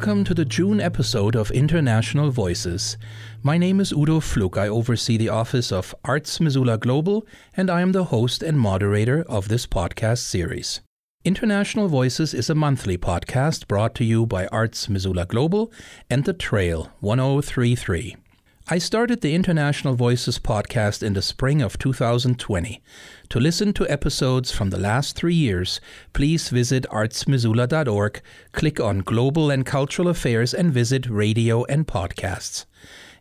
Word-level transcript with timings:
Welcome 0.00 0.24
to 0.24 0.34
the 0.34 0.46
June 0.46 0.80
episode 0.80 1.36
of 1.36 1.50
International 1.50 2.30
Voices. 2.30 2.96
My 3.42 3.58
name 3.58 3.80
is 3.80 3.92
Udo 3.92 4.20
Fluck. 4.20 4.56
I 4.56 4.66
oversee 4.66 5.18
the 5.18 5.28
office 5.28 5.70
of 5.70 5.94
Arts 6.06 6.40
Missoula 6.40 6.78
Global, 6.78 7.26
and 7.54 7.68
I 7.68 7.82
am 7.82 7.92
the 7.92 8.04
host 8.04 8.42
and 8.42 8.58
moderator 8.58 9.26
of 9.28 9.48
this 9.48 9.66
podcast 9.66 10.20
series. 10.20 10.80
International 11.22 11.86
Voices 11.86 12.32
is 12.32 12.48
a 12.48 12.54
monthly 12.54 12.96
podcast 12.96 13.68
brought 13.68 13.94
to 13.96 14.04
you 14.04 14.24
by 14.24 14.46
Arts 14.46 14.88
Missoula 14.88 15.26
Global 15.26 15.70
and 16.08 16.24
The 16.24 16.32
Trail 16.32 16.90
1033. 17.00 18.16
I 18.72 18.78
started 18.78 19.20
the 19.20 19.34
International 19.34 19.96
Voices 19.96 20.38
podcast 20.38 21.02
in 21.02 21.14
the 21.14 21.22
spring 21.22 21.60
of 21.60 21.76
2020. 21.76 22.80
To 23.30 23.40
listen 23.40 23.72
to 23.72 23.90
episodes 23.90 24.52
from 24.52 24.70
the 24.70 24.78
last 24.78 25.16
three 25.16 25.34
years, 25.34 25.80
please 26.12 26.50
visit 26.50 26.86
artsmissoula.org, 26.88 28.22
click 28.52 28.78
on 28.78 29.00
Global 29.00 29.50
and 29.50 29.66
Cultural 29.66 30.06
Affairs, 30.06 30.54
and 30.54 30.72
visit 30.72 31.10
Radio 31.10 31.64
and 31.64 31.84
Podcasts. 31.84 32.64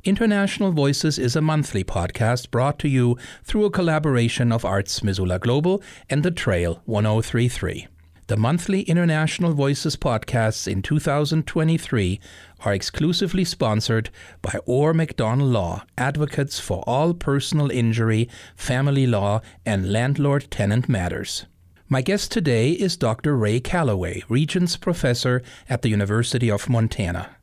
International 0.04 0.72
Voices 0.72 1.18
is 1.18 1.36
a 1.36 1.42
monthly 1.42 1.84
podcast 1.84 2.52
brought 2.52 2.78
to 2.78 2.88
you 2.88 3.18
through 3.44 3.66
a 3.66 3.72
collaboration 3.72 4.52
of 4.52 4.64
Arts 4.64 5.02
Missoula 5.04 5.40
Global 5.40 5.82
and 6.12 6.22
The 6.22 6.30
Trail 6.30 6.84
1033. 6.86 7.88
The 8.30 8.38
monthly 8.38 8.82
International 8.82 9.54
Voices 9.54 9.96
podcasts 9.96 10.72
in 10.72 10.84
2023 10.84 12.20
are 12.60 12.74
exclusively 12.76 13.44
sponsored 13.44 14.12
by 14.44 14.60
Orr 14.68 14.94
McDonnell 14.94 15.52
Law, 15.52 15.84
advocates 15.98 16.60
for 16.60 16.84
all 16.86 17.16
personal 17.16 17.72
injury, 17.72 18.30
family 18.56 19.08
law, 19.08 19.42
and 19.66 19.92
landlord 19.92 20.52
tenant 20.52 20.88
matters. 20.88 21.48
My 21.88 22.04
guest 22.04 22.32
today 22.32 22.74
is 22.74 22.98
Dr. 22.98 23.36
Ray 23.36 23.60
Callaway, 23.60 24.22
Regents 24.30 24.78
Professor 24.78 25.42
at 25.68 25.82
the 25.82 25.90
University 25.90 26.52
of 26.52 26.70
Montana. 26.70 27.36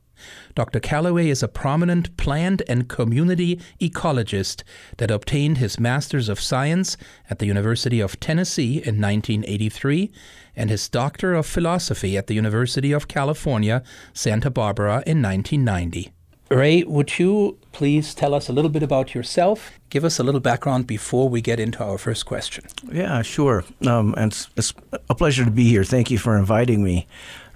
Dr. 0.55 0.81
Callaway 0.81 1.28
is 1.28 1.42
a 1.42 1.48
prominent 1.48 2.17
plant 2.17 2.62
and 2.69 2.89
community 2.89 3.61
ecologist 3.81 4.62
that 4.98 5.11
obtained 5.11 5.58
his 5.58 5.81
Master's 5.81 6.28
of 6.28 6.41
Science 6.41 6.97
at 7.31 7.39
the 7.39 7.47
University 7.47 8.00
of 8.00 8.19
Tennessee 8.20 8.75
in 8.75 9.00
1983 9.00 10.11
and 10.55 10.70
his 10.70 10.89
Doctor 10.89 11.34
of 11.34 11.47
Philosophy 11.47 12.17
at 12.17 12.27
the 12.27 12.34
University 12.34 12.92
of 12.92 13.08
California, 13.08 13.83
Santa 14.12 14.50
Barbara 14.50 15.03
in 15.06 15.20
1990. 15.23 16.12
Ray, 16.48 16.84
would 16.84 17.19
you 17.19 17.58
please 17.73 18.14
tell 18.14 18.33
us 18.33 18.48
a 18.48 18.53
little 18.53 18.70
bit 18.70 18.83
about 18.83 19.14
yourself? 19.14 19.73
Give 19.91 20.05
us 20.05 20.20
a 20.20 20.23
little 20.23 20.41
background 20.41 20.86
before 20.86 21.28
we 21.28 21.41
get 21.41 21.58
into 21.58 21.83
our 21.83 21.98
first 21.98 22.25
question. 22.25 22.64
Yeah, 22.91 23.23
sure. 23.23 23.64
Um, 23.84 24.14
and 24.17 24.30
it's, 24.30 24.48
it's, 24.56 24.73
a 25.11 25.14
pleasure 25.14 25.45
to 25.45 25.51
be 25.51 25.64
here. 25.64 25.83
Thank 25.83 26.11
you 26.11 26.19
for 26.19 26.39
inviting 26.39 26.84
me. 26.84 27.08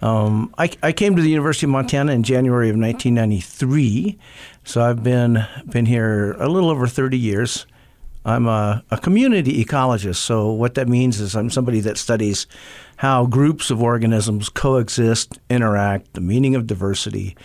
Um, 0.02 0.54
I, 0.56 0.70
I, 0.82 0.92
came 0.92 1.14
to 1.16 1.22
the 1.22 1.28
University 1.28 1.66
of 1.66 1.70
Montana 1.70 2.12
in 2.12 2.22
January 2.22 2.70
of 2.70 2.76
1993, 2.76 4.18
so 4.64 4.82
I've 4.82 5.02
been 5.02 5.46
been 5.66 5.84
here 5.84 6.32
a 6.38 6.48
little 6.48 6.70
over 6.70 6.86
30 6.86 7.18
years. 7.18 7.66
I'm 8.24 8.46
a, 8.46 8.82
a 8.90 8.98
community 8.98 9.62
ecologist, 9.62 10.16
so 10.16 10.50
what 10.52 10.74
that 10.74 10.88
means 10.88 11.20
is 11.20 11.36
I'm 11.36 11.50
somebody 11.50 11.80
that 11.80 11.98
studies 11.98 12.46
how 12.96 13.26
groups 13.26 13.70
of 13.70 13.82
organisms 13.82 14.48
coexist, 14.48 15.38
interact, 15.48 16.12
the 16.14 16.20
meaning 16.20 16.54
of 16.54 16.66
diversity, 16.66 17.36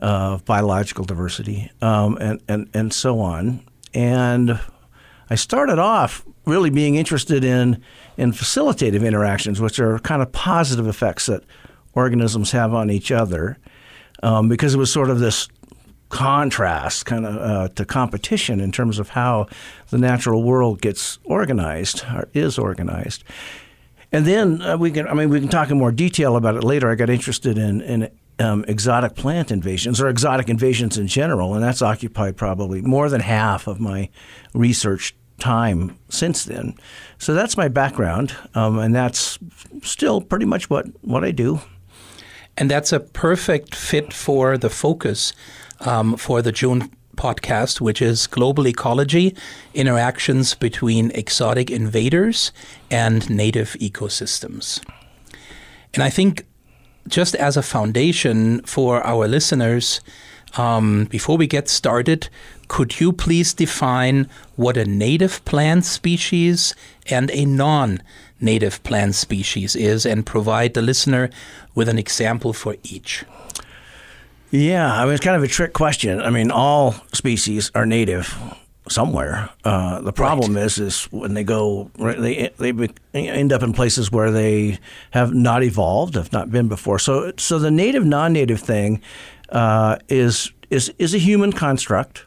uh, 0.00 0.38
biological 0.38 1.04
diversity, 1.04 1.70
um, 1.80 2.16
and, 2.20 2.40
and, 2.48 2.68
and 2.72 2.92
so 2.92 3.18
on. 3.20 3.64
And 3.94 4.60
I 5.28 5.34
started 5.34 5.78
off 5.78 6.24
really 6.46 6.70
being 6.70 6.94
interested 6.94 7.42
in, 7.42 7.82
in 8.16 8.32
facilitative 8.32 9.04
interactions, 9.04 9.60
which 9.60 9.80
are 9.80 9.98
kind 10.00 10.22
of 10.22 10.30
positive 10.32 10.86
effects 10.86 11.26
that 11.26 11.42
organisms 11.94 12.52
have 12.52 12.74
on 12.74 12.90
each 12.90 13.10
other, 13.10 13.58
um, 14.22 14.48
because 14.48 14.74
it 14.74 14.78
was 14.78 14.92
sort 14.92 15.10
of 15.10 15.18
this 15.18 15.48
contrast 16.08 17.06
kind 17.06 17.24
of 17.24 17.36
uh, 17.36 17.68
to 17.68 17.84
competition 17.84 18.60
in 18.60 18.70
terms 18.70 18.98
of 18.98 19.10
how 19.10 19.46
the 19.90 19.98
natural 19.98 20.42
world 20.42 20.80
gets 20.82 21.18
organized 21.24 22.04
or 22.14 22.28
is 22.34 22.58
organized. 22.58 23.24
And 24.12 24.26
then 24.26 24.60
uh, 24.60 24.76
we 24.76 24.90
can, 24.90 25.08
I 25.08 25.14
mean, 25.14 25.30
we 25.30 25.40
can 25.40 25.48
talk 25.48 25.70
in 25.70 25.78
more 25.78 25.90
detail 25.90 26.36
about 26.36 26.54
it 26.54 26.64
later. 26.64 26.90
I 26.90 26.96
got 26.96 27.08
interested 27.08 27.56
in, 27.56 27.80
in 27.80 28.10
um, 28.38 28.62
exotic 28.68 29.14
plant 29.14 29.50
invasions 29.50 30.02
or 30.02 30.08
exotic 30.08 30.50
invasions 30.50 30.98
in 30.98 31.06
general, 31.06 31.54
and 31.54 31.64
that's 31.64 31.80
occupied 31.80 32.36
probably 32.36 32.82
more 32.82 33.08
than 33.08 33.22
half 33.22 33.66
of 33.66 33.80
my 33.80 34.10
research 34.52 35.14
time 35.38 35.98
since 36.10 36.44
then. 36.44 36.74
So 37.16 37.32
that's 37.32 37.56
my 37.56 37.68
background, 37.68 38.36
um, 38.54 38.78
and 38.78 38.94
that's 38.94 39.38
still 39.82 40.20
pretty 40.20 40.44
much 40.44 40.68
what, 40.68 40.86
what 41.02 41.24
I 41.24 41.30
do. 41.30 41.60
And 42.56 42.70
that's 42.70 42.92
a 42.92 43.00
perfect 43.00 43.74
fit 43.74 44.12
for 44.12 44.58
the 44.58 44.70
focus 44.70 45.32
um, 45.80 46.16
for 46.16 46.42
the 46.42 46.52
June 46.52 46.90
podcast, 47.16 47.80
which 47.80 48.02
is 48.02 48.26
Global 48.26 48.66
Ecology 48.66 49.34
Interactions 49.74 50.54
Between 50.54 51.10
Exotic 51.12 51.70
Invaders 51.70 52.52
and 52.90 53.28
Native 53.30 53.76
Ecosystems. 53.80 54.82
And 55.94 56.02
I 56.02 56.10
think, 56.10 56.46
just 57.08 57.34
as 57.34 57.56
a 57.56 57.62
foundation 57.62 58.62
for 58.62 59.02
our 59.06 59.28
listeners, 59.28 60.00
um, 60.56 61.06
before 61.06 61.36
we 61.36 61.46
get 61.46 61.68
started, 61.68 62.28
could 62.68 63.00
you 63.00 63.12
please 63.12 63.54
define 63.54 64.28
what 64.56 64.76
a 64.76 64.84
native 64.84 65.44
plant 65.44 65.84
species 65.84 66.74
and 67.06 67.30
a 67.30 67.44
non 67.44 68.02
native 68.42 68.82
plant 68.82 69.14
species 69.14 69.76
is 69.76 70.06
and 70.06 70.26
provide 70.26 70.74
the 70.74 70.82
listener 70.82 71.30
with 71.74 71.88
an 71.88 71.98
example 71.98 72.52
for 72.52 72.76
each? 72.82 73.24
Yeah, 74.50 74.92
I 74.92 75.04
mean, 75.04 75.14
it's 75.14 75.24
kind 75.24 75.36
of 75.36 75.42
a 75.42 75.48
trick 75.48 75.72
question. 75.72 76.20
I 76.20 76.28
mean, 76.28 76.50
all 76.50 76.94
species 77.12 77.70
are 77.74 77.86
native 77.86 78.36
somewhere. 78.88 79.48
Uh, 79.64 80.00
the 80.00 80.12
problem 80.12 80.54
right. 80.54 80.64
is, 80.64 80.78
is 80.78 81.04
when 81.04 81.34
they 81.34 81.44
go, 81.44 81.90
they 81.96 82.50
they 82.58 82.72
end 83.14 83.52
up 83.52 83.62
in 83.62 83.72
places 83.72 84.12
where 84.12 84.30
they 84.30 84.78
have 85.12 85.32
not 85.32 85.62
evolved, 85.62 86.16
have 86.16 86.32
not 86.32 86.50
been 86.50 86.68
before. 86.68 86.98
So, 86.98 87.32
so 87.38 87.58
the 87.58 87.70
native 87.70 88.04
non-native 88.04 88.60
thing 88.60 89.00
uh, 89.48 89.96
is 90.08 90.52
is 90.70 90.92
is 90.98 91.14
a 91.14 91.18
human 91.18 91.52
construct. 91.52 92.26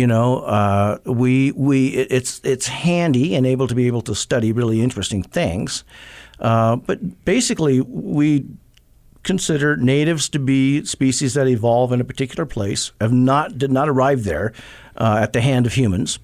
You 0.00 0.06
know, 0.06 0.38
uh, 0.38 0.96
we 1.04 1.52
we 1.52 1.88
it's 1.88 2.40
it's 2.42 2.66
handy 2.66 3.34
and 3.34 3.46
able 3.46 3.66
to 3.66 3.74
be 3.74 3.86
able 3.86 4.00
to 4.02 4.14
study 4.14 4.50
really 4.50 4.80
interesting 4.80 5.22
things, 5.22 5.84
uh, 6.38 6.76
but 6.76 7.26
basically 7.26 7.82
we 7.82 8.46
consider 9.24 9.76
natives 9.76 10.30
to 10.30 10.38
be 10.38 10.82
species 10.86 11.34
that 11.34 11.46
evolve 11.48 11.92
in 11.92 12.00
a 12.00 12.04
particular 12.04 12.46
place, 12.46 12.92
have 12.98 13.12
not 13.12 13.58
did 13.58 13.70
not 13.70 13.90
arrive 13.90 14.24
there 14.24 14.54
uh, 14.96 15.18
at 15.20 15.34
the 15.34 15.42
hand 15.42 15.66
of 15.66 15.74
humans. 15.74 16.18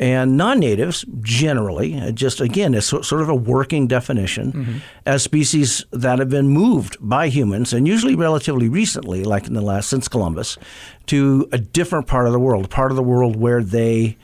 And 0.00 0.36
non-natives, 0.36 1.04
generally, 1.22 1.98
uh, 1.98 2.12
just 2.12 2.40
again, 2.40 2.74
it's 2.74 2.86
sort 2.86 3.20
of 3.20 3.28
a 3.28 3.34
working 3.34 3.88
definition 3.88 4.52
mm-hmm. 4.52 4.78
as 5.04 5.24
species 5.24 5.84
that 5.90 6.20
have 6.20 6.28
been 6.28 6.48
moved 6.48 6.96
by 7.00 7.28
humans, 7.28 7.72
and 7.72 7.88
usually 7.88 8.14
relatively 8.14 8.68
recently, 8.68 9.24
like 9.24 9.48
in 9.48 9.54
the 9.54 9.60
last 9.60 9.88
since 9.88 10.06
Columbus, 10.06 10.56
to 11.06 11.48
a 11.50 11.58
different 11.58 12.06
part 12.06 12.26
of 12.26 12.32
the 12.32 12.38
world, 12.38 12.66
a 12.66 12.68
part 12.68 12.92
of 12.92 12.96
the 12.96 13.02
world 13.02 13.34
where 13.34 13.62
they 13.62 14.16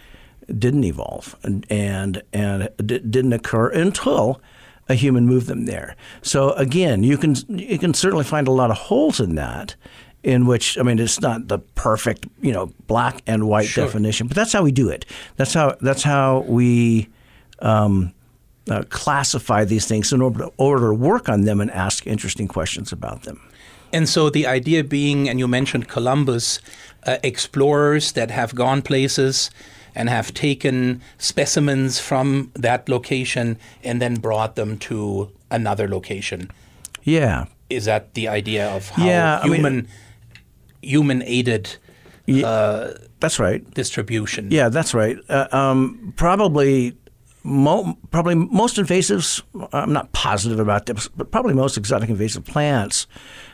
didn't 0.58 0.84
evolve 0.84 1.36
and 1.42 1.66
and, 1.70 2.22
and 2.32 2.68
didn't 2.76 3.32
occur 3.32 3.68
until 3.70 4.40
a 4.88 4.94
human 4.94 5.26
moved 5.26 5.46
them 5.46 5.64
there. 5.64 5.96
So 6.22 6.52
again, 6.52 7.02
you 7.02 7.16
can 7.16 7.34
you 7.48 7.78
can 7.78 7.94
certainly 7.94 8.24
find 8.24 8.46
a 8.46 8.52
lot 8.52 8.70
of 8.70 8.76
holes 8.76 9.18
in 9.18 9.34
that 9.34 9.74
in 10.24 10.46
which 10.46 10.76
I 10.78 10.82
mean 10.82 10.98
it's 10.98 11.20
not 11.20 11.48
the 11.48 11.58
perfect 11.58 12.26
you 12.40 12.52
know 12.52 12.72
black 12.86 13.22
and 13.26 13.46
white 13.46 13.66
sure. 13.66 13.84
definition, 13.84 14.26
but 14.26 14.36
that's 14.36 14.52
how 14.52 14.64
we 14.64 14.72
do 14.72 14.88
it. 14.88 15.04
That's 15.36 15.54
how 15.54 15.76
that's 15.80 16.02
how 16.02 16.40
we 16.48 17.08
um, 17.60 18.12
uh, 18.68 18.82
classify 18.88 19.64
these 19.64 19.86
things 19.86 20.12
in 20.12 20.22
order 20.22 20.46
to, 20.46 20.52
order 20.56 20.88
to 20.88 20.94
work 20.94 21.28
on 21.28 21.42
them 21.42 21.60
and 21.60 21.70
ask 21.70 22.06
interesting 22.06 22.48
questions 22.48 22.92
about 22.92 23.22
them. 23.22 23.40
And 23.92 24.08
so 24.08 24.28
the 24.28 24.46
idea 24.46 24.82
being, 24.82 25.28
and 25.28 25.38
you 25.38 25.46
mentioned 25.46 25.86
Columbus, 25.86 26.58
uh, 27.06 27.18
explorers 27.22 28.12
that 28.12 28.30
have 28.30 28.54
gone 28.54 28.82
places 28.82 29.50
and 29.94 30.08
have 30.08 30.34
taken 30.34 31.00
specimens 31.18 32.00
from 32.00 32.50
that 32.54 32.88
location 32.88 33.56
and 33.84 34.02
then 34.02 34.16
brought 34.16 34.56
them 34.56 34.78
to 34.78 35.30
another 35.50 35.86
location. 35.86 36.50
Yeah. 37.04 37.44
Is 37.70 37.84
that 37.84 38.14
the 38.14 38.26
idea 38.26 38.68
of 38.68 38.88
how 38.88 39.06
yeah, 39.06 39.42
human 39.42 39.66
I 39.66 39.70
mean, 39.70 39.88
human 40.84 41.22
aided 41.22 41.76
yeah, 42.26 42.46
uh, 42.46 42.94
that's 43.20 43.38
right 43.38 43.68
distribution? 43.74 44.50
Yeah, 44.50 44.68
that's 44.68 44.94
right. 44.94 45.18
Uh, 45.28 45.48
um, 45.52 46.14
probably 46.16 46.96
Mo- 47.46 47.98
probably 48.10 48.34
most 48.34 48.78
invasives, 48.78 49.42
I'm 49.74 49.92
not 49.92 50.10
positive 50.12 50.58
about 50.58 50.86
this, 50.86 51.08
but 51.08 51.30
probably 51.30 51.52
most 51.52 51.76
exotic 51.76 52.08
invasive 52.08 52.46
plants 52.46 53.06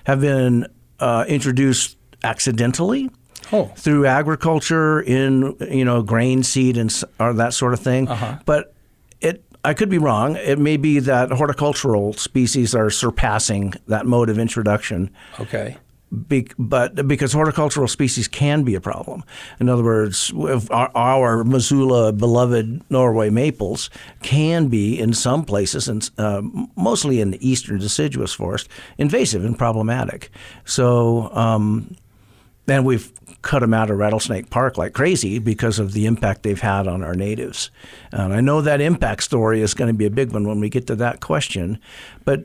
have 0.04 0.20
been 0.20 0.68
uh, 1.00 1.24
introduced 1.26 1.96
accidentally 2.22 3.10
oh. 3.52 3.64
through 3.74 4.06
agriculture 4.06 5.00
in 5.00 5.56
you 5.72 5.84
know 5.84 6.02
grain 6.02 6.44
seed 6.44 6.76
and 6.76 7.02
or 7.18 7.32
that 7.32 7.52
sort 7.52 7.72
of 7.72 7.80
thing. 7.80 8.06
Uh-huh. 8.06 8.38
But 8.44 8.74
it 9.20 9.42
I 9.64 9.74
could 9.74 9.88
be 9.88 9.98
wrong. 9.98 10.36
It 10.36 10.60
may 10.60 10.76
be 10.76 11.00
that 11.00 11.32
horticultural 11.32 12.12
species 12.12 12.76
are 12.76 12.90
surpassing 12.90 13.74
that 13.88 14.06
mode 14.06 14.30
of 14.30 14.38
introduction. 14.38 15.10
Okay. 15.40 15.78
Be, 16.26 16.48
but 16.58 17.06
because 17.06 17.32
horticultural 17.32 17.86
species 17.86 18.26
can 18.26 18.64
be 18.64 18.74
a 18.74 18.80
problem. 18.80 19.22
In 19.60 19.68
other 19.68 19.84
words, 19.84 20.32
our, 20.70 20.90
our, 20.96 21.44
Missoula 21.44 22.12
beloved 22.12 22.82
Norway 22.90 23.30
maples 23.30 23.90
can 24.20 24.66
be 24.66 24.98
in 24.98 25.12
some 25.12 25.44
places, 25.44 25.86
and 25.86 26.10
uh, 26.18 26.42
mostly 26.74 27.20
in 27.20 27.30
the 27.30 27.48
eastern 27.48 27.78
deciduous 27.78 28.32
forest, 28.32 28.68
invasive 28.98 29.44
and 29.44 29.56
problematic. 29.56 30.32
So, 30.64 31.30
um, 31.32 31.94
and 32.66 32.84
we've 32.84 33.12
cut 33.42 33.60
them 33.60 33.72
out 33.72 33.90
of 33.90 33.98
Rattlesnake 33.98 34.50
Park 34.50 34.76
like 34.76 34.92
crazy 34.92 35.38
because 35.38 35.78
of 35.78 35.92
the 35.92 36.06
impact 36.06 36.42
they've 36.42 36.60
had 36.60 36.86
on 36.86 37.02
our 37.02 37.14
natives. 37.14 37.70
And 38.12 38.32
I 38.32 38.40
know 38.40 38.60
that 38.60 38.80
impact 38.80 39.22
story 39.22 39.62
is 39.62 39.74
going 39.74 39.88
to 39.88 39.96
be 39.96 40.06
a 40.06 40.10
big 40.10 40.32
one 40.32 40.46
when 40.46 40.60
we 40.60 40.68
get 40.68 40.86
to 40.88 40.96
that 40.96 41.20
question, 41.20 41.78
but 42.24 42.44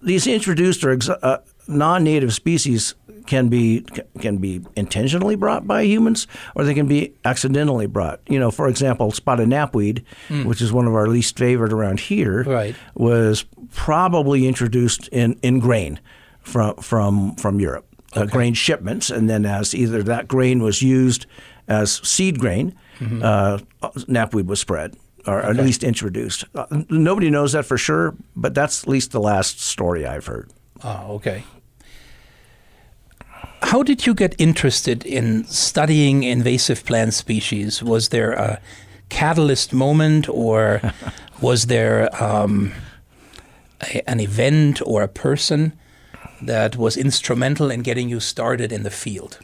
these 0.00 0.26
introduced 0.26 0.84
or 0.84 0.92
ex- 0.92 1.08
uh, 1.08 1.38
non-native 1.68 2.34
species 2.34 2.94
can 3.28 3.48
be 3.48 3.84
can 4.20 4.38
be 4.38 4.62
intentionally 4.74 5.36
brought 5.36 5.66
by 5.66 5.82
humans, 5.82 6.26
or 6.54 6.64
they 6.64 6.74
can 6.74 6.88
be 6.88 7.12
accidentally 7.24 7.86
brought. 7.86 8.20
You 8.26 8.40
know, 8.40 8.50
for 8.50 8.68
example, 8.68 9.12
spotted 9.12 9.48
knapweed, 9.48 10.02
mm. 10.28 10.46
which 10.46 10.62
is 10.62 10.72
one 10.72 10.86
of 10.86 10.94
our 10.94 11.06
least 11.06 11.38
favorite 11.38 11.72
around 11.72 12.00
here, 12.00 12.42
right. 12.44 12.74
was 12.94 13.44
probably 13.72 14.48
introduced 14.48 15.08
in, 15.08 15.38
in 15.42 15.60
grain 15.60 16.00
from 16.40 16.74
from 16.76 17.36
from 17.36 17.60
Europe, 17.60 17.86
uh, 18.16 18.20
okay. 18.20 18.30
uh, 18.30 18.32
grain 18.32 18.54
shipments, 18.54 19.10
and 19.10 19.28
then 19.28 19.44
as 19.44 19.74
either 19.74 20.02
that 20.02 20.26
grain 20.26 20.62
was 20.62 20.82
used 20.82 21.26
as 21.68 22.00
seed 22.08 22.38
grain, 22.38 22.74
mm-hmm. 22.98 23.20
uh, 23.22 23.58
knapweed 24.08 24.46
was 24.46 24.58
spread 24.58 24.96
or 25.26 25.40
okay. 25.40 25.50
at 25.50 25.56
least 25.64 25.84
introduced. 25.84 26.44
Uh, 26.54 26.66
nobody 26.88 27.28
knows 27.28 27.52
that 27.52 27.66
for 27.66 27.76
sure, 27.76 28.14
but 28.34 28.54
that's 28.54 28.84
at 28.84 28.88
least 28.88 29.12
the 29.12 29.20
last 29.20 29.60
story 29.60 30.06
I've 30.06 30.24
heard. 30.24 30.50
Oh, 30.82 31.16
okay. 31.16 31.44
How 33.62 33.82
did 33.82 34.06
you 34.06 34.14
get 34.14 34.34
interested 34.38 35.04
in 35.04 35.44
studying 35.44 36.22
invasive 36.22 36.84
plant 36.84 37.14
species? 37.14 37.82
Was 37.82 38.10
there 38.10 38.32
a 38.32 38.60
catalyst 39.08 39.72
moment, 39.72 40.28
or 40.28 40.80
was 41.40 41.66
there 41.66 42.08
um, 42.22 42.72
a, 43.82 44.08
an 44.08 44.20
event 44.20 44.80
or 44.86 45.02
a 45.02 45.08
person 45.08 45.72
that 46.42 46.76
was 46.76 46.96
instrumental 46.96 47.70
in 47.70 47.82
getting 47.82 48.08
you 48.08 48.20
started 48.20 48.72
in 48.72 48.84
the 48.84 48.90
field? 48.90 49.38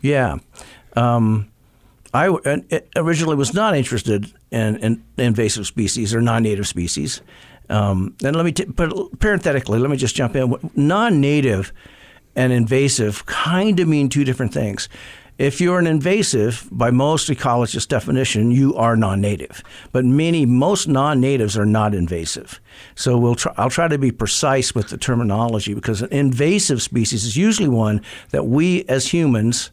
Yeah. 0.00 0.38
Um, 0.96 1.50
I 2.14 2.28
originally 2.96 3.36
was 3.36 3.52
not 3.52 3.76
interested 3.76 4.32
in, 4.50 4.76
in 4.76 5.04
invasive 5.18 5.66
species 5.66 6.14
or 6.14 6.22
non-native 6.22 6.66
species. 6.66 7.20
Um, 7.68 8.16
and 8.24 8.34
let 8.34 8.44
me, 8.46 8.52
t- 8.52 8.64
but 8.64 8.90
parenthetically, 9.18 9.78
let 9.78 9.90
me 9.90 9.98
just 9.98 10.16
jump 10.16 10.34
in. 10.34 10.54
Non-native 10.74 11.72
and 12.34 12.52
invasive 12.52 13.26
kind 13.26 13.80
of 13.80 13.88
mean 13.88 14.08
two 14.08 14.24
different 14.24 14.52
things. 14.52 14.88
If 15.38 15.60
you're 15.60 15.78
an 15.78 15.86
invasive, 15.86 16.68
by 16.72 16.90
most 16.90 17.28
ecologists' 17.28 17.86
definition, 17.86 18.50
you 18.50 18.74
are 18.74 18.96
non-native. 18.96 19.62
But 19.92 20.04
many, 20.04 20.44
most 20.44 20.88
non-natives 20.88 21.56
are 21.56 21.64
not 21.64 21.94
invasive. 21.94 22.60
So 22.96 23.16
we'll 23.16 23.36
try, 23.36 23.54
I'll 23.56 23.70
try 23.70 23.86
to 23.86 23.98
be 23.98 24.10
precise 24.10 24.74
with 24.74 24.88
the 24.88 24.98
terminology 24.98 25.74
because 25.74 26.02
an 26.02 26.12
invasive 26.12 26.82
species 26.82 27.24
is 27.24 27.36
usually 27.36 27.68
one 27.68 28.02
that 28.30 28.46
we 28.46 28.84
as 28.86 29.12
humans 29.12 29.70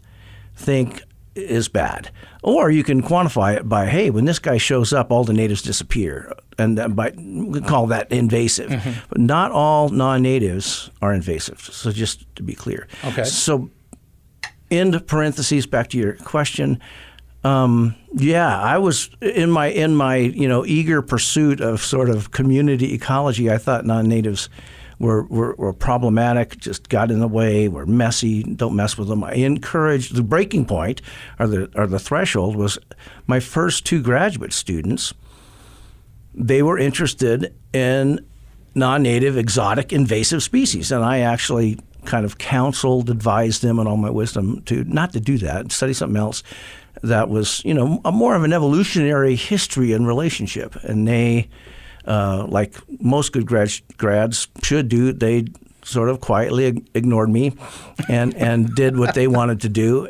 think 0.55 1.01
is 1.35 1.67
bad. 1.67 2.11
Or 2.43 2.71
you 2.71 2.83
can 2.83 3.01
quantify 3.01 3.55
it 3.55 3.67
by, 3.67 3.87
hey, 3.87 4.09
when 4.09 4.25
this 4.25 4.39
guy 4.39 4.57
shows 4.57 4.93
up, 4.93 5.11
all 5.11 5.23
the 5.23 5.33
natives 5.33 5.61
disappear. 5.61 6.33
And 6.57 6.95
by, 6.95 7.13
we 7.17 7.61
call 7.61 7.87
that 7.87 8.11
invasive. 8.11 8.69
Mm-hmm. 8.69 8.91
But 9.09 9.19
not 9.19 9.51
all 9.51 9.89
non 9.89 10.21
natives 10.21 10.89
are 11.01 11.13
invasive. 11.13 11.59
So 11.59 11.91
just 11.91 12.25
to 12.37 12.43
be 12.43 12.55
clear. 12.55 12.87
Okay. 13.03 13.25
So, 13.25 13.69
in 14.69 14.99
parentheses, 15.01 15.67
back 15.67 15.89
to 15.89 15.97
your 15.97 16.13
question. 16.13 16.79
Um, 17.43 17.95
yeah, 18.13 18.59
I 18.59 18.79
was 18.79 19.11
in 19.21 19.51
my 19.51 19.67
in 19.67 19.95
my 19.95 20.15
you 20.15 20.47
know 20.47 20.65
eager 20.65 21.03
pursuit 21.03 21.61
of 21.61 21.83
sort 21.83 22.09
of 22.09 22.31
community 22.31 22.95
ecology. 22.95 23.51
I 23.51 23.59
thought 23.59 23.85
non-natives 23.85 24.49
were, 24.99 25.23
were, 25.23 25.55
were 25.55 25.73
problematic, 25.73 26.57
just 26.57 26.89
got 26.89 27.11
in 27.11 27.19
the 27.19 27.27
way, 27.27 27.67
were 27.67 27.85
messy, 27.85 28.43
don't 28.43 28.75
mess 28.75 28.97
with 28.97 29.07
them. 29.07 29.23
I 29.23 29.33
encouraged 29.33 30.15
the 30.15 30.23
breaking 30.23 30.65
point 30.65 31.01
or 31.39 31.47
the, 31.47 31.69
or 31.75 31.87
the 31.87 31.99
threshold 31.99 32.55
was 32.55 32.77
my 33.27 33.39
first 33.39 33.85
two 33.85 34.01
graduate 34.01 34.53
students. 34.53 35.13
They 36.33 36.61
were 36.61 36.77
interested 36.77 37.53
in 37.73 38.25
non 38.73 39.03
native, 39.03 39.37
exotic, 39.37 39.93
invasive 39.93 40.43
species. 40.43 40.91
And 40.91 41.03
I 41.03 41.19
actually 41.19 41.79
kind 42.05 42.25
of 42.25 42.37
counseled, 42.37 43.09
advised 43.09 43.61
them 43.61 43.79
in 43.79 43.87
all 43.87 43.97
my 43.97 44.09
wisdom 44.09 44.61
to 44.63 44.83
not 44.85 45.13
to 45.13 45.19
do 45.19 45.37
that, 45.39 45.71
study 45.71 45.93
something 45.93 46.17
else 46.17 46.43
that 47.01 47.29
was, 47.29 47.63
you 47.65 47.73
know, 47.73 47.99
a 48.05 48.11
more 48.11 48.35
of 48.35 48.43
an 48.43 48.53
evolutionary 48.53 49.35
history 49.35 49.91
and 49.91 50.07
relationship. 50.07 50.75
And 50.83 51.07
they 51.07 51.49
uh, 52.07 52.45
like 52.47 52.75
most 53.01 53.31
good 53.31 53.45
grads, 53.45 53.81
grads 53.97 54.47
should 54.63 54.89
do, 54.89 55.11
they 55.11 55.45
sort 55.83 56.09
of 56.09 56.19
quietly 56.19 56.83
ignored 56.93 57.29
me 57.29 57.55
and, 58.09 58.33
and 58.35 58.73
did 58.75 58.97
what 58.97 59.13
they 59.15 59.27
wanted 59.27 59.61
to 59.61 59.69
do. 59.69 60.09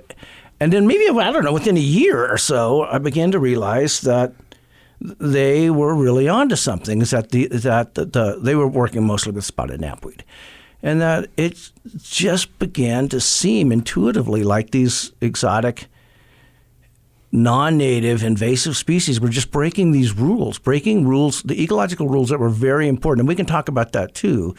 And 0.59 0.71
then 0.71 0.87
maybe, 0.87 1.07
I 1.09 1.31
don't 1.31 1.43
know, 1.43 1.53
within 1.53 1.75
a 1.75 1.81
year 1.81 2.31
or 2.31 2.37
so, 2.37 2.83
I 2.83 2.97
began 2.97 3.31
to 3.31 3.39
realize 3.39 4.01
that 4.01 4.33
they 5.01 5.69
were 5.69 5.93
really 5.93 6.29
onto 6.29 6.55
something. 6.55 7.01
Is 7.01 7.11
that 7.11 7.31
the 7.31 7.47
that 7.47 7.95
the, 7.95 8.05
the, 8.05 8.39
they 8.41 8.55
were 8.55 8.67
working 8.67 9.05
mostly 9.05 9.33
with 9.33 9.43
spotted 9.43 9.81
knapweed, 9.81 10.23
and 10.81 11.01
that 11.01 11.29
it 11.35 11.71
just 11.97 12.57
began 12.59 13.09
to 13.09 13.19
seem 13.19 13.71
intuitively 13.71 14.43
like 14.43 14.71
these 14.71 15.11
exotic 15.19 15.87
non-native 17.35 18.23
invasive 18.23 18.77
species 18.77 19.19
were 19.19 19.29
just 19.29 19.51
breaking 19.51 19.91
these 19.91 20.13
rules, 20.13 20.57
breaking 20.57 21.05
rules, 21.07 21.43
the 21.43 21.61
ecological 21.61 22.07
rules 22.07 22.29
that 22.29 22.39
were 22.39 22.49
very 22.49 22.87
important. 22.87 23.21
And 23.21 23.27
we 23.27 23.35
can 23.35 23.45
talk 23.45 23.67
about 23.67 23.91
that 23.91 24.13
too. 24.13 24.55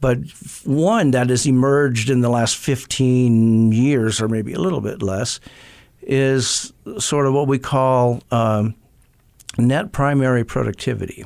But 0.00 0.18
one 0.64 1.12
that 1.12 1.30
has 1.30 1.46
emerged 1.46 2.10
in 2.10 2.20
the 2.20 2.28
last 2.28 2.56
15 2.56 3.72
years, 3.72 4.20
or 4.20 4.28
maybe 4.28 4.52
a 4.52 4.58
little 4.58 4.80
bit 4.80 5.02
less, 5.02 5.38
is 6.02 6.72
sort 6.98 7.26
of 7.26 7.34
what 7.34 7.46
we 7.46 7.58
call 7.58 8.20
um, 8.30 8.74
net 9.58 9.92
primary 9.92 10.44
productivity, 10.44 11.24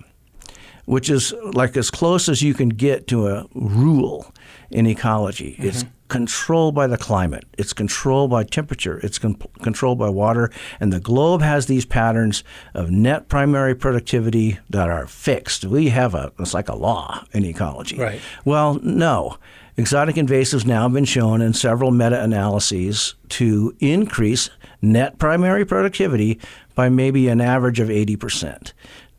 which 0.85 1.09
is 1.09 1.32
like 1.52 1.76
as 1.76 1.90
close 1.90 2.28
as 2.28 2.42
you 2.42 2.52
can 2.52 2.68
get 2.68 3.06
to 3.09 3.28
a 3.28 3.47
rule 3.54 4.32
in 4.70 4.87
ecology. 4.87 5.52
Mm-hmm. 5.52 5.68
It's 5.68 5.85
controlled 6.08 6.75
by 6.75 6.86
the 6.86 6.96
climate. 6.96 7.44
It's 7.58 7.72
controlled 7.72 8.30
by 8.30 8.44
temperature. 8.44 8.98
It's 8.98 9.18
con- 9.18 9.40
controlled 9.62 9.98
by 9.98 10.08
water. 10.08 10.50
And 10.80 10.92
the 10.92 11.00
globe 11.00 11.42
has 11.42 11.66
these 11.66 11.84
patterns 11.84 12.44
of 12.75 12.90
net 12.90 13.28
primary 13.28 13.75
productivity 13.75 14.58
that 14.70 14.88
are 14.88 15.06
fixed. 15.06 15.64
We 15.64 15.88
have 15.88 16.14
a, 16.14 16.32
it's 16.38 16.54
like 16.54 16.68
a 16.68 16.76
law 16.76 17.25
in 17.32 17.44
ecology. 17.44 17.98
Right. 17.98 18.20
Well, 18.44 18.75
no. 18.82 19.38
Exotic 19.78 20.16
invasives 20.16 20.64
now 20.64 20.84
have 20.84 20.92
been 20.92 21.04
shown 21.04 21.42
in 21.42 21.52
several 21.52 21.90
meta 21.90 22.22
analyses 22.22 23.14
to 23.30 23.76
increase 23.78 24.48
net 24.80 25.18
primary 25.18 25.66
productivity 25.66 26.40
by 26.75 26.88
maybe 26.88 27.28
an 27.28 27.40
average 27.40 27.80
of 27.80 27.88
80%. 27.88 28.72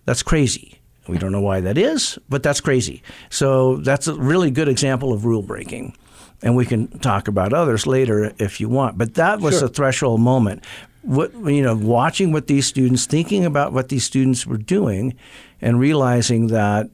That's 0.05 0.23
crazy. 0.23 0.79
We 1.07 1.17
don't 1.17 1.31
know 1.31 1.41
why 1.41 1.61
that 1.61 1.77
is, 1.77 2.17
but 2.27 2.43
that's 2.43 2.59
crazy. 2.59 3.01
So 3.29 3.77
that's 3.77 4.07
a 4.07 4.15
really 4.15 4.51
good 4.51 4.67
example 4.67 5.13
of 5.13 5.25
rule 5.25 5.41
breaking 5.41 5.95
and 6.41 6.55
we 6.55 6.65
can 6.65 6.87
talk 6.99 7.27
about 7.27 7.53
others 7.53 7.87
later 7.87 8.33
if 8.37 8.59
you 8.59 8.69
want. 8.69 8.97
But 8.97 9.15
that 9.15 9.39
was 9.39 9.59
sure. 9.59 9.65
a 9.65 9.69
threshold 9.69 10.21
moment. 10.21 10.63
What 11.01 11.33
you 11.33 11.61
know, 11.61 11.75
watching 11.75 12.31
what 12.31 12.47
these 12.47 12.65
students, 12.65 13.05
thinking 13.05 13.45
about 13.45 13.71
what 13.71 13.89
these 13.89 14.03
students 14.03 14.45
were 14.45 14.57
doing, 14.57 15.15
and 15.61 15.79
realizing 15.79 16.47
that 16.47 16.89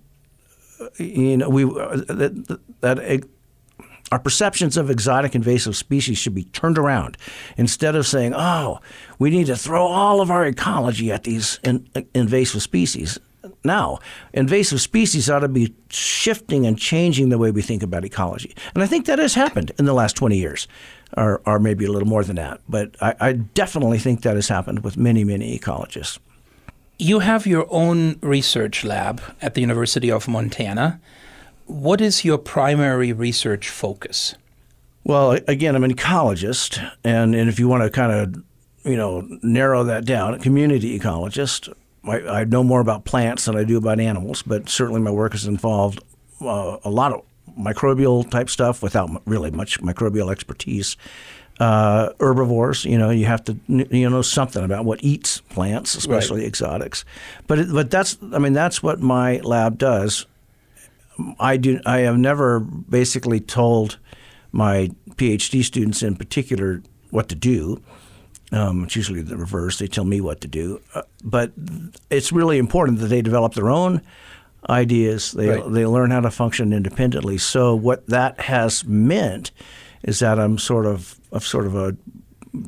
you 0.97 1.38
know 1.38 1.50
we 1.50 1.63
uh, 1.63 1.97
that, 2.07 2.59
that 2.81 3.23
our 4.12 4.19
perceptions 4.19 4.77
of 4.77 4.91
exotic 4.91 5.33
invasive 5.33 5.75
species 5.75 6.19
should 6.19 6.35
be 6.35 6.43
turned 6.45 6.77
around. 6.77 7.17
Instead 7.57 7.95
of 7.95 8.05
saying, 8.05 8.33
"Oh, 8.35 8.79
we 9.17 9.31
need 9.31 9.47
to 9.47 9.55
throw 9.55 9.88
all 9.88 10.21
of 10.21 10.29
our 10.29 10.45
ecology 10.45 11.12
at 11.12 11.23
these 11.23 11.59
in, 11.63 11.88
uh, 11.95 12.01
invasive 12.13 12.62
species," 12.62 13.19
now. 13.63 14.00
Invasive 14.34 14.82
species 14.82 15.29
ought 15.29 15.39
to 15.39 15.48
be 15.48 15.74
shifting 15.89 16.65
and 16.65 16.77
changing 16.77 17.29
the 17.29 17.38
way 17.38 17.51
we 17.51 17.62
think 17.62 17.84
about 17.84 18.05
ecology. 18.05 18.55
And 18.74 18.84
I 18.84 18.88
think 18.88 19.05
that 19.05 19.20
has 19.20 19.34
happened 19.34 19.72
in 19.77 19.86
the 19.86 19.93
last 19.93 20.15
20 20.15 20.38
years, 20.38 20.67
or, 21.17 21.41
or 21.46 21.60
maybe 21.60 21.86
a 21.86 21.91
little 21.91 22.08
more 22.08 22.24
than 22.24 22.36
that. 22.38 22.62
But 22.67 22.96
I, 23.01 23.15
I 23.20 23.34
definitely 23.34 24.00
think 24.00 24.22
that 24.22 24.36
has 24.36 24.48
happened 24.48 24.84
with 24.84 24.98
many, 24.98 25.24
many 25.24 25.58
ecologists. 25.58 26.20
You 27.00 27.20
have 27.20 27.48
your 27.48 27.65
own 27.70 28.20
research 28.22 28.84
lab 28.84 29.22
at 29.41 29.55
the 29.55 29.62
University 29.62 30.12
of 30.12 30.27
Montana. 30.27 31.01
What 31.65 32.01
is 32.01 32.24
your 32.24 32.38
primary 32.38 33.12
research 33.13 33.70
focus? 33.70 34.36
Well, 35.03 35.32
again, 35.48 35.75
I'm 35.75 35.84
an 35.84 35.93
ecologist, 35.93 36.91
and, 37.03 37.36
and 37.36 37.50
if 37.50 37.60
you 37.60 37.67
want 37.67 37.84
to 37.84 37.89
kind 37.89 38.12
of 38.12 38.43
you 38.86 38.98
know 38.98 39.27
narrow 39.41 39.84
that 39.84 40.05
down, 40.05 40.34
a 40.34 40.39
community 40.39 40.98
ecologist. 40.98 41.74
I, 42.05 42.41
I 42.41 42.43
know 42.43 42.63
more 42.63 42.81
about 42.81 43.05
plants 43.05 43.45
than 43.45 43.55
I 43.55 43.63
do 43.63 43.77
about 43.77 44.00
animals, 44.00 44.41
but 44.41 44.69
certainly 44.69 45.01
my 45.01 45.12
work 45.12 45.33
has 45.33 45.45
involved 45.45 46.01
uh, 46.41 46.77
a 46.83 46.89
lot 46.89 47.13
of 47.13 47.22
microbial 47.57 48.29
type 48.29 48.50
stuff 48.50 48.81
without 48.81 49.10
really 49.25 49.51
much 49.51 49.79
microbial 49.81 50.31
expertise. 50.31 50.98
Uh, 51.60 52.10
herbivores, 52.19 52.83
you 52.83 52.98
know, 52.98 53.12
you 53.12 53.25
have 53.25 53.43
to 53.43 53.57
you 53.67 54.10
know 54.10 54.22
something 54.24 54.63
about 54.63 54.86
what 54.86 55.03
eats 55.03 55.39
plants, 55.41 55.93
especially 55.95 56.39
right. 56.39 56.48
exotics. 56.48 57.05
But 57.45 57.60
it, 57.60 57.67
but 57.72 57.91
that's 57.91 58.17
I 58.33 58.39
mean 58.39 58.53
that's 58.53 58.81
what 58.81 59.00
my 59.00 59.38
lab 59.39 59.77
does. 59.77 60.25
I 61.39 61.57
do 61.57 61.79
I 61.86 62.00
have 62.00 62.17
never 62.17 62.60
basically 62.60 63.39
told 63.39 64.00
my 64.51 64.89
PhD 65.12 65.63
students 65.63 66.01
in 66.01 66.15
particular 66.15 66.81
what 67.12 67.29
to 67.29 67.36
do. 67.36 67.81
Um, 68.53 68.83
it's 68.83 68.95
usually 68.95 69.22
the 69.22 69.36
reverse. 69.36 69.79
They 69.79 69.88
tell 69.88 70.05
me 70.05 70.22
what 70.22 70.41
to 70.41 70.48
do. 70.48 70.79
Uh, 70.93 71.01
but 71.24 71.51
it's 72.10 72.31
really 72.31 72.60
important 72.60 73.00
that 73.00 73.07
they 73.07 73.22
develop 73.22 73.55
their 73.55 73.69
own 73.69 74.01
ideas. 74.69 75.31
They, 75.31 75.50
right. 75.50 75.72
they 75.72 75.86
learn 75.88 76.12
how 76.12 76.19
to 76.22 76.31
function 76.31 76.72
independently. 76.72 77.39
So 77.39 77.75
what 77.75 78.05
that 78.07 78.39
has 78.41 78.86
meant 78.86 79.51
is 80.03 80.19
that 80.19 80.39
I'm 80.39 80.60
sort 80.60 80.86
of, 80.86 81.19
of 81.31 81.43
sort 81.43 81.65
of 81.65 81.75
a 81.75 81.98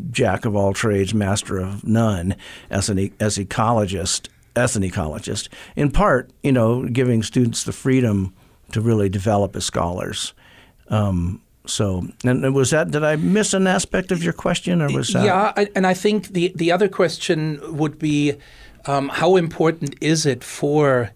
jack 0.09 0.45
of 0.45 0.55
all 0.55 0.73
trades, 0.73 1.13
master 1.13 1.59
of 1.59 1.83
none 1.83 2.35
as 2.71 2.89
an 2.89 3.11
as 3.19 3.37
ecologist, 3.37 4.29
as 4.55 4.75
an 4.75 4.81
ecologist. 4.81 5.49
In 5.75 5.91
part, 5.91 6.31
you 6.41 6.51
know, 6.51 6.87
giving 6.87 7.21
students 7.21 7.63
the 7.63 7.71
freedom 7.71 8.33
to 8.71 8.81
really 8.81 9.09
develop 9.09 9.55
as 9.55 9.65
scholars. 9.65 10.33
Um, 10.87 11.41
so, 11.67 12.07
and 12.23 12.53
was 12.53 12.71
that? 12.71 12.91
Did 12.91 13.03
I 13.03 13.15
miss 13.15 13.53
an 13.53 13.67
aspect 13.67 14.11
of 14.11 14.23
your 14.23 14.33
question, 14.33 14.81
or 14.81 14.91
was 14.91 15.09
that? 15.09 15.25
Yeah, 15.25 15.65
and 15.75 15.85
I 15.85 15.93
think 15.93 16.27
the 16.29 16.51
the 16.55 16.71
other 16.71 16.87
question 16.87 17.59
would 17.77 17.99
be, 17.99 18.33
um, 18.85 19.09
how 19.09 19.35
important 19.35 19.95
is 20.01 20.25
it 20.25 20.43
for 20.43 21.11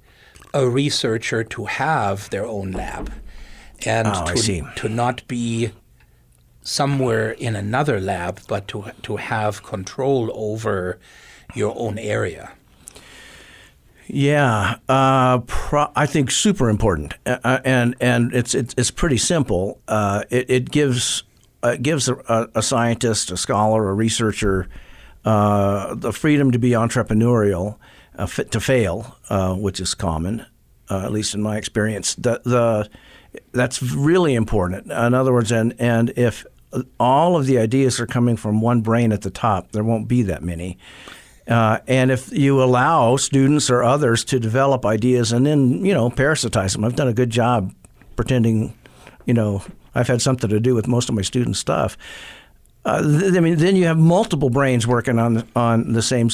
a 0.54 0.68
researcher 0.68 1.44
to 1.44 1.66
have 1.66 2.30
their 2.30 2.46
own 2.46 2.72
lab, 2.72 3.12
and 3.86 4.08
oh, 4.08 4.26
to 4.34 4.68
to 4.76 4.90
not 4.90 5.28
be 5.28 5.72
somewhere 6.62 7.32
in 7.32 7.56
another 7.56 8.00
lab, 8.00 8.42
but 8.48 8.68
to 8.70 8.92
to 9.04 9.18
have 9.18 9.64
control 9.64 10.32
over 10.34 11.00
your 11.56 11.74
own 11.78 11.98
area. 11.98 12.52
Yeah, 14.12 14.78
uh, 14.90 15.40
pro- 15.46 15.92
I 15.96 16.08
think 16.08 16.32
super 16.32 16.68
important, 16.68 17.14
uh, 17.28 17.38
uh 17.44 17.60
and 17.64 17.96
and 18.02 18.34
it's 18.34 18.56
it's, 18.56 18.74
it's 18.76 18.90
pretty 18.90 19.18
simple. 19.18 19.80
Uh, 19.88 20.24
it, 20.32 20.50
it, 20.50 20.72
gives 20.72 21.24
uh, 21.64 21.70
it 21.70 21.84
gives 21.84 22.10
a, 22.10 22.50
a, 22.56 22.64
scientist, 22.64 23.30
a 23.30 23.38
scholar, 23.38 23.88
a 23.88 23.94
researcher 23.94 24.68
uh, 25.26 25.94
the 25.94 26.12
freedom 26.12 26.50
to 26.52 26.58
be 26.58 26.72
entrepreneurial, 26.72 27.78
to 28.50 28.60
fail, 28.60 29.16
which 29.60 29.80
is 29.80 29.94
common, 29.94 30.44
at 30.90 31.12
least 31.12 31.36
in 31.36 31.44
my 31.44 31.58
experience. 31.58 32.16
The, 32.16 32.42
the 32.44 32.90
that's 33.52 33.84
really 33.84 34.34
important. 34.34 34.92
In 34.92 35.14
other 35.14 35.32
words, 35.32 35.52
and 35.52 35.76
and 35.78 36.12
if 36.16 36.48
all 37.00 37.38
of 37.38 37.46
the 37.46 37.60
ideas 37.60 38.00
are 38.00 38.08
coming 38.08 38.38
from 38.38 38.60
one 38.60 38.82
brain 38.82 39.12
at 39.12 39.22
the 39.22 39.30
top, 39.30 39.72
there 39.72 39.84
won't 39.84 40.08
be 40.08 40.24
that 40.24 40.42
many. 40.42 40.80
Uh, 41.50 41.80
and 41.88 42.12
if 42.12 42.32
you 42.32 42.62
allow 42.62 43.16
students 43.16 43.70
or 43.70 43.84
others 43.84 44.24
to 44.24 44.40
develop 44.40 44.86
ideas 44.86 45.32
and 45.32 45.46
then, 45.46 45.84
you 45.84 45.94
know, 45.94 46.10
parasitize 46.10 46.74
them, 46.74 46.84
I've 46.84 46.96
done 46.96 47.08
a 47.08 47.14
good 47.14 47.32
job 47.32 47.74
pretending, 48.16 48.74
you 49.26 49.34
know, 49.34 49.64
I've 49.96 50.08
had 50.08 50.22
something 50.22 50.50
to 50.50 50.60
do 50.60 50.76
with 50.76 50.88
most 50.88 51.10
of 51.10 51.16
my 51.16 51.24
student 51.24 51.56
stuff. 51.56 51.98
Uh, 52.86 53.02
th- 53.02 53.36
I 53.36 53.40
mean, 53.40 53.58
then 53.58 53.76
you 53.76 53.86
have 53.86 53.98
multiple 53.98 54.50
brains 54.50 54.88
working 54.88 55.20
on 55.20 55.46
on 55.56 55.92
the 55.94 56.02
same 56.02 56.30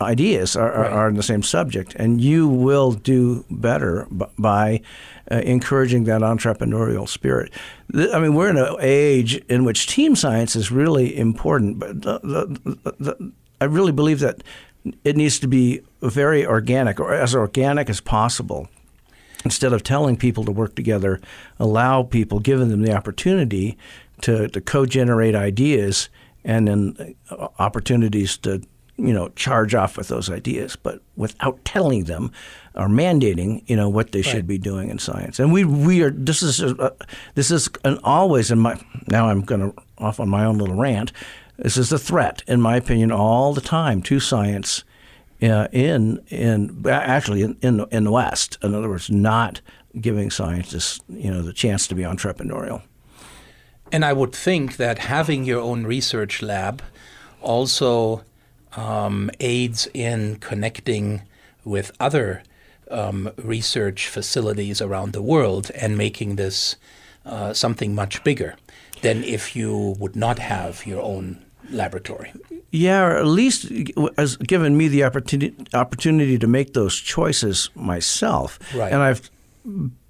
ideas 0.00 0.54
or, 0.54 0.70
right. 0.70 0.92
or, 0.92 1.12
the 1.12 1.22
same 1.22 1.42
subject, 1.42 1.94
and 1.94 2.20
you 2.20 2.46
will 2.46 2.92
do 2.92 3.46
better 3.50 4.06
b- 4.14 4.26
by 4.38 4.82
uh, 5.30 5.36
encouraging 5.36 6.04
that 6.04 6.20
entrepreneurial 6.20 7.08
spirit. 7.08 7.50
Th- 7.92 8.10
I 8.12 8.20
mean, 8.20 8.34
we're 8.34 8.50
in 8.50 8.58
an 8.58 8.76
age 8.80 9.36
in 9.48 9.64
which 9.64 9.86
team 9.86 10.14
science 10.16 10.54
is 10.54 10.70
really 10.70 11.16
important, 11.16 11.78
but 11.78 12.02
the, 12.02 12.18
the, 12.18 12.92
the, 12.98 13.32
I 13.60 13.64
really 13.64 13.92
believe 13.92 14.20
that 14.20 14.42
it 15.04 15.16
needs 15.16 15.38
to 15.40 15.48
be 15.48 15.80
very 16.00 16.46
organic 16.46 17.00
or 17.00 17.12
as 17.12 17.34
organic 17.34 17.90
as 17.90 18.00
possible. 18.00 18.68
Instead 19.44 19.72
of 19.72 19.84
telling 19.84 20.16
people 20.16 20.44
to 20.44 20.50
work 20.50 20.74
together, 20.74 21.20
allow 21.60 22.02
people, 22.02 22.40
giving 22.40 22.68
them 22.68 22.82
the 22.82 22.92
opportunity 22.92 23.78
to, 24.22 24.48
to 24.48 24.60
co-generate 24.60 25.36
ideas 25.36 26.08
and 26.44 26.66
then 26.66 27.14
uh, 27.30 27.48
opportunities 27.58 28.36
to 28.38 28.62
you 28.96 29.12
know 29.12 29.28
charge 29.30 29.74
off 29.74 29.96
with 29.96 30.08
those 30.08 30.30
ideas, 30.30 30.74
but 30.76 31.02
without 31.16 31.62
telling 31.64 32.04
them 32.04 32.32
or 32.74 32.88
mandating 32.88 33.62
you 33.66 33.76
know 33.76 33.88
what 33.88 34.12
they 34.12 34.20
right. 34.20 34.26
should 34.26 34.46
be 34.46 34.58
doing 34.58 34.88
in 34.88 34.98
science. 34.98 35.38
And 35.38 35.52
we 35.52 35.64
we 35.64 36.02
are 36.02 36.10
this 36.10 36.42
is 36.42 36.62
uh, 36.62 36.90
this 37.34 37.50
is 37.50 37.68
an 37.84 37.98
always 38.04 38.50
in 38.50 38.58
my 38.58 38.80
now 39.08 39.28
I'm 39.28 39.42
going 39.42 39.60
to 39.60 39.82
off 39.98 40.18
on 40.18 40.28
my 40.28 40.44
own 40.44 40.58
little 40.58 40.76
rant. 40.76 41.12
This 41.58 41.76
is 41.76 41.92
a 41.92 41.98
threat, 41.98 42.42
in 42.46 42.60
my 42.60 42.76
opinion, 42.76 43.10
all 43.10 43.54
the 43.54 43.60
time 43.60 44.02
to 44.02 44.20
science 44.20 44.84
uh, 45.42 45.68
in 45.72 46.22
in 46.28 46.84
actually 46.88 47.42
in, 47.42 47.56
in 47.62 47.84
in 47.90 48.04
the 48.04 48.12
West. 48.12 48.58
In 48.62 48.74
other 48.74 48.88
words, 48.88 49.10
not 49.10 49.60
giving 50.00 50.30
scientists 50.30 51.00
you 51.08 51.30
know 51.30 51.42
the 51.42 51.52
chance 51.52 51.86
to 51.88 51.94
be 51.94 52.02
entrepreneurial. 52.02 52.82
And 53.92 54.04
I 54.04 54.12
would 54.12 54.34
think 54.34 54.76
that 54.76 54.98
having 54.98 55.44
your 55.44 55.60
own 55.60 55.84
research 55.84 56.42
lab 56.42 56.82
also 57.40 58.22
um, 58.76 59.30
aids 59.40 59.88
in 59.94 60.36
connecting 60.36 61.22
with 61.64 61.92
other 62.00 62.42
um, 62.90 63.30
research 63.36 64.08
facilities 64.08 64.82
around 64.82 65.12
the 65.12 65.22
world 65.22 65.70
and 65.74 65.96
making 65.96 66.36
this 66.36 66.76
uh, 67.24 67.52
something 67.52 67.94
much 67.94 68.22
bigger 68.24 68.56
than 69.02 69.24
if 69.24 69.54
you 69.56 69.94
would 69.98 70.16
not 70.16 70.38
have 70.38 70.86
your 70.86 71.02
own 71.02 71.45
laboratory. 71.70 72.32
Yeah, 72.70 73.04
or 73.04 73.16
at 73.16 73.26
least 73.26 73.72
has 74.16 74.36
given 74.36 74.76
me 74.76 74.88
the 74.88 75.04
opportunity 75.04 75.54
opportunity 75.72 76.38
to 76.38 76.46
make 76.46 76.74
those 76.74 76.96
choices 76.96 77.70
myself. 77.74 78.58
Right. 78.74 78.92
And 78.92 79.02
I've 79.02 79.30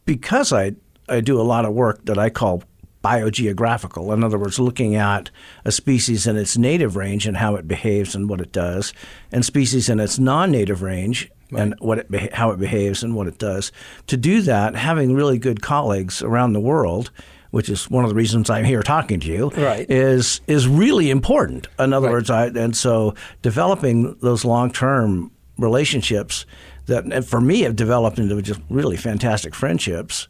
because 0.04 0.52
I 0.52 0.72
I 1.08 1.20
do 1.20 1.40
a 1.40 1.42
lot 1.42 1.64
of 1.64 1.75
work 1.75 2.04
that 2.06 2.18
I 2.18 2.30
call 2.30 2.62
biogeographical. 3.04 4.12
In 4.12 4.25
other 4.25 4.38
words, 4.38 4.58
looking 4.58 4.96
at 4.96 5.30
a 5.64 5.70
species 5.70 6.26
in 6.26 6.36
its 6.36 6.58
native 6.58 6.96
range 6.96 7.26
and 7.26 7.36
how 7.36 7.54
it 7.54 7.68
behaves 7.68 8.16
and 8.16 8.28
what 8.28 8.40
it 8.40 8.50
does, 8.50 8.92
and 9.30 9.44
species 9.44 9.88
in 9.88 10.00
its 10.00 10.18
non-native 10.18 10.82
range 10.82 11.30
right. 11.52 11.62
and 11.62 11.75
what 11.78 11.98
it 11.98 12.32
how 12.32 12.50
it 12.50 12.58
behaves 12.58 13.04
and 13.04 13.14
what 13.14 13.28
it 13.28 13.38
does. 13.38 13.70
To 14.08 14.16
do 14.16 14.42
that, 14.42 14.75
having 14.75 15.14
really 15.14 15.38
good 15.38 15.62
colleagues 15.62 16.20
around 16.20 16.52
the 16.52 16.60
world 16.60 17.10
which 17.56 17.70
is 17.70 17.88
one 17.90 18.04
of 18.04 18.10
the 18.10 18.14
reasons 18.14 18.50
I'm 18.50 18.66
here 18.66 18.82
talking 18.82 19.18
to 19.20 19.26
you, 19.26 19.48
right. 19.56 19.90
is 19.90 20.42
is 20.46 20.68
really 20.68 21.08
important. 21.08 21.68
In 21.78 21.94
other 21.94 22.08
right. 22.08 22.12
words, 22.12 22.28
I 22.28 22.48
and 22.48 22.76
so 22.76 23.14
developing 23.40 24.14
those 24.20 24.44
long 24.44 24.70
term 24.70 25.30
relationships 25.56 26.44
that 26.84 27.25
for 27.25 27.40
me 27.40 27.62
have 27.62 27.75
developed 27.75 28.18
into 28.18 28.42
just 28.42 28.60
really 28.68 28.98
fantastic 28.98 29.54
friendships 29.54 30.28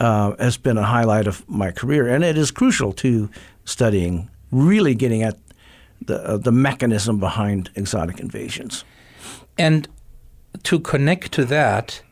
uh, 0.00 0.34
has 0.40 0.56
been 0.56 0.76
a 0.76 0.82
highlight 0.82 1.28
of 1.28 1.48
my 1.48 1.70
career, 1.70 2.08
and 2.08 2.24
it 2.24 2.36
is 2.36 2.50
crucial 2.50 2.92
to 2.94 3.30
studying, 3.64 4.28
really 4.50 4.96
getting 4.96 5.22
at 5.22 5.38
the 6.04 6.18
uh, 6.18 6.36
the 6.36 6.50
mechanism 6.50 7.20
behind 7.20 7.70
exotic 7.76 8.18
invasions. 8.18 8.84
And 9.56 9.86
to 10.64 10.80
connect 10.80 11.30
to 11.34 11.44
that, 11.44 12.02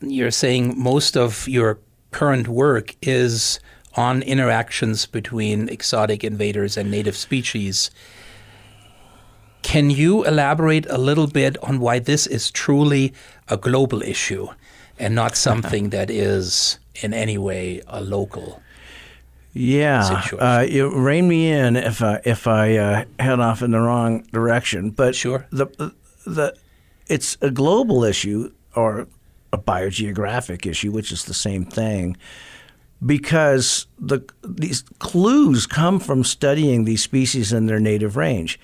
you're 0.00 0.30
saying 0.30 0.72
most 0.82 1.18
of 1.18 1.46
your 1.46 1.80
current 2.12 2.48
work 2.48 2.96
is 3.02 3.60
on 3.96 4.22
interactions 4.22 5.06
between 5.06 5.68
exotic 5.68 6.24
invaders 6.24 6.76
and 6.76 6.90
native 6.90 7.16
species. 7.16 7.90
Can 9.62 9.90
you 9.90 10.24
elaborate 10.24 10.86
a 10.90 10.98
little 10.98 11.26
bit 11.26 11.56
on 11.62 11.80
why 11.80 11.98
this 11.98 12.26
is 12.26 12.50
truly 12.50 13.14
a 13.48 13.56
global 13.56 14.02
issue 14.02 14.48
and 14.98 15.14
not 15.14 15.36
something 15.48 15.90
that 15.90 16.10
is 16.10 16.78
in 17.02 17.14
any 17.14 17.38
way 17.38 17.80
a 17.86 18.00
local? 18.00 18.60
Yeah, 19.56 20.26
uh, 20.32 20.66
you 20.68 20.92
rein 20.92 21.28
me 21.28 21.48
in 21.52 21.76
if 21.76 22.02
I 22.02 22.20
if 22.24 22.48
I 22.48 22.76
uh, 22.76 23.04
head 23.20 23.38
off 23.38 23.62
in 23.62 23.70
the 23.70 23.78
wrong 23.78 24.22
direction. 24.32 24.90
But 24.90 25.14
sure, 25.14 25.46
the 25.50 25.66
the 26.26 26.56
it's 27.06 27.38
a 27.40 27.52
global 27.52 28.02
issue 28.02 28.50
or 28.74 29.06
a 29.52 29.58
biogeographic 29.58 30.66
issue, 30.66 30.90
which 30.90 31.12
is 31.12 31.26
the 31.26 31.34
same 31.34 31.64
thing 31.64 32.16
because 33.04 33.86
the, 33.98 34.20
these 34.42 34.82
clues 34.98 35.66
come 35.66 36.00
from 36.00 36.24
studying 36.24 36.84
these 36.84 37.02
species 37.02 37.52
in 37.52 37.66
their 37.66 37.80
native 37.80 38.16
range. 38.16 38.58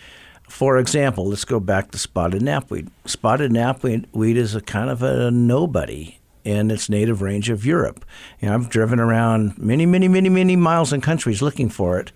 For 0.48 0.78
example, 0.78 1.28
let's 1.28 1.44
go 1.44 1.60
back 1.60 1.90
to 1.92 1.98
spotted 1.98 2.42
knapweed. 2.42 2.88
Spotted 3.04 3.52
knapweed 3.52 4.36
is 4.36 4.54
a 4.54 4.60
kind 4.60 4.90
of 4.90 5.02
a 5.02 5.30
nobody 5.30 6.18
in 6.42 6.70
its 6.70 6.88
native 6.88 7.22
range 7.22 7.50
of 7.50 7.66
Europe. 7.66 8.04
You 8.40 8.48
know, 8.48 8.54
I've 8.54 8.70
driven 8.70 8.98
around 8.98 9.58
many, 9.58 9.86
many, 9.86 10.08
many, 10.08 10.28
many 10.28 10.56
miles 10.56 10.92
in 10.92 11.00
countries 11.00 11.42
looking 11.42 11.68
for 11.68 11.98
it. 12.00 12.12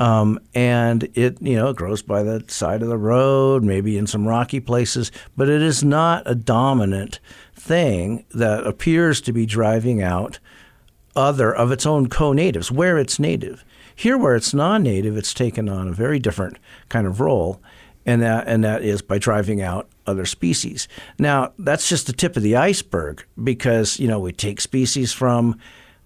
Um, 0.00 0.38
and 0.54 1.08
it, 1.14 1.42
you 1.42 1.56
know, 1.56 1.72
grows 1.72 2.02
by 2.02 2.22
the 2.22 2.44
side 2.46 2.82
of 2.82 2.88
the 2.88 2.96
road, 2.96 3.64
maybe 3.64 3.98
in 3.98 4.06
some 4.06 4.28
rocky 4.28 4.60
places, 4.60 5.10
but 5.36 5.48
it 5.48 5.60
is 5.60 5.82
not 5.82 6.22
a 6.24 6.36
dominant 6.36 7.18
thing 7.54 8.24
that 8.30 8.64
appears 8.64 9.20
to 9.22 9.32
be 9.32 9.44
driving 9.44 10.00
out 10.00 10.38
other 11.18 11.52
of 11.54 11.72
its 11.72 11.84
own 11.84 12.08
co-natives 12.08 12.70
where 12.70 12.96
it's 12.96 13.18
native. 13.18 13.64
Here, 13.94 14.16
where 14.16 14.36
it's 14.36 14.54
non-native, 14.54 15.16
it's 15.16 15.34
taken 15.34 15.68
on 15.68 15.88
a 15.88 15.92
very 15.92 16.20
different 16.20 16.56
kind 16.88 17.06
of 17.06 17.20
role, 17.20 17.60
and 18.06 18.22
that 18.22 18.46
and 18.46 18.62
that 18.62 18.82
is 18.82 19.02
by 19.02 19.18
driving 19.18 19.60
out 19.60 19.88
other 20.06 20.24
species. 20.24 20.86
Now, 21.18 21.52
that's 21.58 21.88
just 21.88 22.06
the 22.06 22.12
tip 22.12 22.36
of 22.36 22.44
the 22.44 22.54
iceberg 22.54 23.26
because 23.42 23.98
you 23.98 24.06
know 24.06 24.20
we 24.20 24.32
take 24.32 24.60
species 24.60 25.12
from 25.12 25.58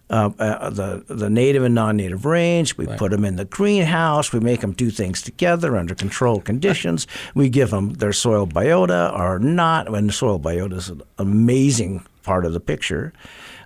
uh, 0.09 0.31
uh, 0.38 0.71
the 0.71 1.04
the 1.09 1.28
native 1.28 1.64
and 1.64 1.75
non-native 1.75 2.25
range. 2.25 2.78
We 2.78 2.87
right. 2.87 2.99
put 2.99 3.11
them 3.11 3.26
in 3.26 3.37
the 3.37 3.45
greenhouse. 3.45 4.33
We 4.33 4.40
make 4.40 4.61
them 4.61 4.73
do 4.73 4.90
things 4.90 5.21
together 5.21 5.76
under 5.76 5.95
controlled 5.95 6.47
conditions. 6.47 7.07
We 7.35 7.50
give 7.50 7.71
them 7.71 7.92
their 7.95 8.14
soil 8.14 8.47
biota 8.47 9.14
or 9.19 9.38
not. 9.38 9.95
And 9.95 10.12
soil 10.12 10.40
biota 10.40 10.75
is 10.75 10.88
an 10.88 11.02
amazing 11.19 12.07
part 12.23 12.47
of 12.47 12.54
the 12.54 12.61
picture. 12.61 13.12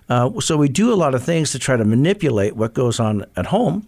Uh, 0.09 0.39
so 0.39 0.57
we 0.57 0.69
do 0.69 0.93
a 0.93 0.95
lot 0.95 1.13
of 1.13 1.23
things 1.23 1.51
to 1.51 1.59
try 1.59 1.75
to 1.75 1.85
manipulate 1.85 2.55
what 2.55 2.73
goes 2.73 2.99
on 2.99 3.25
at 3.35 3.47
home 3.47 3.87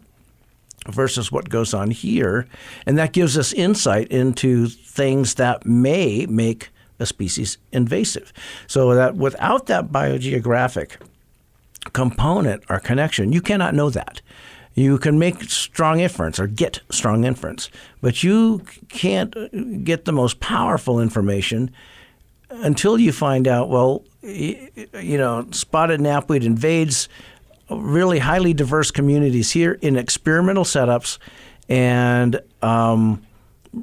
versus 0.88 1.32
what 1.32 1.50
goes 1.50 1.74
on 1.74 1.92
here. 1.92 2.48
And 2.86 2.98
that 2.98 3.14
gives 3.14 3.38
us 3.38 3.54
insight 3.54 4.08
into 4.10 4.68
things 4.68 5.36
that 5.36 5.66
may 5.66 6.26
make 6.26 6.70
a 7.00 7.06
species 7.06 7.58
invasive. 7.72 8.34
So 8.68 8.94
that 8.94 9.16
without 9.16 9.68
that 9.68 9.92
biogeographic 9.92 10.98
component 11.94 12.64
or 12.70 12.80
connection, 12.80 13.32
you 13.32 13.42
cannot 13.42 13.74
know 13.74 13.90
that. 13.90 14.22
You 14.76 14.98
can 14.98 15.20
make 15.20 15.44
strong 15.44 16.00
inference 16.00 16.40
or 16.40 16.48
get 16.48 16.82
strong 16.90 17.24
inference, 17.24 17.70
but 18.02 18.24
you 18.24 18.64
can't 18.88 19.84
get 19.84 20.06
the 20.06 20.12
most 20.12 20.40
powerful 20.40 21.00
information 21.00 21.72
until 22.50 23.00
you 23.00 23.12
find 23.12 23.48
out, 23.48 23.70
well, 23.70 24.04
you 24.22 25.18
know, 25.18 25.48
spotted 25.52 26.02
knapweed 26.02 26.44
invades 26.44 27.10
really 27.70 28.20
highly 28.20 28.54
diverse 28.54 28.92
communities 28.92 29.52
here 29.52 29.74
in 29.82 29.96
experimental 29.96 30.64
setups 30.64 31.20
and 31.68 32.40
um, 32.62 33.22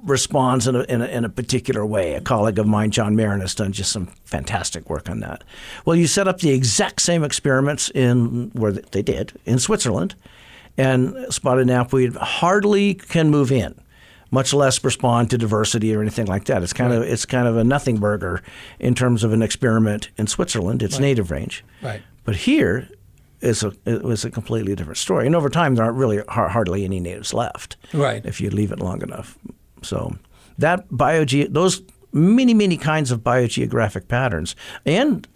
responds 0.05 0.67
in 0.67 0.75
a, 0.75 0.81
in 0.83 1.03
a, 1.03 1.07
in, 1.07 1.25
a, 1.25 1.29
particular 1.29 1.87
way. 1.87 2.15
A 2.15 2.21
colleague 2.21 2.59
of 2.59 2.67
mine, 2.67 2.91
John 2.91 3.15
Maron, 3.15 3.41
has 3.41 3.55
done 3.55 3.73
just 3.73 3.93
some 3.93 4.07
fantastic 4.25 4.91
work 4.91 5.09
on 5.09 5.21
that. 5.21 5.45
Well, 5.85 5.95
you 5.95 6.09
set 6.09 6.27
up 6.27 6.41
the 6.41 6.51
exact 6.51 7.01
same 7.01 7.23
experiments 7.23 7.91
in 7.91 8.51
where 8.55 8.73
they 8.73 9.03
did 9.03 9.33
in 9.45 9.59
Switzerland, 9.59 10.17
and 10.77 11.15
spotted 11.33 11.69
knapweed 11.69 12.17
hardly 12.17 12.95
can 12.95 13.31
move 13.31 13.53
in. 13.53 13.81
Much 14.31 14.53
less 14.53 14.83
respond 14.83 15.31
to 15.31 15.39
diversity 15.39 15.95
or 15.95 16.01
anything 16.01 16.27
like 16.27 16.45
that. 16.47 16.63
It's 16.63 16.73
kind 16.73 16.91
right. 16.91 17.03
of 17.03 17.09
it's 17.09 17.25
kind 17.25 17.47
of 17.47 17.57
a 17.57 17.65
nothing 17.65 17.99
burger 17.99 18.43
in 18.79 18.95
terms 18.95 19.23
of 19.23 19.33
an 19.33 19.43
experiment 19.43 20.11
in 20.17 20.27
Switzerland. 20.27 20.83
It's 20.83 20.97
right. 20.97 21.03
native 21.03 21.31
range, 21.31 21.65
right? 21.81 22.03
But 22.25 22.37
here, 22.37 22.89
is 23.41 23.63
a 23.63 23.73
it 23.85 24.03
was 24.03 24.25
a 24.25 24.31
completely 24.31 24.75
different 24.75 24.99
story. 24.99 25.27
And 25.27 25.35
over 25.35 25.49
time, 25.49 25.75
there 25.75 25.85
aren't 25.85 25.97
really 25.97 26.23
hardly 26.29 26.85
any 26.85 27.01
natives 27.01 27.33
left. 27.35 27.77
Right. 27.93 28.25
If 28.25 28.41
you 28.41 28.51
leave 28.51 28.73
it 28.73 28.81
long 28.81 29.03
enough, 29.03 29.39
so 29.83 30.17
that 30.59 30.89
bioge 30.89 31.53
those 31.53 31.83
many 32.13 32.55
many 32.55 32.77
kinds 32.77 33.11
of 33.11 33.21
biogeographic 33.21 34.09
patterns 34.09 34.57
and 34.85 35.27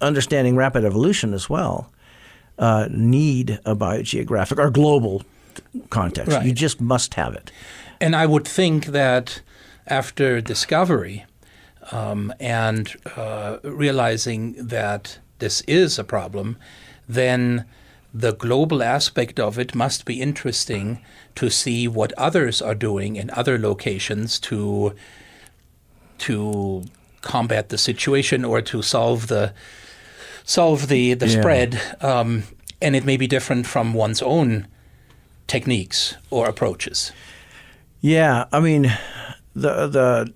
understanding 0.00 0.56
rapid 0.56 0.84
evolution 0.84 1.34
as 1.34 1.50
well 1.50 1.92
uh, 2.58 2.88
need 2.90 3.60
a 3.64 3.74
biogeographic 3.74 4.58
or 4.58 4.70
global 4.70 5.22
context. 5.90 6.32
Right. 6.32 6.46
You 6.46 6.52
just 6.52 6.80
must 6.80 7.14
have 7.14 7.34
it. 7.34 7.50
And 8.02 8.16
I 8.16 8.26
would 8.26 8.46
think 8.46 8.86
that 8.86 9.40
after 9.86 10.40
discovery 10.40 11.24
um, 11.92 12.32
and 12.40 12.94
uh, 13.16 13.58
realizing 13.62 14.54
that 14.54 15.18
this 15.38 15.62
is 15.62 15.98
a 15.98 16.04
problem 16.04 16.56
then 17.08 17.64
the 18.14 18.32
global 18.32 18.82
aspect 18.82 19.40
of 19.40 19.58
it 19.58 19.74
must 19.74 20.04
be 20.04 20.20
interesting 20.20 21.00
to 21.34 21.48
see 21.48 21.88
what 21.88 22.12
others 22.14 22.60
are 22.60 22.74
doing 22.74 23.16
in 23.16 23.30
other 23.30 23.58
locations 23.58 24.38
to 24.38 24.94
to 26.18 26.84
combat 27.22 27.68
the 27.68 27.78
situation 27.78 28.44
or 28.44 28.60
to 28.60 28.82
solve 28.82 29.28
the 29.28 29.52
solve 30.44 30.88
the 30.88 31.14
the 31.14 31.28
yeah. 31.28 31.40
spread. 31.40 31.80
Um, 32.00 32.44
and 32.80 32.96
it 32.96 33.04
may 33.04 33.16
be 33.16 33.26
different 33.26 33.66
from 33.66 33.94
one's 33.94 34.22
own 34.22 34.66
techniques 35.46 36.16
or 36.30 36.48
approaches. 36.48 37.12
Yeah, 38.02 38.44
I 38.52 38.60
mean, 38.60 38.92
the 39.54 39.86
the 39.86 40.32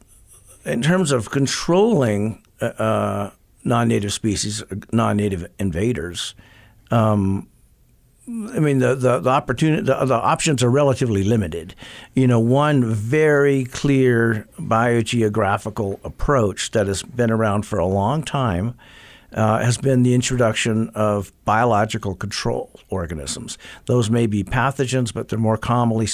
in 0.64 0.80
terms 0.80 1.12
of 1.12 1.30
controlling 1.30 2.42
uh, 2.62 2.64
uh 2.64 3.30
non-native 3.64 4.12
species, 4.12 4.62
non-native 4.92 5.46
invaders 5.58 6.34
um, 6.90 7.48
I 8.28 8.58
mean, 8.58 8.80
the, 8.80 8.96
the, 8.96 9.20
the 9.20 9.30
opportunity, 9.30 9.82
the, 9.82 10.04
the, 10.04 10.14
options 10.14 10.62
are 10.64 10.70
relatively 10.70 11.22
limited. 11.22 11.76
You 12.14 12.26
know, 12.26 12.40
one 12.40 12.84
very 12.84 13.66
clear 13.66 14.48
biogeographical 14.58 16.04
approach 16.04 16.72
that 16.72 16.88
has 16.88 17.04
been 17.04 17.30
around 17.30 17.66
for 17.66 17.78
a 17.78 17.86
long 17.86 18.24
time 18.24 18.74
uh, 19.32 19.58
has 19.58 19.78
been 19.78 20.02
the 20.02 20.14
introduction 20.14 20.88
of 20.90 21.32
biological 21.44 22.14
control 22.14 22.70
organisms. 22.88 23.58
Those 23.86 24.10
may 24.10 24.26
be 24.26 24.44
pathogens, 24.44 25.12
but 25.12 25.28
they're 25.28 25.38
more 25.38 25.56
commonly, 25.56 26.08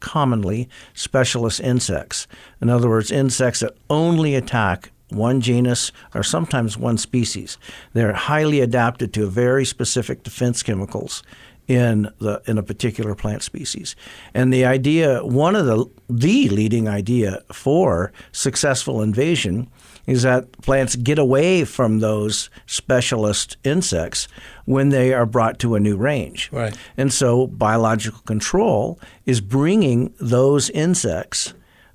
commonly 0.00 0.68
specialist 0.94 1.60
insects. 1.60 2.26
In 2.60 2.70
other 2.70 2.88
words, 2.88 3.10
insects 3.10 3.60
that 3.60 3.76
only 3.88 4.34
attack 4.34 4.90
one 5.10 5.40
genus 5.40 5.90
or 6.14 6.22
sometimes 6.22 6.76
one 6.76 6.98
species. 6.98 7.58
They're 7.92 8.12
highly 8.12 8.60
adapted 8.60 9.12
to 9.14 9.26
very 9.28 9.64
specific 9.64 10.22
defense 10.22 10.62
chemicals 10.62 11.22
in 11.66 12.10
the 12.18 12.42
in 12.46 12.58
a 12.58 12.62
particular 12.62 13.14
plant 13.14 13.42
species. 13.42 13.94
And 14.34 14.52
the 14.52 14.64
idea, 14.64 15.24
one 15.24 15.54
of 15.54 15.66
the 15.66 15.86
the 16.08 16.48
leading 16.48 16.88
idea 16.88 17.42
for 17.52 18.12
successful 18.32 19.02
invasion 19.02 19.68
is 20.08 20.22
that 20.22 20.50
plants 20.62 20.96
get 20.96 21.18
away 21.18 21.64
from 21.64 22.00
those 22.00 22.48
specialist 22.66 23.58
insects 23.62 24.26
when 24.64 24.88
they 24.88 25.12
are 25.12 25.26
brought 25.26 25.58
to 25.58 25.74
a 25.74 25.80
new 25.80 25.96
range. 25.96 26.48
Right. 26.50 26.76
And 26.96 27.12
so 27.12 27.46
biological 27.46 28.20
control 28.22 28.98
is 29.26 29.42
bringing 29.42 30.14
those 30.18 30.70
insects 30.70 31.52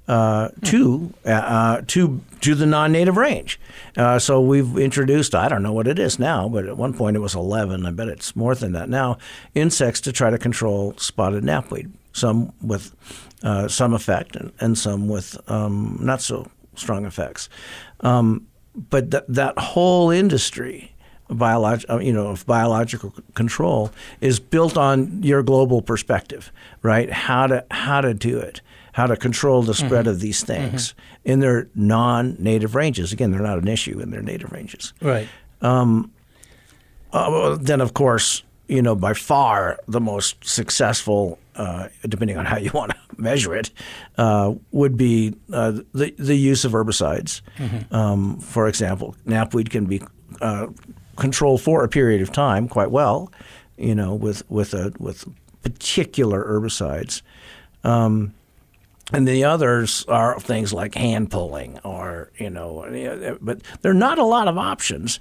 uh, 0.08 0.50
to 0.66 1.12
uh, 1.26 1.82
to 1.88 2.22
to 2.42 2.56
the 2.56 2.66
non-native 2.66 3.18
range. 3.18 3.60
Uh, 3.98 4.20
so 4.20 4.40
we've 4.40 4.78
introduced 4.78 5.34
I 5.34 5.48
don't 5.48 5.64
know 5.64 5.74
what 5.74 5.88
it 5.88 5.98
is 5.98 6.20
now, 6.20 6.48
but 6.48 6.66
at 6.66 6.78
one 6.78 6.94
point 6.94 7.16
it 7.16 7.20
was 7.20 7.34
11. 7.34 7.86
I 7.86 7.92
bet 7.92 8.10
it's 8.10 8.36
more 8.36 8.54
than 8.54 8.74
that 8.74 8.90
now. 8.90 9.18
Insects 9.56 10.02
to 10.02 10.12
try 10.12 10.30
to 10.30 10.38
control 10.38 10.94
spotted 10.98 11.44
knapweed. 11.44 11.90
Some 12.12 12.54
with 12.62 12.94
uh, 13.42 13.68
some 13.68 13.94
effect 13.94 14.36
and, 14.36 14.52
and 14.60 14.78
some 14.78 15.08
with 15.08 15.40
um, 15.50 15.98
not 16.00 16.22
so 16.22 16.48
strong 16.76 17.06
effects. 17.06 17.50
Um, 18.04 18.48
but 18.76 19.12
th- 19.12 19.24
that 19.28 19.58
whole 19.58 20.10
industry. 20.12 20.90
Biolog- 21.30 21.86
uh, 21.90 21.98
you 22.00 22.14
know, 22.14 22.28
of 22.28 22.46
biological 22.46 23.12
control 23.34 23.92
is 24.22 24.40
built 24.40 24.78
on 24.78 25.24
your 25.24 25.42
global 25.42 25.82
perspective, 25.82 26.52
right? 26.84 27.10
How 27.10 27.48
to 27.48 27.66
how 27.72 28.02
to 28.02 28.14
do 28.14 28.38
it 28.38 28.62
how 28.94 29.08
to 29.08 29.18
control 29.18 29.64
the 29.64 29.74
spread 29.74 30.06
mm-hmm. 30.06 30.10
of 30.10 30.20
these 30.20 30.44
things 30.44 30.90
mm-hmm. 30.90 31.32
in 31.32 31.40
their 31.40 31.68
non-native 31.76 32.76
ranges. 32.76 33.12
Again, 33.12 33.32
they're 33.32 33.42
not 33.42 33.58
an 33.58 33.68
issue 33.68 34.00
in 34.00 34.12
their 34.12 34.22
native 34.22 34.52
ranges. 34.52 34.94
Right. 35.02 35.28
Um, 35.62 36.12
uh, 37.12 37.58
then, 37.60 37.82
of 37.82 37.94
course, 37.94 38.44
you 38.68 38.82
know, 38.82 38.96
by 38.96 39.14
far 39.14 39.80
the 39.88 40.00
most 40.00 40.46
successful, 40.46 41.40
uh, 41.56 41.90
depending 42.08 42.38
on 42.38 42.46
how 42.46 42.58
you 42.58 42.72
want 42.74 42.92
to 42.92 42.98
measure 43.22 43.56
it, 43.56 43.72
uh, 44.18 44.54
would 44.72 44.98
be 44.98 45.36
uh, 45.52 45.72
the 45.94 46.14
the 46.18 46.36
use 46.36 46.66
of 46.66 46.72
herbicides. 46.72 47.42
Mm-hmm. 47.58 47.94
Um, 47.94 48.40
for 48.40 48.68
example, 48.68 49.16
knapweed 49.26 49.70
can 49.70 49.86
be 49.86 50.02
uh, 50.42 50.68
controlled 51.16 51.62
for 51.62 51.84
a 51.84 51.90
period 51.90 52.22
of 52.22 52.32
time 52.32 52.68
quite 52.68 52.92
well, 52.92 53.32
you 53.78 53.96
know, 53.96 54.16
with 54.16 54.44
with 54.50 54.74
a 54.74 54.94
with 55.00 55.26
particular 55.62 56.44
herbicides. 56.44 57.22
Um, 57.84 58.34
and 59.12 59.28
the 59.28 59.44
others 59.44 60.06
are 60.08 60.40
things 60.40 60.72
like 60.72 60.96
hand 60.96 61.30
pulling 61.30 61.78
or 61.80 62.32
you 62.38 62.50
know 62.50 63.38
but 63.42 63.62
there 63.82 63.92
are 63.92 63.96
not 63.96 64.18
a 64.18 64.24
lot 64.24 64.48
of 64.48 64.58
options 64.58 65.20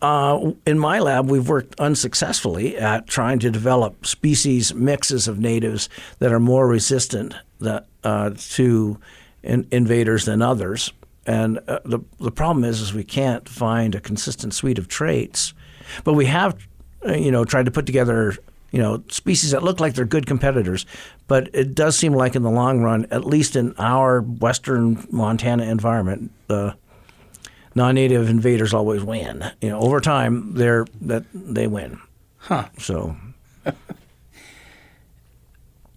uh, 0.00 0.52
in 0.66 0.78
my 0.78 0.98
lab, 1.00 1.30
we've 1.30 1.48
worked 1.48 1.78
unsuccessfully 1.80 2.76
at 2.76 3.06
trying 3.06 3.38
to 3.40 3.50
develop 3.50 4.06
species 4.06 4.74
mixes 4.74 5.28
of 5.28 5.38
natives 5.38 5.88
that 6.18 6.32
are 6.32 6.40
more 6.40 6.68
resistant 6.68 7.34
that, 7.60 7.86
uh, 8.04 8.30
to 8.50 8.98
in- 9.42 9.66
invaders 9.70 10.24
than 10.24 10.42
others. 10.42 10.92
And 11.26 11.58
uh, 11.68 11.80
the 11.84 12.00
the 12.18 12.30
problem 12.30 12.64
is, 12.64 12.80
is 12.80 12.94
we 12.94 13.04
can't 13.04 13.48
find 13.48 13.94
a 13.94 14.00
consistent 14.00 14.54
suite 14.54 14.78
of 14.78 14.88
traits, 14.88 15.52
but 16.04 16.14
we 16.14 16.26
have, 16.26 16.56
uh, 17.06 17.12
you 17.12 17.30
know, 17.30 17.44
tried 17.44 17.66
to 17.66 17.70
put 17.70 17.84
together 17.84 18.34
you 18.70 18.80
know, 18.80 19.02
species 19.08 19.52
that 19.52 19.62
look 19.62 19.80
like 19.80 19.94
they're 19.94 20.04
good 20.04 20.26
competitors. 20.26 20.84
But 21.26 21.48
it 21.54 21.74
does 21.74 21.96
seem 21.96 22.12
like 22.12 22.36
in 22.36 22.42
the 22.42 22.50
long 22.50 22.82
run, 22.82 23.06
at 23.10 23.24
least 23.24 23.56
in 23.56 23.74
our 23.78 24.20
western 24.20 25.06
Montana 25.10 25.64
environment, 25.64 26.30
the 26.48 26.76
non-native 27.74 28.28
invaders 28.28 28.74
always 28.74 29.02
win. 29.02 29.44
You 29.60 29.70
know, 29.70 29.80
over 29.80 30.00
time, 30.00 30.54
they're 30.54 30.86
that 31.02 31.24
they 31.32 31.66
win. 31.66 31.98
Huh. 32.38 32.68
So 32.78 33.16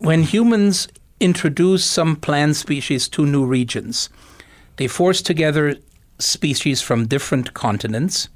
When 0.01 0.23
humans 0.23 0.87
introduce 1.19 1.85
some 1.85 2.15
plant 2.15 2.55
species 2.55 3.07
to 3.09 3.23
new 3.23 3.45
regions, 3.45 4.09
they 4.77 4.87
force 4.87 5.21
together 5.21 5.75
species 6.17 6.81
from 6.81 7.07
different 7.07 7.53
continents, 7.53 8.27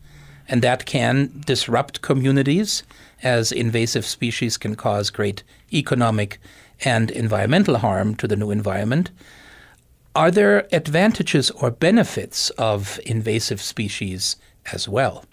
and 0.47 0.61
that 0.61 0.85
can 0.85 1.41
disrupt 1.43 2.03
communities, 2.03 2.83
as 3.23 3.51
invasive 3.51 4.05
species 4.05 4.57
can 4.57 4.75
cause 4.75 5.09
great 5.09 5.41
economic 5.73 6.37
and 6.83 7.09
environmental 7.09 7.77
harm 7.79 8.13
to 8.15 8.27
the 8.27 8.35
new 8.35 8.51
environment. 8.51 9.09
Are 10.15 10.31
there 10.31 10.67
advantages 10.71 11.51
or 11.51 11.69
benefits 11.69 12.49
of 12.51 12.99
invasive 13.05 13.61
species 13.61 14.37
as 14.71 14.87
well? 14.87 15.25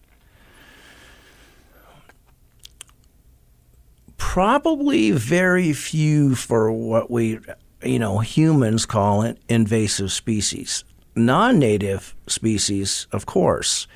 probably 4.32 5.10
very 5.10 5.74
few 5.74 6.34
for 6.34 6.72
what 6.72 7.10
we, 7.10 7.38
you 7.82 7.98
know, 7.98 8.20
humans 8.20 8.86
call 8.86 9.20
it 9.20 9.36
invasive 9.48 10.10
species. 10.10 10.84
Non-native 11.14 12.14
species, 12.28 13.08
of 13.12 13.26
course. 13.26 13.86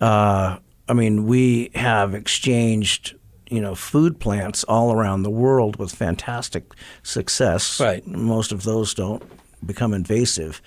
Uh, 0.00 0.56
I 0.88 0.92
mean, 0.92 1.26
we 1.26 1.70
have 1.76 2.14
exchanged, 2.14 3.14
you 3.48 3.60
know, 3.60 3.76
food 3.76 4.18
plants 4.18 4.64
all 4.64 4.92
around 4.92 5.22
the 5.22 5.30
world 5.30 5.76
with 5.76 5.94
fantastic 5.94 6.64
success. 7.04 7.78
Right. 7.78 8.04
Most 8.06 8.50
of 8.50 8.64
those 8.64 8.92
don't 8.92 9.22
become 9.64 9.94
invasive. 9.94 10.60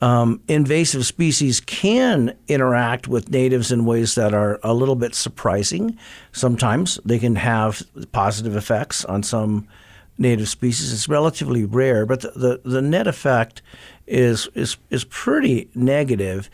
Um, 0.00 0.40
invasive 0.46 1.04
species 1.06 1.60
can 1.60 2.36
interact 2.46 3.08
with 3.08 3.30
natives 3.30 3.72
in 3.72 3.84
ways 3.84 4.14
that 4.14 4.32
are 4.32 4.60
a 4.62 4.72
little 4.72 4.94
bit 4.94 5.14
surprising. 5.14 5.98
Sometimes 6.30 7.00
they 7.04 7.18
can 7.18 7.34
have 7.36 7.82
positive 8.12 8.54
effects 8.54 9.04
on 9.04 9.24
some 9.24 9.66
native 10.16 10.48
species. 10.48 10.92
It's 10.92 11.08
relatively 11.08 11.64
rare, 11.64 12.06
but 12.06 12.20
the, 12.20 12.30
the, 12.30 12.60
the 12.64 12.82
net 12.82 13.08
effect 13.08 13.60
is, 14.06 14.48
is, 14.54 14.76
is 14.90 15.04
pretty 15.04 15.68
negative 15.74 16.48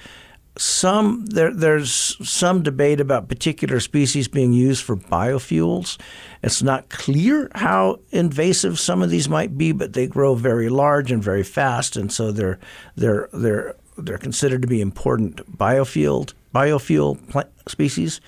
some 0.56 1.26
there, 1.26 1.52
there's 1.52 2.16
some 2.28 2.62
debate 2.62 3.00
about 3.00 3.28
particular 3.28 3.80
species 3.80 4.28
being 4.28 4.52
used 4.52 4.84
for 4.84 4.96
biofuels. 4.96 5.98
It's 6.42 6.62
not 6.62 6.88
clear 6.88 7.50
how 7.54 8.00
invasive 8.10 8.78
some 8.78 9.02
of 9.02 9.10
these 9.10 9.28
might 9.28 9.58
be, 9.58 9.72
but 9.72 9.94
they 9.94 10.06
grow 10.06 10.34
very 10.34 10.68
large 10.68 11.10
and 11.10 11.22
very 11.22 11.42
fast, 11.42 11.96
and 11.96 12.12
so 12.12 12.30
they're 12.30 12.58
they're 12.94 13.28
they're 13.32 13.74
they're 13.98 14.18
considered 14.18 14.62
to 14.62 14.68
be 14.68 14.80
important 14.80 15.58
biofuel 15.58 16.32
biofuel 16.54 17.28
plant 17.30 17.48
species. 17.68 18.20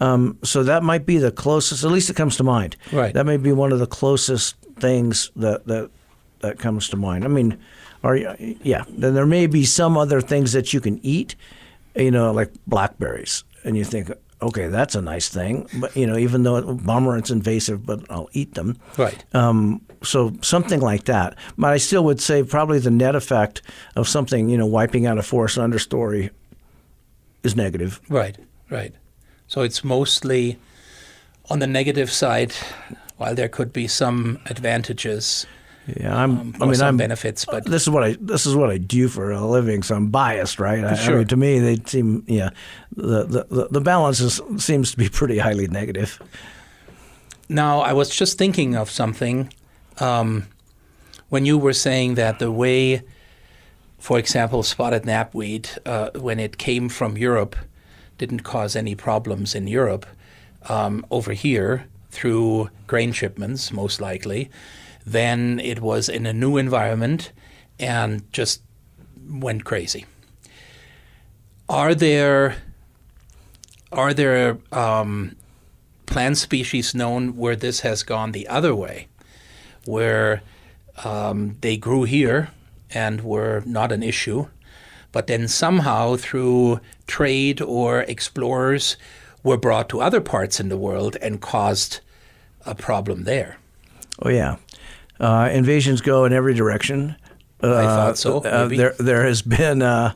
Um, 0.00 0.38
so 0.42 0.62
that 0.62 0.82
might 0.82 1.06
be 1.06 1.18
the 1.18 1.30
closest, 1.30 1.82
at 1.82 1.90
least 1.90 2.10
it 2.10 2.16
comes 2.16 2.36
to 2.36 2.44
mind. 2.44 2.76
Right. 2.92 3.14
That 3.14 3.24
may 3.24 3.38
be 3.38 3.52
one 3.52 3.72
of 3.72 3.78
the 3.78 3.86
closest 3.86 4.56
things 4.78 5.30
that 5.36 5.66
that 5.66 5.90
that 6.40 6.58
comes 6.58 6.88
to 6.90 6.96
mind. 6.96 7.24
I 7.24 7.28
mean, 7.28 7.58
or 8.02 8.16
yeah, 8.16 8.84
then 8.88 9.14
there 9.14 9.26
may 9.26 9.46
be 9.46 9.64
some 9.64 9.96
other 9.96 10.20
things 10.20 10.52
that 10.52 10.72
you 10.72 10.80
can 10.80 11.04
eat 11.04 11.34
you 11.96 12.10
know, 12.10 12.32
like 12.32 12.52
blackberries, 12.66 13.44
and 13.64 13.76
you 13.76 13.84
think, 13.84 14.10
okay, 14.42 14.68
that's 14.68 14.94
a 14.94 15.02
nice 15.02 15.28
thing, 15.28 15.66
but 15.80 15.96
you 15.96 16.06
know, 16.06 16.16
even 16.16 16.42
though 16.42 16.74
bummer 16.74 17.16
it's 17.16 17.30
invasive, 17.30 17.86
but 17.86 18.00
I'll 18.10 18.28
eat 18.32 18.54
them. 18.54 18.78
Right. 18.98 19.24
Um, 19.34 19.80
so 20.02 20.32
something 20.42 20.80
like 20.80 21.04
that. 21.04 21.36
But 21.56 21.72
I 21.72 21.78
still 21.78 22.04
would 22.04 22.20
say 22.20 22.42
probably 22.42 22.78
the 22.78 22.90
net 22.90 23.14
effect 23.14 23.62
of 23.96 24.06
something, 24.06 24.48
you 24.50 24.58
know, 24.58 24.66
wiping 24.66 25.06
out 25.06 25.18
a 25.18 25.22
forest 25.22 25.56
understory 25.58 26.30
is 27.42 27.56
negative. 27.56 28.00
Right. 28.08 28.36
Right. 28.68 28.94
So 29.46 29.62
it's 29.62 29.82
mostly 29.82 30.58
on 31.48 31.60
the 31.60 31.66
negative 31.66 32.10
side, 32.10 32.52
while 33.16 33.34
there 33.34 33.48
could 33.48 33.72
be 33.72 33.88
some 33.88 34.38
advantages. 34.46 35.46
Yeah, 35.94 36.16
I'm. 36.16 36.30
Um, 36.30 36.54
I 36.60 36.64
mean, 36.66 36.74
some 36.74 36.88
I'm 36.88 36.96
benefits, 36.96 37.44
but 37.44 37.64
this 37.64 37.82
is 37.82 37.90
what 37.90 38.02
I 38.02 38.16
this 38.20 38.44
is 38.44 38.56
what 38.56 38.70
I 38.70 38.78
do 38.78 39.08
for 39.08 39.30
a 39.30 39.44
living, 39.46 39.82
so 39.82 39.94
I'm 39.94 40.08
biased, 40.10 40.58
right? 40.58 40.84
I, 40.84 40.94
Sure. 40.94 41.14
I 41.14 41.18
mean, 41.18 41.26
to 41.28 41.36
me, 41.36 41.58
they 41.60 41.76
seem 41.84 42.24
yeah, 42.26 42.50
the 42.96 43.24
the 43.24 43.46
the, 43.48 43.68
the 43.70 43.80
balance 43.80 44.20
is, 44.20 44.40
seems 44.58 44.90
to 44.90 44.96
be 44.96 45.08
pretty 45.08 45.38
highly 45.38 45.68
negative. 45.68 46.20
Now, 47.48 47.80
I 47.80 47.92
was 47.92 48.10
just 48.10 48.38
thinking 48.38 48.74
of 48.74 48.90
something 48.90 49.52
um, 49.98 50.48
when 51.28 51.46
you 51.46 51.56
were 51.56 51.72
saying 51.72 52.16
that 52.16 52.40
the 52.40 52.50
way, 52.50 53.02
for 53.98 54.18
example, 54.18 54.64
spotted 54.64 55.04
knapweed, 55.04 55.68
uh, 55.86 56.10
when 56.16 56.40
it 56.40 56.58
came 56.58 56.88
from 56.88 57.16
Europe, 57.16 57.54
didn't 58.18 58.40
cause 58.40 58.74
any 58.74 58.96
problems 58.96 59.54
in 59.54 59.68
Europe. 59.68 60.06
Um, 60.68 61.06
over 61.12 61.32
here, 61.32 61.86
through 62.10 62.70
grain 62.88 63.12
shipments, 63.12 63.72
most 63.72 64.00
likely, 64.00 64.50
then 65.06 65.60
it 65.60 65.80
was 65.80 66.08
in 66.08 66.26
a 66.26 66.32
new 66.32 66.56
environment 66.56 67.32
and 67.78 68.30
just 68.32 68.60
went 69.28 69.64
crazy. 69.64 70.04
Are 71.68 71.94
there 71.94 72.56
are 73.92 74.12
there 74.12 74.58
um, 74.72 75.36
plant 76.06 76.36
species 76.36 76.94
known 76.94 77.36
where 77.36 77.56
this 77.56 77.80
has 77.80 78.02
gone 78.02 78.32
the 78.32 78.48
other 78.48 78.74
way, 78.74 79.06
where 79.84 80.42
um, 81.04 81.56
they 81.60 81.76
grew 81.76 82.02
here 82.02 82.50
and 82.90 83.22
were 83.22 83.62
not 83.64 83.92
an 83.92 84.02
issue, 84.02 84.46
but 85.12 85.28
then 85.28 85.46
somehow 85.46 86.16
through 86.16 86.80
trade 87.06 87.60
or 87.60 88.00
explorers 88.02 88.96
were 89.42 89.56
brought 89.56 89.88
to 89.88 90.00
other 90.00 90.20
parts 90.20 90.58
in 90.58 90.68
the 90.68 90.76
world 90.76 91.16
and 91.22 91.40
caused 91.40 92.00
a 92.64 92.74
problem 92.74 93.24
there. 93.24 93.58
Oh 94.20 94.30
yeah, 94.30 94.56
uh, 95.20 95.48
invasions 95.52 96.00
go 96.00 96.24
in 96.24 96.32
every 96.32 96.54
direction. 96.54 97.16
Uh, 97.62 97.74
I 97.74 97.84
thought 97.84 98.18
so, 98.18 98.38
uh, 98.38 98.68
there 98.68 98.94
there 98.98 99.24
has 99.24 99.42
been 99.42 99.80
uh, 99.82 100.12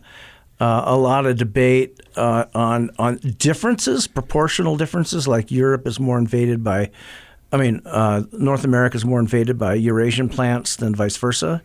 uh, 0.61 0.83
a 0.87 0.97
lot 0.97 1.27
of 1.27 1.37
debate 1.39 2.01
uh, 2.17 2.45
on 2.55 2.91
on 2.99 3.17
differences, 3.39 4.07
proportional 4.07 4.77
differences. 4.77 5.27
Like 5.27 5.51
Europe 5.51 5.87
is 5.87 5.99
more 5.99 6.19
invaded 6.19 6.63
by, 6.63 6.91
I 7.51 7.57
mean, 7.57 7.81
uh, 7.87 8.23
North 8.33 8.65
America 8.65 8.97
is 8.97 9.05
more 9.05 9.21
invaded 9.21 9.59
by 9.59 9.75
Eurasian 9.75 10.29
plants 10.29 10.77
than 10.77 10.95
vice 10.95 11.17
versa. 11.17 11.63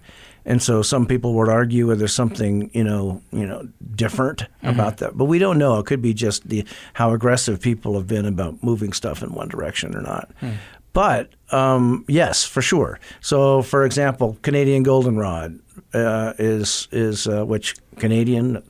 And 0.48 0.62
so 0.62 0.84
some 0.84 1.08
people 1.08 1.34
would 1.34 1.50
argue 1.50 1.88
whether 1.88 1.98
there's 2.00 2.14
something 2.14 2.70
you 2.72 2.84
know 2.84 3.22
you 3.32 3.46
know 3.46 3.68
different 3.96 4.46
Mm-hmm. 4.64 4.80
about 4.80 4.98
that, 4.98 5.16
but 5.16 5.26
we 5.26 5.38
don't 5.38 5.60
know. 5.60 5.78
It 5.78 5.86
could 5.86 6.02
be 6.02 6.14
just 6.14 6.50
the 6.50 6.66
how 6.94 7.14
aggressive 7.14 7.60
people 7.62 7.94
have 7.96 8.08
been 8.08 8.26
about 8.26 8.64
moving 8.64 8.94
stuff 8.94 9.22
in 9.22 9.32
one 9.34 9.48
direction 9.48 9.96
or 9.96 10.02
not. 10.02 10.32
Hmm. 10.40 10.54
But 10.96 11.34
um, 11.52 12.06
yes, 12.08 12.46
for 12.46 12.62
sure. 12.62 13.02
So, 13.20 13.62
for 13.62 13.84
example, 13.84 14.38
Canadian 14.44 14.84
goldenrod 14.84 15.60
uh, 15.94 16.32
is 16.40 16.88
is 16.94 17.28
uh, 17.28 17.46
which 17.46 17.76
Canadian 17.98 18.64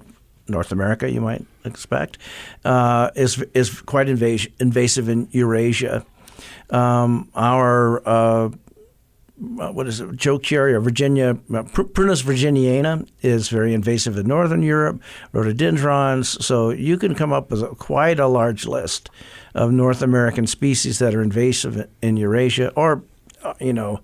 North 0.48 0.72
America 0.72 1.10
you 1.10 1.22
might 1.22 1.46
expect 1.66 2.18
uh, 2.66 3.12
is 3.16 3.44
is 3.54 3.80
quite 3.82 4.08
invas- 4.08 4.52
invasive 4.60 5.08
in 5.08 5.28
Eurasia. 5.34 6.04
Um, 6.72 7.30
our 7.36 8.02
uh, 8.08 8.50
uh, 9.60 9.72
what 9.72 9.86
is 9.86 10.00
it? 10.00 10.16
Joe 10.16 10.40
or 10.52 10.80
Virginia 10.80 11.38
uh, 11.54 11.64
Prunus 11.64 12.24
virginiana 12.24 13.08
is 13.22 13.50
very 13.50 13.74
invasive 13.74 14.18
in 14.18 14.28
northern 14.28 14.64
Europe. 14.64 15.00
Rhododendrons. 15.32 16.44
So 16.44 16.72
you 16.72 16.98
can 16.98 17.14
come 17.14 17.34
up 17.34 17.52
with 17.52 17.78
quite 17.78 18.20
a 18.20 18.28
large 18.28 18.66
list 18.66 19.12
of 19.56 19.72
North 19.72 20.02
American 20.04 20.46
species 20.46 21.00
that 21.00 21.16
are 21.16 21.22
invasive 21.22 21.88
in 22.02 22.18
Eurasia, 22.18 22.72
or 22.76 23.02
uh, 23.44 23.54
you 23.60 23.74
know, 23.74 24.02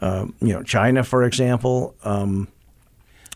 um, 0.00 0.34
you 0.40 0.52
know, 0.54 0.62
China, 0.62 1.04
for 1.04 1.24
example. 1.24 1.94
Um, 2.04 2.48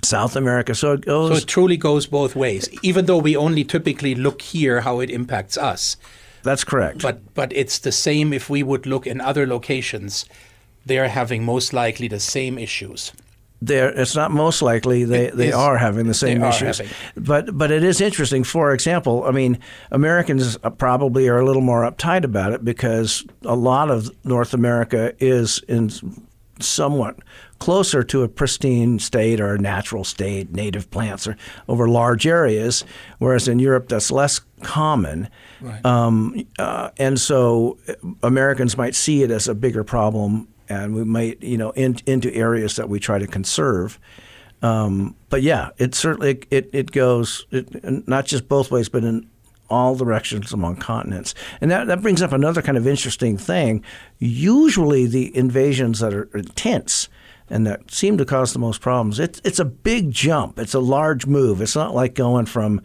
South 0.04 0.36
America. 0.36 0.74
So 0.76 0.92
it 0.92 1.04
So 1.04 1.32
it 1.32 1.46
truly 1.46 1.76
goes 1.76 2.06
both 2.06 2.36
ways, 2.36 2.68
even 2.82 3.06
though 3.06 3.18
we 3.18 3.36
only 3.36 3.64
typically 3.64 4.14
look 4.14 4.42
here 4.42 4.82
how 4.82 5.00
it 5.00 5.10
impacts 5.10 5.58
us. 5.58 5.96
that's 6.44 6.64
correct. 6.64 7.02
But 7.02 7.34
but 7.34 7.52
it's 7.52 7.78
the 7.80 7.92
same 7.92 8.32
if 8.32 8.48
we 8.48 8.62
would 8.62 8.86
look 8.86 9.06
in 9.06 9.20
other 9.20 9.46
locations. 9.46 10.24
They're 10.86 11.08
having 11.08 11.44
most 11.44 11.72
likely 11.72 12.08
the 12.08 12.20
same 12.20 12.58
issues. 12.58 13.12
There, 13.60 13.88
it's 13.88 14.14
not 14.14 14.30
most 14.30 14.62
likely 14.62 15.02
they, 15.04 15.30
they 15.30 15.50
are 15.50 15.78
having 15.78 16.06
the 16.06 16.14
same 16.14 16.44
issues. 16.44 16.80
But 17.16 17.58
but 17.58 17.72
it 17.72 17.82
is 17.82 18.00
interesting. 18.00 18.44
For 18.44 18.72
example, 18.72 19.24
I 19.24 19.32
mean, 19.32 19.58
Americans 19.90 20.56
uh, 20.62 20.70
probably 20.70 21.28
are 21.28 21.40
a 21.40 21.44
little 21.44 21.62
more 21.62 21.82
uptight 21.82 22.24
about 22.24 22.52
it 22.52 22.64
because 22.64 23.24
a 23.42 23.56
lot 23.56 23.90
of 23.90 24.10
North 24.24 24.54
America 24.54 25.12
is 25.18 25.60
in 25.66 25.90
somewhat 26.60 27.16
closer 27.58 28.02
to 28.04 28.22
a 28.22 28.28
pristine 28.28 28.98
state 28.98 29.40
or 29.40 29.54
a 29.54 29.58
natural 29.58 30.04
state, 30.04 30.52
native 30.52 30.90
plants 30.90 31.26
are 31.26 31.36
over 31.68 31.88
large 31.88 32.26
areas, 32.26 32.84
whereas 33.18 33.48
in 33.48 33.58
Europe 33.58 33.88
that's 33.88 34.10
less 34.10 34.40
common. 34.62 35.28
Right. 35.60 35.84
Um, 35.84 36.46
uh, 36.58 36.90
and 36.98 37.18
so 37.18 37.78
uh, 37.88 37.94
Americans 38.22 38.76
might 38.76 38.94
see 38.94 39.22
it 39.22 39.30
as 39.30 39.48
a 39.48 39.54
bigger 39.54 39.84
problem, 39.84 40.48
and 40.68 40.94
we 40.94 41.04
might, 41.04 41.42
you 41.42 41.58
know, 41.58 41.70
in, 41.70 41.96
into 42.06 42.32
areas 42.34 42.76
that 42.76 42.88
we 42.88 43.00
try 43.00 43.18
to 43.18 43.26
conserve. 43.26 43.98
Um, 44.62 45.14
but 45.28 45.42
yeah, 45.42 45.70
it 45.78 45.94
certainly 45.94 46.42
it 46.50 46.68
it 46.72 46.90
goes 46.90 47.46
it, 47.50 48.08
not 48.08 48.26
just 48.26 48.48
both 48.48 48.70
ways, 48.70 48.88
but 48.88 49.04
in 49.04 49.28
all 49.70 49.94
directions 49.94 50.52
among 50.52 50.76
continents. 50.76 51.34
And 51.60 51.70
that, 51.70 51.86
that 51.88 52.02
brings 52.02 52.22
up 52.22 52.32
another 52.32 52.62
kind 52.62 52.78
of 52.78 52.86
interesting 52.86 53.36
thing. 53.36 53.84
Usually, 54.18 55.06
the 55.06 55.36
invasions 55.36 56.00
that 56.00 56.14
are 56.14 56.28
intense 56.34 57.08
and 57.50 57.66
that 57.66 57.90
seem 57.90 58.18
to 58.18 58.24
cause 58.24 58.52
the 58.52 58.58
most 58.58 58.80
problems, 58.80 59.18
it's, 59.18 59.40
it's 59.44 59.58
a 59.58 59.64
big 59.64 60.10
jump. 60.10 60.58
It's 60.58 60.74
a 60.74 60.80
large 60.80 61.26
move. 61.26 61.60
It's 61.60 61.76
not 61.76 61.94
like 61.94 62.14
going 62.14 62.46
from 62.46 62.80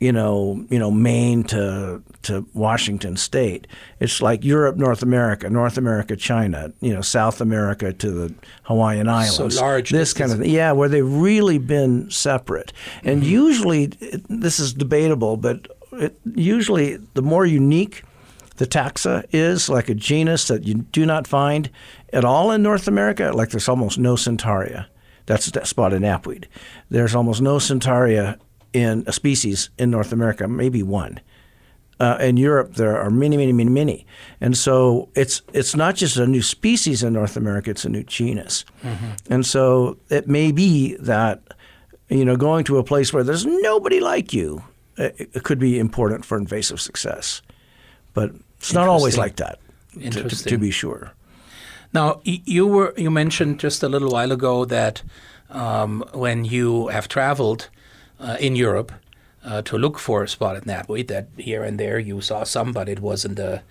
you 0.00 0.12
know, 0.12 0.64
you 0.68 0.78
know, 0.78 0.90
Maine 0.90 1.44
to 1.44 2.02
to 2.22 2.46
Washington 2.52 3.16
State. 3.16 3.66
It's 4.00 4.20
like 4.20 4.44
Europe, 4.44 4.76
North 4.76 5.02
America, 5.02 5.48
North 5.48 5.78
America, 5.78 6.16
China, 6.16 6.72
you 6.80 6.92
know, 6.92 7.00
South 7.00 7.40
America 7.40 7.92
to 7.92 8.10
the 8.10 8.34
Hawaiian 8.64 9.08
Islands. 9.08 9.56
So 9.56 9.60
large. 9.60 9.90
This 9.90 10.12
kind 10.12 10.32
of 10.32 10.38
thing. 10.38 10.50
Yeah, 10.50 10.72
where 10.72 10.88
they've 10.88 11.06
really 11.06 11.58
been 11.58 12.10
separate. 12.10 12.72
And 13.04 13.22
mm-hmm. 13.22 13.30
usually, 13.30 13.86
this 14.28 14.58
is 14.58 14.74
debatable, 14.74 15.36
but 15.36 15.68
it, 15.92 16.18
usually 16.34 16.96
the 17.14 17.22
more 17.22 17.46
unique 17.46 18.02
the 18.56 18.66
taxa 18.66 19.24
is, 19.32 19.68
like 19.68 19.88
a 19.88 19.94
genus 19.94 20.48
that 20.48 20.64
you 20.64 20.74
do 20.74 21.06
not 21.06 21.26
find 21.26 21.70
at 22.12 22.24
all 22.24 22.50
in 22.50 22.62
North 22.62 22.88
America, 22.88 23.32
like 23.34 23.50
there's 23.50 23.68
almost 23.68 23.98
no 23.98 24.14
Centaurea. 24.14 24.86
That's 25.26 25.50
spotted 25.68 26.02
knapweed. 26.02 26.46
There's 26.88 27.14
almost 27.14 27.42
no 27.42 27.56
Centaurea 27.56 28.38
in 28.76 29.04
a 29.06 29.12
species 29.12 29.70
in 29.78 29.90
North 29.90 30.12
America, 30.12 30.46
maybe 30.46 30.82
one. 30.82 31.18
Uh, 31.98 32.18
in 32.20 32.36
Europe, 32.36 32.74
there 32.74 32.94
are 33.00 33.08
many, 33.08 33.38
many, 33.38 33.54
many, 33.54 33.70
many, 33.70 34.06
and 34.38 34.54
so 34.54 35.08
it's 35.14 35.40
it's 35.54 35.74
not 35.74 35.94
just 35.94 36.18
a 36.18 36.26
new 36.26 36.42
species 36.42 37.02
in 37.02 37.14
North 37.14 37.38
America; 37.38 37.70
it's 37.70 37.86
a 37.86 37.88
new 37.88 38.02
genus, 38.02 38.66
mm-hmm. 38.82 39.32
and 39.32 39.46
so 39.46 39.96
it 40.10 40.28
may 40.28 40.52
be 40.52 40.94
that 40.96 41.40
you 42.10 42.22
know 42.22 42.36
going 42.36 42.64
to 42.64 42.76
a 42.76 42.84
place 42.84 43.14
where 43.14 43.24
there's 43.24 43.46
nobody 43.46 43.98
like 43.98 44.34
you, 44.34 44.62
it, 44.98 45.30
it 45.32 45.42
could 45.42 45.58
be 45.58 45.78
important 45.78 46.26
for 46.26 46.36
invasive 46.36 46.82
success, 46.82 47.40
but 48.12 48.30
it's 48.58 48.74
not 48.74 48.88
always 48.88 49.16
like 49.16 49.36
that. 49.36 49.58
To, 49.94 50.28
to, 50.28 50.44
to, 50.44 50.58
be 50.58 50.70
sure. 50.70 51.14
Now 51.94 52.20
you 52.24 52.66
were 52.66 52.92
you 52.98 53.10
mentioned 53.10 53.58
just 53.58 53.82
a 53.82 53.88
little 53.88 54.10
while 54.10 54.32
ago 54.32 54.66
that 54.66 55.02
um, 55.48 56.04
when 56.12 56.44
you 56.44 56.88
have 56.88 57.08
traveled 57.08 57.70
uh, 58.20 58.36
in 58.40 58.56
Europe 58.56 58.92
uh, 59.44 59.62
to 59.62 59.78
look 59.78 59.98
for 59.98 60.26
spotted 60.26 60.64
knapweed. 60.64 61.08
That 61.08 61.28
here 61.36 61.62
and 61.62 61.78
there 61.78 61.98
you 61.98 62.20
saw 62.20 62.44
some, 62.44 62.72
but 62.72 62.88
it 62.88 63.00
wasn't 63.00 63.38
a, 63.38 63.62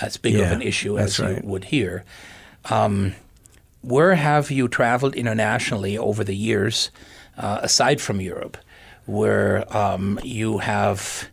as 0.00 0.16
big 0.16 0.34
yeah, 0.34 0.46
of 0.46 0.52
an 0.52 0.62
issue 0.62 0.98
as 0.98 1.18
right. 1.18 1.42
you 1.42 1.48
would 1.48 1.64
here. 1.64 2.04
Um, 2.70 3.14
where 3.80 4.14
have 4.14 4.50
you 4.50 4.68
traveled 4.68 5.14
internationally 5.14 5.98
over 5.98 6.22
the 6.22 6.36
years, 6.36 6.90
uh, 7.36 7.58
aside 7.62 8.00
from 8.00 8.20
Europe, 8.20 8.56
where 9.06 9.64
um, 9.76 10.20
you 10.22 10.58
have 10.58 11.28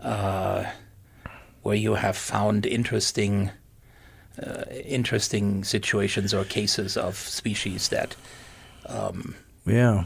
uh, 0.00 0.64
where 1.62 1.76
you 1.76 1.94
have 1.94 2.16
found 2.16 2.64
interesting 2.64 3.50
uh, 4.40 4.62
interesting 4.70 5.64
situations 5.64 6.32
or 6.32 6.44
cases 6.44 6.96
of 6.96 7.16
species 7.16 7.88
that 7.88 8.14
um, 8.86 9.34
yeah 9.66 10.04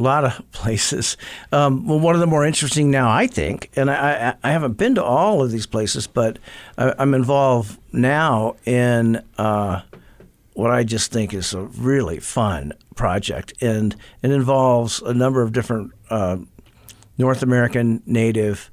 a 0.00 0.02
lot 0.02 0.24
of 0.24 0.50
places. 0.52 1.16
Um, 1.52 1.86
well, 1.86 2.00
one 2.00 2.14
of 2.14 2.20
the 2.20 2.26
more 2.26 2.44
interesting 2.44 2.90
now, 2.90 3.10
I 3.10 3.26
think, 3.26 3.70
and 3.76 3.90
I, 3.90 4.30
I, 4.42 4.48
I 4.48 4.52
haven't 4.52 4.76
been 4.76 4.94
to 4.96 5.04
all 5.04 5.42
of 5.42 5.50
these 5.50 5.66
places, 5.66 6.06
but 6.06 6.38
I, 6.76 6.94
am 6.98 7.14
involved 7.14 7.78
now 7.92 8.56
in 8.64 9.22
uh, 9.38 9.82
what 10.54 10.70
I 10.70 10.84
just 10.84 11.12
think 11.12 11.34
is 11.34 11.54
a 11.54 11.62
really 11.62 12.18
fun 12.18 12.72
project, 12.96 13.52
and 13.60 13.94
it 14.22 14.30
involves 14.30 15.00
a 15.02 15.14
number 15.14 15.42
of 15.42 15.52
different 15.52 15.92
uh, 16.08 16.38
North 17.18 17.42
American 17.42 18.02
native 18.06 18.70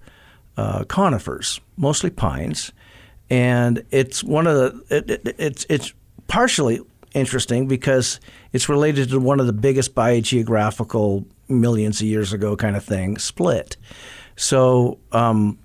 uh, 0.56 0.86
conifers, 0.86 1.60
mostly 1.76 2.10
pines, 2.10 2.72
and 3.30 3.84
it's 3.92 4.24
one 4.24 4.48
of 4.48 4.56
the 4.56 4.96
it, 4.96 5.10
it, 5.12 5.36
it's 5.38 5.66
it's 5.70 5.94
partially 6.28 6.80
interesting 7.14 7.68
because 7.68 8.20
it's 8.54 8.70
related 8.70 9.10
to 9.10 9.20
one 9.20 9.40
of 9.40 9.48
the 9.48 9.54
biggest 9.54 9.96
biogeographical 9.96 11.26
millions 11.48 12.02
of 12.02 12.08
years 12.08 12.34
ago 12.34 12.56
kind 12.56 12.76
of 12.76 12.84
thing, 12.84 13.18
split. 13.18 13.78
So 14.36 15.00
um, 15.12 15.58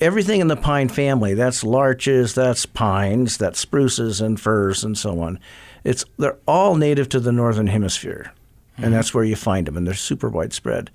everything 0.00 0.40
in 0.40 0.48
the 0.48 0.56
pine 0.56 0.88
family, 0.88 1.34
that's 1.34 1.64
larches, 1.64 2.34
that's 2.34 2.66
pines, 2.66 3.36
that's 3.36 3.60
spruces 3.60 4.20
and 4.20 4.40
firs 4.40 4.84
and 4.84 4.96
so 4.96 5.20
on. 5.20 5.38
It's 5.84 6.04
they're 6.18 6.38
all 6.46 6.76
native 6.76 7.08
to 7.10 7.20
the 7.20 7.32
northern 7.32 7.66
hemisphere. 7.66 8.32
Mm-hmm. 8.74 8.84
And 8.84 8.94
that's 8.94 9.14
where 9.14 9.24
you 9.24 9.36
find 9.36 9.66
them 9.66 9.76
and 9.76 9.86
they're 9.86 9.94
super 9.94 10.28
widespread. 10.28 10.90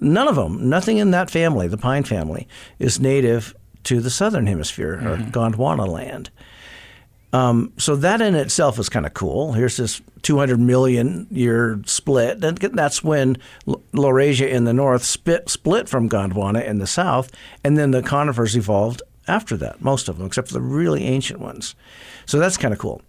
None 0.00 0.28
of 0.28 0.36
them, 0.36 0.68
nothing 0.68 0.98
in 0.98 1.10
that 1.12 1.30
family, 1.30 1.66
the 1.66 1.78
pine 1.78 2.04
family, 2.04 2.46
is 2.78 3.00
native 3.00 3.54
to 3.84 4.00
the 4.00 4.10
southern 4.10 4.46
hemisphere 4.46 4.96
mm-hmm. 4.96 5.06
or 5.06 5.16
Gondwana 5.30 5.88
land. 5.88 6.30
Um, 7.32 7.72
so 7.76 7.94
that 7.96 8.20
in 8.22 8.34
itself 8.34 8.78
is 8.78 8.88
kind 8.88 9.04
of 9.04 9.12
cool. 9.12 9.52
Here's 9.52 9.76
this 9.76 10.00
200 10.22 10.58
million 10.58 11.26
year 11.30 11.80
split, 11.84 12.42
and 12.42 12.56
that's 12.58 13.04
when 13.04 13.36
Laurasia 13.66 14.48
in 14.48 14.64
the 14.64 14.72
north 14.72 15.04
split, 15.04 15.48
split 15.48 15.88
from 15.88 16.08
Gondwana 16.08 16.64
in 16.66 16.78
the 16.78 16.86
south, 16.86 17.30
and 17.62 17.76
then 17.76 17.90
the 17.90 18.02
conifers 18.02 18.56
evolved 18.56 19.02
after 19.26 19.56
that. 19.58 19.82
Most 19.82 20.08
of 20.08 20.16
them, 20.16 20.26
except 20.26 20.48
for 20.48 20.54
the 20.54 20.62
really 20.62 21.04
ancient 21.04 21.40
ones. 21.40 21.74
So 22.24 22.38
that's 22.38 22.56
kind 22.56 22.72
of 22.72 22.80
cool. 22.80 23.02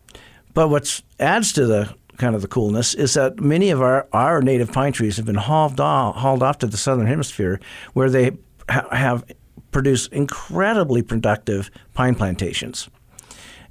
But 0.53 0.67
what 0.67 1.01
adds 1.19 1.53
to 1.53 1.65
the 1.65 1.95
kind 2.17 2.35
of 2.35 2.41
the 2.41 2.47
coolness 2.49 2.93
is 2.93 3.13
that 3.13 3.39
many 3.39 3.69
of 3.69 3.81
our, 3.81 4.05
our 4.11 4.41
native 4.41 4.73
pine 4.73 4.91
trees 4.91 5.15
have 5.15 5.25
been 5.25 5.35
hauled 5.35 5.79
off, 5.79 6.17
hauled 6.17 6.43
off 6.43 6.57
to 6.59 6.67
the 6.67 6.75
southern 6.75 7.07
hemisphere, 7.07 7.61
where 7.93 8.09
they 8.09 8.31
ha- 8.69 8.87
have 8.91 9.23
produced 9.71 10.11
incredibly 10.11 11.01
productive 11.01 11.71
pine 11.93 12.15
plantations. 12.15 12.89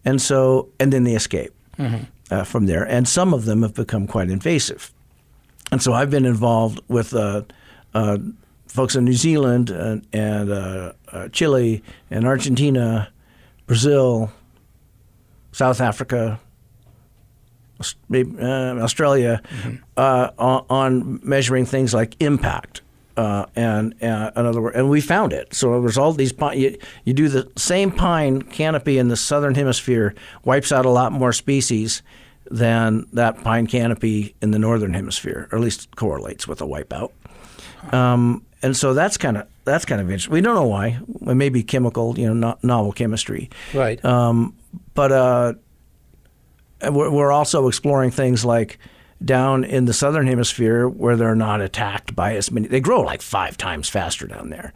And 0.04 0.20
so, 0.20 0.68
and 0.78 0.92
then 0.92 1.04
they 1.04 1.14
escape 1.14 1.52
mm-hmm. 1.78 2.04
uh, 2.30 2.44
from 2.44 2.66
there. 2.66 2.84
And 2.84 3.06
some 3.08 3.34
of 3.34 3.44
them 3.44 3.62
have 3.62 3.74
become 3.74 4.06
quite 4.06 4.30
invasive. 4.30 4.92
And 5.70 5.82
so 5.82 5.92
I've 5.92 6.10
been 6.10 6.24
involved 6.24 6.80
with 6.88 7.14
uh, 7.14 7.42
uh, 7.94 8.18
folks 8.66 8.96
in 8.96 9.04
New 9.04 9.12
Zealand 9.12 9.70
and, 9.70 10.06
and 10.12 10.50
uh, 10.50 10.92
uh, 11.12 11.28
Chile 11.28 11.82
and 12.10 12.26
Argentina, 12.26 13.10
Brazil, 13.66 14.32
South 15.52 15.80
Africa, 15.80 16.40
uh, 17.80 18.16
Australia, 18.80 19.42
mm-hmm. 19.48 19.76
on, 19.96 20.64
on 20.70 21.20
measuring 21.22 21.66
things 21.66 21.92
like 21.92 22.16
impact 22.20 22.82
uh, 23.18 23.46
and 23.56 24.00
uh, 24.00 24.30
another 24.36 24.62
word, 24.62 24.76
and 24.76 24.88
we 24.88 25.00
found 25.00 25.32
it. 25.32 25.52
So 25.52 25.80
there's 25.80 25.98
all 25.98 26.12
these 26.12 26.32
pine. 26.32 26.56
You, 26.56 26.78
you, 27.04 27.12
do 27.12 27.28
the 27.28 27.50
same 27.56 27.90
pine 27.90 28.42
canopy 28.42 28.96
in 28.96 29.08
the 29.08 29.16
southern 29.16 29.56
hemisphere 29.56 30.14
wipes 30.44 30.70
out 30.70 30.86
a 30.86 30.90
lot 30.90 31.10
more 31.10 31.32
species 31.32 32.02
than 32.48 33.08
that 33.12 33.42
pine 33.42 33.66
canopy 33.66 34.36
in 34.40 34.52
the 34.52 34.58
northern 34.58 34.94
hemisphere, 34.94 35.48
or 35.50 35.58
at 35.58 35.64
least 35.64 35.96
correlates 35.96 36.46
with 36.46 36.60
a 36.60 36.64
wipeout. 36.64 37.10
Um, 37.92 38.46
and 38.62 38.76
so 38.76 38.94
that's 38.94 39.16
kind 39.16 39.36
of 39.36 39.48
that's 39.64 39.84
kind 39.84 40.00
of 40.00 40.08
interesting. 40.08 40.32
We 40.32 40.40
don't 40.40 40.54
know 40.54 40.68
why. 40.68 41.00
It 41.22 41.34
may 41.34 41.48
be 41.48 41.64
chemical, 41.64 42.16
you 42.16 42.32
know, 42.32 42.34
no, 42.34 42.58
novel 42.62 42.92
chemistry. 42.92 43.50
Right. 43.74 44.02
Um, 44.04 44.54
but 44.94 45.10
uh, 45.10 45.54
we're, 46.88 47.10
we're 47.10 47.32
also 47.32 47.66
exploring 47.66 48.12
things 48.12 48.44
like 48.44 48.78
down 49.24 49.64
in 49.64 49.84
the 49.86 49.92
southern 49.92 50.26
hemisphere 50.26 50.88
where 50.88 51.16
they're 51.16 51.34
not 51.34 51.60
attacked 51.60 52.14
by 52.14 52.36
as 52.36 52.50
many. 52.50 52.68
They 52.68 52.80
grow 52.80 53.00
like 53.00 53.22
five 53.22 53.56
times 53.56 53.88
faster 53.88 54.26
down 54.26 54.50
there. 54.50 54.72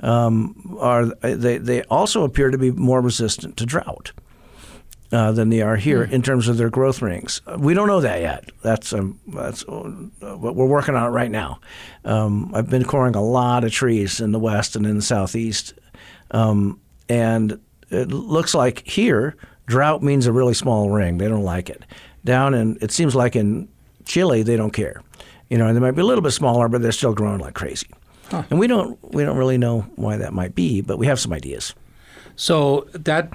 Um, 0.00 0.76
are 0.80 1.06
they? 1.20 1.58
They 1.58 1.82
also 1.84 2.24
appear 2.24 2.50
to 2.50 2.58
be 2.58 2.70
more 2.70 3.00
resistant 3.00 3.56
to 3.58 3.66
drought. 3.66 4.12
Uh, 5.10 5.30
than 5.30 5.50
they 5.50 5.60
are 5.60 5.76
here 5.76 6.06
mm. 6.06 6.10
in 6.10 6.22
terms 6.22 6.48
of 6.48 6.56
their 6.56 6.70
growth 6.70 7.02
rings. 7.02 7.42
We 7.58 7.74
don't 7.74 7.86
know 7.86 8.00
that 8.00 8.22
yet. 8.22 8.50
That's 8.62 8.94
um, 8.94 9.20
that's 9.26 9.62
uh, 9.64 9.82
what 10.38 10.56
we're 10.56 10.64
working 10.64 10.94
on 10.94 11.06
it 11.06 11.10
right 11.10 11.30
now. 11.30 11.60
Um, 12.06 12.50
I've 12.54 12.70
been 12.70 12.86
coring 12.86 13.14
a 13.14 13.22
lot 13.22 13.62
of 13.62 13.72
trees 13.72 14.20
in 14.20 14.32
the 14.32 14.38
west 14.38 14.74
and 14.74 14.86
in 14.86 14.96
the 14.96 15.02
southeast, 15.02 15.74
um, 16.30 16.80
and 17.10 17.60
it 17.90 18.08
looks 18.08 18.54
like 18.54 18.88
here 18.88 19.36
drought 19.66 20.02
means 20.02 20.26
a 20.26 20.32
really 20.32 20.54
small 20.54 20.88
ring. 20.88 21.18
They 21.18 21.28
don't 21.28 21.44
like 21.44 21.68
it. 21.68 21.84
Down 22.24 22.54
in 22.54 22.78
it 22.80 22.90
seems 22.90 23.14
like 23.14 23.36
in 23.36 23.68
Chile, 24.04 24.42
they 24.42 24.56
don't 24.56 24.72
care. 24.72 25.02
You 25.48 25.58
know, 25.58 25.66
and 25.66 25.76
they 25.76 25.80
might 25.80 25.92
be 25.92 26.00
a 26.00 26.04
little 26.04 26.22
bit 26.22 26.30
smaller, 26.32 26.68
but 26.68 26.82
they're 26.82 26.92
still 26.92 27.12
growing 27.12 27.38
like 27.38 27.54
crazy. 27.54 27.88
Huh. 28.30 28.44
And 28.50 28.58
we 28.58 28.66
don't 28.66 28.98
we 29.12 29.24
don't 29.24 29.36
really 29.36 29.58
know 29.58 29.82
why 29.96 30.16
that 30.16 30.32
might 30.32 30.54
be, 30.54 30.80
but 30.80 30.98
we 30.98 31.06
have 31.06 31.20
some 31.20 31.32
ideas. 31.32 31.74
So 32.36 32.86
that 32.92 33.30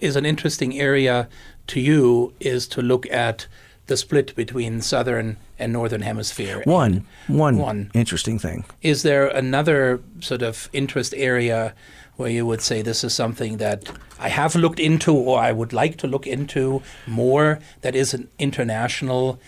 is 0.00 0.16
an 0.16 0.26
interesting 0.26 0.78
area 0.78 1.28
to 1.68 1.80
you 1.80 2.34
is 2.40 2.66
to 2.68 2.82
look 2.82 3.08
at 3.10 3.46
the 3.86 3.96
split 3.96 4.34
between 4.34 4.80
southern 4.80 5.36
and 5.58 5.72
northern 5.72 6.02
hemisphere. 6.02 6.62
One, 6.64 7.06
one, 7.28 7.58
one 7.58 7.90
interesting 7.94 8.38
thing. 8.38 8.64
Is 8.82 9.02
there 9.02 9.28
another 9.28 10.00
sort 10.20 10.42
of 10.42 10.68
interest 10.72 11.14
area 11.16 11.74
where 12.16 12.30
you 12.30 12.46
would 12.46 12.60
say 12.62 12.82
this 12.82 13.04
is 13.04 13.12
something 13.14 13.58
that 13.58 13.90
I 14.18 14.28
have 14.28 14.54
looked 14.56 14.80
into 14.80 15.14
or 15.14 15.38
I 15.38 15.52
would 15.52 15.72
like 15.72 15.96
to 15.98 16.06
look 16.06 16.26
into 16.26 16.82
more 17.06 17.58
that 17.82 17.94
is 17.94 18.14
an 18.14 18.28
international 18.38 19.38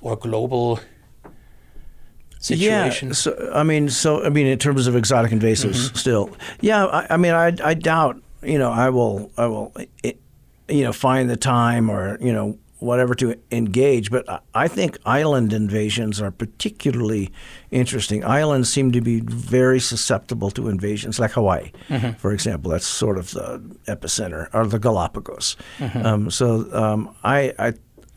or 0.00 0.16
global 0.16 0.80
situation? 2.38 3.08
Yeah, 3.08 3.14
so 3.14 3.50
I 3.54 3.62
mean, 3.62 3.88
so 3.88 4.24
I 4.24 4.28
mean, 4.28 4.46
in 4.46 4.58
terms 4.58 4.86
of 4.86 4.96
exotic 4.96 5.32
invasives, 5.32 5.74
Mm-hmm. 5.86 5.96
still, 5.96 6.30
yeah. 6.60 6.86
I, 6.86 7.06
I 7.10 7.16
mean, 7.16 7.32
I, 7.32 7.52
I 7.62 7.74
doubt, 7.74 8.20
you 8.42 8.58
know, 8.58 8.70
I 8.70 8.90
will, 8.90 9.30
I 9.36 9.46
will, 9.46 9.72
it, 10.02 10.20
you 10.68 10.82
know, 10.84 10.92
find 10.92 11.28
the 11.28 11.36
time 11.36 11.90
or 11.90 12.18
you 12.20 12.32
know 12.32 12.58
whatever 12.84 13.14
to 13.16 13.34
engage. 13.50 14.10
But 14.10 14.24
I- 14.54 14.68
think 14.68 14.98
island 15.06 15.52
invasions 15.52 16.20
are 16.20 16.30
particularly 16.30 17.30
interesting. 17.70 18.24
Islands 18.24 18.68
seem 18.72 18.92
to 18.92 19.00
be 19.00 19.20
very 19.20 19.80
susceptible 19.80 20.50
to 20.52 20.68
invasions, 20.68 21.18
like 21.20 21.32
Hawaii, 21.32 21.70
for 22.18 22.32
example. 22.32 22.70
That's 22.72 22.86
sort 22.86 23.18
of 23.18 23.30
the 23.32 23.60
epicenter, 23.86 24.48
or 24.52 24.66
the 24.66 24.78
Galapagos. 24.78 25.56
Um, 26.02 26.30
so 26.30 26.66
um, 26.72 27.14
I, 27.24 27.52
I, 27.58 27.72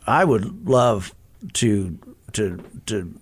I 0.06 0.24
would 0.24 0.68
love 0.68 1.14
to 1.54 1.96
to 2.32 2.58
to 2.86 3.14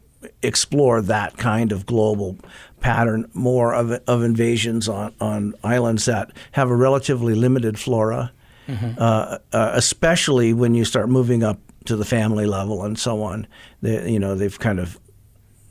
explore 0.42 1.00
that 1.02 1.36
kind 1.36 1.72
of 1.72 1.86
global 1.86 2.36
pattern 2.80 3.28
more 3.34 3.74
of 3.74 3.90
of 4.06 4.22
invasions 4.22 4.88
on 4.88 5.12
on 5.20 5.54
islands 5.62 6.04
that 6.06 6.30
have 6.52 6.70
a 6.70 6.74
relatively 6.76 7.34
limited 7.34 7.78
flora, 7.78 8.32
uh, 8.68 9.38
uh, 9.52 9.70
especially 9.74 10.52
when 10.52 10.74
you 10.74 10.84
start 10.84 11.08
moving 11.08 11.42
up 11.42 11.58
to 11.84 11.96
the 11.96 12.04
family 12.04 12.46
level 12.46 12.84
and 12.84 12.98
so 12.98 13.22
on. 13.22 13.46
They, 13.82 14.10
you 14.10 14.18
know, 14.18 14.34
they've 14.34 14.58
kind 14.58 14.80
of. 14.80 14.98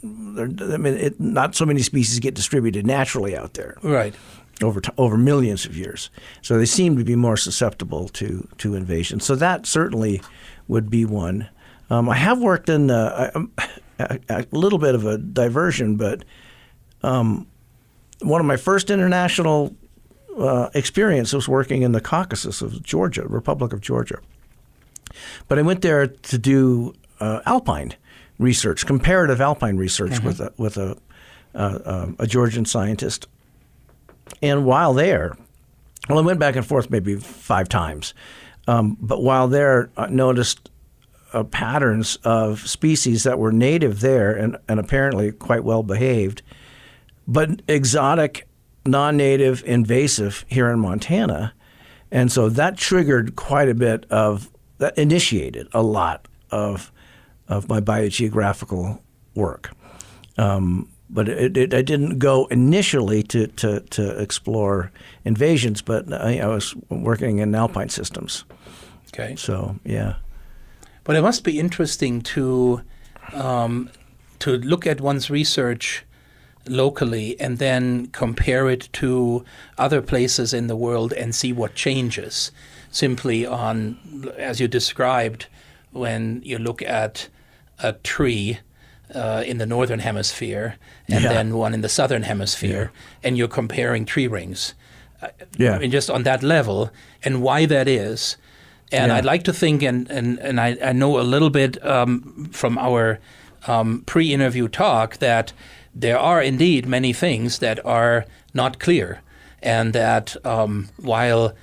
I 0.04 0.78
mean, 0.78 0.94
it, 0.94 1.20
not 1.20 1.56
so 1.56 1.66
many 1.66 1.82
species 1.82 2.20
get 2.20 2.36
distributed 2.36 2.86
naturally 2.86 3.36
out 3.36 3.56
there 3.56 3.76
right. 3.82 4.14
over 4.62 4.80
t- 4.80 4.92
over 5.00 5.18
millions 5.18 5.66
of 5.66 5.76
years. 5.76 6.12
So 6.44 6.60
they 6.60 6.66
seem 6.66 6.96
to 6.98 7.04
be 7.04 7.16
more 7.16 7.36
susceptible 7.38 8.10
to 8.10 8.48
to 8.60 8.76
invasion. 8.76 9.20
So 9.20 9.36
that 9.36 9.66
certainly 9.66 10.22
would 10.68 10.92
be 10.92 11.06
one. 11.06 11.50
Um, 11.90 12.08
I 12.08 12.16
have 12.18 12.40
worked 12.40 12.70
in 12.70 12.92
uh, 12.92 13.32
um, 13.34 13.52
a, 14.00 14.20
a 14.30 14.46
little 14.52 14.78
bit 14.78 14.94
of 14.94 15.06
a 15.06 15.18
diversion, 15.18 15.96
but 15.96 16.24
um, 17.02 17.48
one 18.22 18.40
of 18.40 18.46
my 18.46 18.58
first 18.58 18.90
international 18.90 19.76
uh, 20.38 20.70
experience 20.74 21.34
was 21.34 21.48
working 21.48 21.82
in 21.82 21.92
the 21.92 22.02
Caucasus 22.02 22.62
of 22.62 22.82
Georgia, 22.84 23.24
Republic 23.28 23.74
of 23.74 23.82
Georgia. 23.82 24.20
But 25.48 25.60
I 25.60 25.62
went 25.62 25.82
there 25.82 26.08
to 26.08 26.38
do 26.38 26.94
uh, 27.20 27.42
alpine 27.46 27.96
research, 28.38 28.86
comparative 28.86 29.40
alpine 29.40 29.78
research 29.78 30.22
with 30.22 30.42
a, 30.42 30.54
with 30.58 30.78
a, 30.78 30.98
uh, 31.54 31.80
um, 31.86 32.16
a 32.20 32.28
Georgian 32.28 32.66
scientist. 32.66 33.28
And 34.42 34.66
while 34.66 34.94
there, 34.94 35.38
well, 36.10 36.20
I 36.20 36.22
went 36.22 36.40
back 36.40 36.56
and 36.56 36.66
forth 36.66 36.90
maybe 36.90 37.16
five 37.16 37.70
times. 37.70 38.14
Um, 38.68 38.98
but 39.00 39.22
while 39.22 39.48
there, 39.48 39.90
I 39.96 40.08
noticed 40.08 40.70
uh, 41.34 41.44
patterns 41.44 42.18
of 42.24 42.68
species 42.68 43.24
that 43.24 43.40
were 43.40 43.52
native 43.52 44.02
there 44.02 44.32
and, 44.34 44.58
and 44.68 44.80
apparently 44.80 45.32
quite 45.32 45.64
well 45.64 45.84
behaved, 45.84 46.42
but 47.28 47.62
exotic, 47.68 48.48
non 48.86 49.18
native, 49.18 49.64
invasive 49.66 50.46
here 50.48 50.70
in 50.70 50.80
Montana. 50.80 51.54
And 52.12 52.32
so 52.32 52.50
that 52.50 52.78
triggered 52.78 53.36
quite 53.36 53.70
a 53.70 53.74
bit 53.74 54.06
of, 54.10 54.50
that 54.78 54.98
initiated 54.98 55.68
a 55.74 55.82
lot 55.82 56.28
of, 56.52 56.92
of 57.48 57.68
my 57.68 57.82
biogeographical 57.82 59.00
work. 59.34 59.72
Um, 60.38 60.90
but 61.10 61.30
it, 61.30 61.56
it, 61.58 61.74
I 61.74 61.82
didn't 61.82 62.20
go 62.20 62.46
initially 62.48 63.24
to, 63.24 63.48
to, 63.48 63.80
to 63.82 64.22
explore 64.22 64.92
invasions, 65.24 65.82
but 65.82 66.12
I, 66.12 66.40
I 66.40 66.48
was 66.48 66.76
working 66.90 67.40
in 67.40 67.54
alpine 67.54 67.90
systems. 67.90 68.44
Okay. 69.14 69.36
So, 69.36 69.78
yeah. 69.84 70.16
But 71.04 71.16
it 71.16 71.22
must 71.22 71.44
be 71.44 71.60
interesting 71.60 72.22
to 72.22 72.82
um, 73.34 73.90
to 74.40 74.58
look 74.58 74.86
at 74.86 75.02
one's 75.02 75.30
research 75.30 76.04
locally 76.68 77.40
and 77.40 77.58
then 77.60 78.08
compare 78.08 78.70
it 78.70 78.90
to 78.94 79.44
other 79.78 80.02
places 80.02 80.54
in 80.54 80.68
the 80.68 80.76
world 80.76 81.14
and 81.14 81.34
see 81.36 81.54
what 81.54 81.76
changes. 81.76 82.52
Simply 82.92 83.46
on, 83.46 84.32
as 84.38 84.60
you 84.60 84.68
described, 84.68 85.48
when 85.92 86.42
you 86.44 86.58
look 86.58 86.82
at 86.82 87.30
a 87.80 87.94
tree 87.94 88.60
uh, 89.14 89.44
in 89.46 89.58
the 89.58 89.66
northern 89.66 90.00
hemisphere 90.00 90.76
and 91.08 91.24
Yeah. 91.24 91.34
then 91.34 91.56
one 91.56 91.74
in 91.74 91.82
the 91.82 91.90
southern 91.90 92.24
hemisphere, 92.24 92.92
and 93.24 93.38
you're 93.38 93.48
comparing 93.48 94.06
tree 94.06 94.28
rings. 94.28 94.74
Yeah. 95.58 95.76
I 95.76 95.80
mean, 95.80 95.92
just 95.92 96.10
on 96.10 96.24
that 96.24 96.42
level, 96.44 96.90
and 97.24 97.42
why 97.42 97.66
that 97.68 97.88
is. 97.88 98.38
And 98.92 99.10
Yeah. 99.12 99.18
I'd 99.18 99.26
like 99.26 99.44
to 99.44 99.54
think, 99.54 99.84
and, 99.84 100.10
and, 100.10 100.40
and 100.40 100.60
I, 100.60 100.78
I 100.84 100.94
know 100.94 101.20
a 101.20 101.24
little 101.24 101.50
bit 101.50 101.84
um, 101.86 102.50
from 102.52 102.78
our 102.78 103.20
um, 103.68 104.04
pre 104.06 104.34
interview 104.34 104.68
talk, 104.68 105.18
that 105.18 105.54
there 105.96 106.20
are 106.20 106.42
indeed 106.42 106.86
many 106.86 107.14
things 107.14 107.60
that 107.60 107.84
are 107.86 108.26
not 108.54 108.80
clear. 108.80 109.22
And 109.64 109.94
that 109.94 110.36
um, 110.46 110.90
while, 110.98 111.54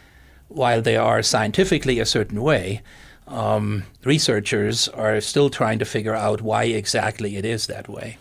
while 0.48 0.82
they 0.82 0.96
are 0.96 1.22
scientifically 1.22 2.00
a 2.00 2.06
certain 2.06 2.42
way, 2.42 2.80
um, 3.28 3.84
researchers 4.04 4.88
are 4.88 5.20
still 5.20 5.50
trying 5.50 5.78
to 5.78 5.84
figure 5.84 6.14
out 6.14 6.40
why 6.42 6.64
exactly 6.64 7.36
it 7.36 7.44
is 7.44 7.66
that 7.68 7.88
way. 7.88 8.18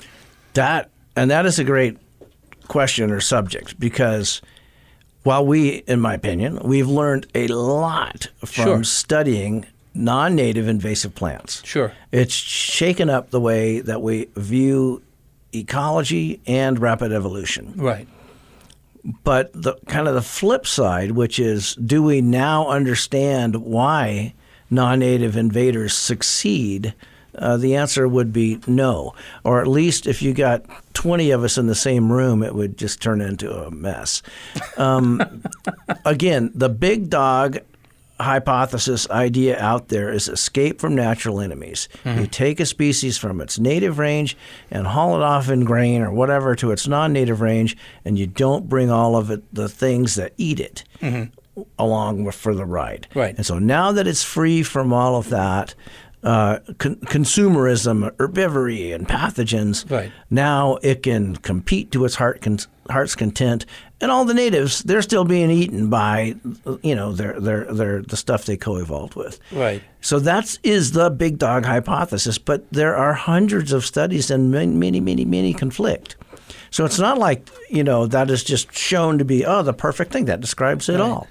That 0.53 0.89
and 1.15 1.31
that 1.31 1.45
is 1.45 1.57
a 1.59 1.63
great 1.63 1.97
question 2.67 3.11
or 3.11 3.19
subject 3.19 3.79
because 3.79 4.41
while 5.23 5.45
we, 5.45 5.83
in 5.87 5.99
my 5.99 6.13
opinion, 6.13 6.59
we've 6.63 6.87
learned 6.87 7.27
a 7.35 7.47
lot 7.47 8.27
from 8.39 8.63
Sure. 8.65 8.83
studying 8.83 9.65
non-native 9.93 10.67
invasive 10.67 11.13
plants. 11.15 11.61
Sure. 11.65 11.91
It's 12.11 12.33
shaken 12.33 13.09
up 13.09 13.31
the 13.31 13.41
way 13.41 13.81
that 13.81 14.01
we 14.01 14.29
view 14.35 15.01
ecology 15.53 16.41
and 16.47 16.79
rapid 16.79 17.11
evolution. 17.11 17.73
Right. 17.75 18.07
But 19.23 19.51
the 19.53 19.75
kind 19.87 20.07
of 20.07 20.13
the 20.13 20.21
flip 20.21 20.67
side, 20.67 21.11
which 21.11 21.39
is, 21.39 21.75
do 21.75 22.03
we 22.03 22.21
now 22.21 22.67
understand 22.67 23.55
why 23.55 24.33
non-native 24.69 25.35
invaders 25.35 25.93
succeed? 25.93 26.93
Uh, 27.33 27.57
the 27.57 27.75
answer 27.75 28.07
would 28.07 28.33
be 28.33 28.59
no, 28.67 29.15
or 29.43 29.61
at 29.61 29.67
least 29.67 30.05
if 30.05 30.21
you 30.21 30.33
got 30.33 30.65
20 30.93 31.31
of 31.31 31.43
us 31.43 31.57
in 31.57 31.67
the 31.67 31.75
same 31.75 32.11
room, 32.11 32.43
it 32.43 32.53
would 32.53 32.77
just 32.77 33.01
turn 33.01 33.21
into 33.21 33.51
a 33.51 33.71
mess. 33.71 34.21
Um, 34.77 35.43
again, 36.05 36.51
the 36.53 36.69
big 36.69 37.09
dog 37.09 37.59
hypothesis 38.21 39.09
idea 39.09 39.59
out 39.59 39.87
there 39.89 40.11
is 40.11 40.27
escape 40.27 40.79
from 40.79 40.95
natural 40.95 41.39
enemies. 41.39 41.89
You 42.05 42.27
take 42.27 42.59
a 42.59 42.65
species 42.65 43.17
from 43.17 43.41
its 43.41 43.59
native 43.59 43.99
range 43.99 44.37
and 44.69 44.87
haul 44.87 45.15
it 45.15 45.21
off 45.21 45.49
in 45.49 45.65
grain 45.65 46.01
or 46.01 46.11
whatever 46.11 46.55
to 46.55 46.71
its 46.71 46.87
non-native 46.87 47.41
range, 47.41 47.75
and 48.05 48.17
you 48.17 48.27
don't 48.27 48.69
bring 48.69 48.89
all 48.91 49.15
of 49.15 49.31
it, 49.31 49.43
the 49.53 49.69
things 49.69 50.15
that 50.15 50.33
eat 50.37 50.59
it, 50.59 50.83
along 51.77 52.23
with, 52.23 52.35
for 52.35 52.53
the 52.53 52.65
ride. 52.65 53.07
Right. 53.13 53.35
And 53.35 53.45
so 53.45 53.59
now 53.59 53.91
that 53.91 54.07
it's 54.07 54.23
free 54.23 54.63
from 54.63 54.93
all 54.93 55.15
of 55.15 55.29
that. 55.29 55.75
Uh, 56.23 56.59
con- 56.77 56.97
consumerism, 57.07 58.11
herbivory, 58.17 58.93
and 58.93 59.07
pathogens. 59.07 59.89
Right. 59.89 60.11
Now 60.29 60.77
it 60.83 61.01
can 61.01 61.35
compete 61.37 61.91
to 61.93 62.05
its 62.05 62.13
heart 62.13 62.41
con- 62.41 62.59
heart's 62.91 63.15
content, 63.15 63.65
and 64.01 64.11
all 64.11 64.25
the 64.25 64.33
natives 64.33 64.81
they're 64.83 65.01
still 65.01 65.23
being 65.23 65.49
eaten 65.49 65.89
by, 65.89 66.35
you 66.81 66.95
know, 66.95 67.11
their 67.13 67.39
their 67.39 67.71
their 67.71 68.01
the 68.01 68.17
stuff 68.17 68.45
they 68.45 68.57
co-evolved 68.57 69.15
with. 69.15 69.39
Right. 69.51 69.81
So 70.01 70.19
that 70.19 70.57
is 70.63 70.91
the 70.91 71.09
big 71.09 71.37
dog 71.37 71.65
hypothesis, 71.65 72.37
but 72.37 72.69
there 72.71 72.95
are 72.95 73.13
hundreds 73.13 73.71
of 73.71 73.85
studies 73.85 74.31
and 74.31 74.51
many 74.51 74.73
many 74.73 74.99
many 74.99 75.25
many 75.25 75.53
conflict. 75.53 76.15
So 76.71 76.85
it's 76.85 76.99
not 76.99 77.17
like 77.17 77.49
you 77.69 77.83
know 77.83 78.07
that 78.07 78.29
is 78.29 78.43
just 78.43 78.73
shown 78.73 79.17
to 79.19 79.25
be 79.25 79.45
oh 79.45 79.61
the 79.61 79.73
perfect 79.73 80.11
thing 80.11 80.25
that 80.25 80.41
describes 80.41 80.89
it 80.89 80.99
all. 80.99 81.27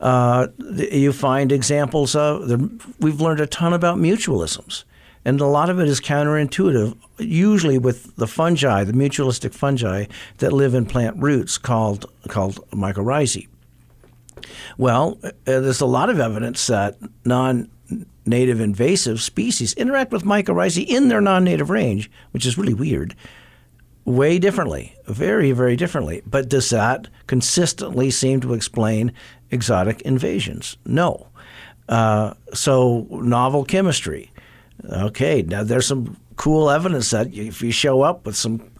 Uh, 0.00 0.48
you 0.58 1.12
find 1.12 1.52
examples 1.52 2.16
of 2.16 2.48
the, 2.48 2.70
we've 3.00 3.20
learned 3.20 3.40
a 3.40 3.46
ton 3.46 3.74
about 3.74 3.98
mutualisms, 3.98 4.84
and 5.24 5.40
a 5.40 5.46
lot 5.46 5.70
of 5.70 5.78
it 5.78 5.88
is 5.88 6.00
counterintuitive. 6.00 6.96
Usually 7.18 7.78
with 7.78 8.16
the 8.16 8.26
fungi, 8.26 8.84
the 8.84 8.92
mutualistic 8.92 9.54
fungi 9.54 10.06
that 10.38 10.52
live 10.52 10.74
in 10.74 10.86
plant 10.86 11.16
roots 11.18 11.58
called 11.58 12.10
called 12.28 12.56
mycorrhizae. 12.70 13.48
Well, 14.78 15.18
uh, 15.22 15.30
there's 15.44 15.80
a 15.80 15.86
lot 15.86 16.08
of 16.08 16.18
evidence 16.18 16.66
that 16.68 16.96
non-native 17.24 18.60
invasive 18.60 19.20
species 19.20 19.74
interact 19.74 20.12
with 20.12 20.24
mycorrhizae 20.24 20.86
in 20.86 21.08
their 21.08 21.20
non-native 21.20 21.70
range, 21.70 22.10
which 22.30 22.46
is 22.46 22.56
really 22.56 22.74
weird 22.74 23.14
way 24.04 24.38
differently, 24.38 24.96
very, 25.06 25.52
very 25.52 25.76
differently. 25.76 26.22
But 26.26 26.48
does 26.48 26.70
that 26.70 27.08
consistently 27.26 28.10
seem 28.10 28.40
to 28.40 28.54
explain 28.54 29.12
exotic 29.50 30.00
invasions? 30.02 30.76
No. 30.84 31.28
Uh, 31.88 32.34
so, 32.54 33.06
novel 33.10 33.64
chemistry. 33.64 34.29
Okay, 34.84 35.42
now 35.42 35.62
there's 35.62 35.86
some 35.86 36.16
cool 36.36 36.70
evidence 36.70 37.10
that 37.10 37.32
if 37.34 37.62
you 37.62 37.70
show 37.70 38.02
up 38.02 38.24
with 38.24 38.36
some 38.36 38.70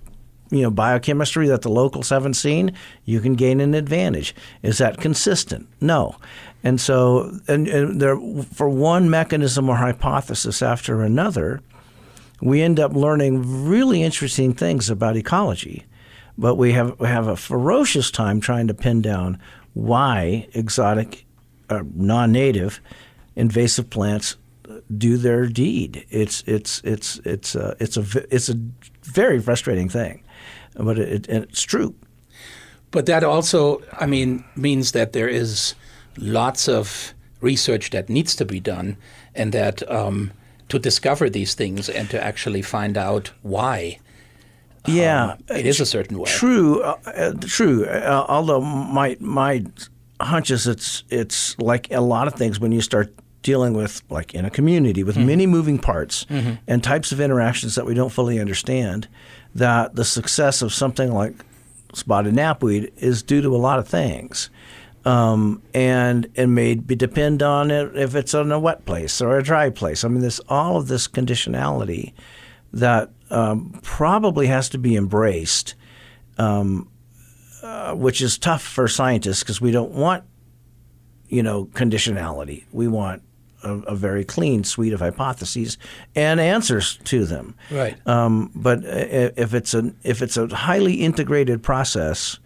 you 0.51 0.63
know 0.63 0.71
biochemistry 0.71 1.47
that 1.49 1.63
the 1.63 1.69
locals 1.69 2.09
haven't 2.09 2.35
seen, 2.35 2.73
you 3.05 3.21
can 3.21 3.35
gain 3.35 3.61
an 3.61 3.75
advantage. 3.75 4.35
Is 4.63 4.79
that 4.79 4.99
consistent? 4.99 5.69
No. 5.81 6.17
And 6.63 6.81
so, 6.81 7.39
and, 7.49 7.69
and 7.69 8.01
there 8.01 8.19
for 8.53 8.69
one 8.69 9.09
mechanism 9.09 9.69
or 9.69 9.77
hypothesis 9.77 10.63
after 10.63 11.03
another, 11.03 11.61
we 12.43 12.63
end 12.63 12.79
up 12.79 12.93
learning 12.93 13.67
really 13.67 14.03
interesting 14.03 14.53
things 14.53 14.91
about 14.91 15.17
ecology. 15.17 15.85
But 16.37 16.57
we 16.57 16.73
have 16.73 16.99
we 16.99 17.09
have 17.09 17.29
a 17.29 17.37
ferocious 17.37 18.11
time 18.11 18.41
trying 18.41 18.69
to 18.69 18.75
pin 18.75 19.03
down 19.03 19.39
why 19.75 20.49
exotic, 20.53 21.25
uh, 21.69 21.83
non-native, 21.95 22.81
invasive 23.37 23.89
plants 23.91 24.37
do 24.97 25.17
their 25.17 25.47
deed. 25.47 26.07
It's 26.11 26.43
it's 26.47 26.81
it's 26.85 27.21
it's 27.25 27.55
a, 27.55 27.77
it's 27.79 27.97
a 27.97 28.05
it's 28.35 28.49
a 28.49 28.61
very 29.03 29.41
frustrating 29.41 29.89
thing, 29.89 30.23
but 30.75 30.99
it, 30.99 31.29
it, 31.29 31.29
it's 31.29 31.63
true. 31.63 31.95
But 32.91 33.07
that 33.07 33.23
also, 33.23 33.83
I 33.93 34.07
mean, 34.07 34.45
means 34.57 34.93
that 34.93 35.13
there 35.13 35.29
is 35.29 35.75
lots 36.17 36.69
of 36.69 37.15
research 37.41 37.91
that 37.91 38.09
needs 38.09 38.35
to 38.37 38.45
be 38.45 38.61
done, 38.61 38.97
and 39.35 39.53
that 39.53 39.89
um, 39.91 40.33
to 40.69 40.79
discover 40.79 41.31
these 41.31 41.55
things 41.55 41.89
and 41.89 42.11
to 42.11 42.23
actually 42.23 42.63
find 42.63 42.99
out 42.99 43.33
why. 43.43 43.99
Yeah, 44.87 45.33
um, 45.33 45.39
it 45.51 45.67
is 45.67 45.81
a 45.81 45.87
certain 45.87 46.19
way. 46.19 46.31
True, 46.31 46.83
uh, 46.83 46.97
uh, 47.07 47.33
true. 47.47 47.85
Uh, 47.85 48.25
although 48.29 48.61
my 48.61 49.17
my 49.21 49.65
hunch 50.21 50.51
is 50.51 50.67
it's 50.67 51.05
it's 51.11 51.59
like 51.59 51.91
a 51.91 52.01
lot 52.01 52.27
of 52.27 52.35
things 52.35 52.59
when 52.59 52.73
you 52.73 52.81
start 52.81 53.15
dealing 53.43 53.73
with 53.73 54.03
like 54.11 54.35
in 54.35 54.45
a 54.45 54.51
community 54.51 55.03
with 55.03 55.17
mm-hmm. 55.17 55.27
many 55.27 55.47
moving 55.47 55.79
parts 55.79 56.25
mm-hmm. 56.27 56.55
and 56.67 56.85
types 56.85 57.13
of 57.13 57.21
interactions 57.21 57.75
that 57.75 57.87
we 57.87 57.95
don't 57.95 58.11
fully 58.11 58.39
understand 58.39 59.09
that 59.55 59.95
the 59.95 60.05
success 60.05 60.63
of 60.63 60.73
something 60.73 61.13
like 61.13 61.35
spotted 61.93 62.35
knapweed 62.35 62.93
is 62.99 63.23
due 63.23 63.41
to 63.41 63.49
a 63.49 63.59
lot 63.59 63.79
of 63.79 63.89
things 63.89 64.51
um, 65.05 65.63
and 65.73 66.29
it 66.35 66.47
may 66.47 66.75
be 66.75 66.95
depend 66.95 67.43
on 67.43 67.71
it 67.71 67.97
if 67.97 68.15
it's 68.15 68.35
in 68.35 68.53
a 68.53 68.59
wet 68.59 68.85
place 68.85 69.21
or 69.21 69.39
a 69.39 69.43
dry 69.43 69.71
place. 69.71 70.05
I 70.05 70.09
mean, 70.09 70.21
there's 70.21 70.41
all 70.49 70.77
of 70.77 70.89
this 70.89 71.09
conditionality 71.09 72.13
that 72.73 73.11
um, 73.31 73.79
probably 73.83 74.47
has 74.49 74.69
to 74.71 74.79
be 74.79 74.97
embraced, 74.97 75.75
um, 76.39 76.91
uh, 77.63 77.95
which 77.95 78.21
is 78.21 78.37
tough 78.37 78.63
for 78.63 78.89
scientists 78.89 79.43
because 79.43 79.61
we 79.61 79.71
don't 79.71 79.93
want, 79.93 80.25
you 81.29 81.43
know, 81.43 81.65
conditionality. 81.67 82.65
We 82.71 82.87
want 82.87 83.23
a, 83.63 83.73
a, 83.81 83.95
very 83.95 84.25
clean 84.25 84.65
suite 84.65 84.93
of 84.93 85.01
hypotheses 85.01 85.79
and 86.15 86.41
answers 86.41 86.99
to 87.05 87.25
them. 87.25 87.55
Right. 87.71 87.97
Um, 88.07 88.51
but 88.55 88.81
if 88.85 89.55
it's 89.55 89.75
a 89.75 89.93
if 90.03 90.23
it's 90.23 90.37
a 90.37 90.47
highly 90.49 90.95
integrated 90.95 91.63
process 91.63 92.39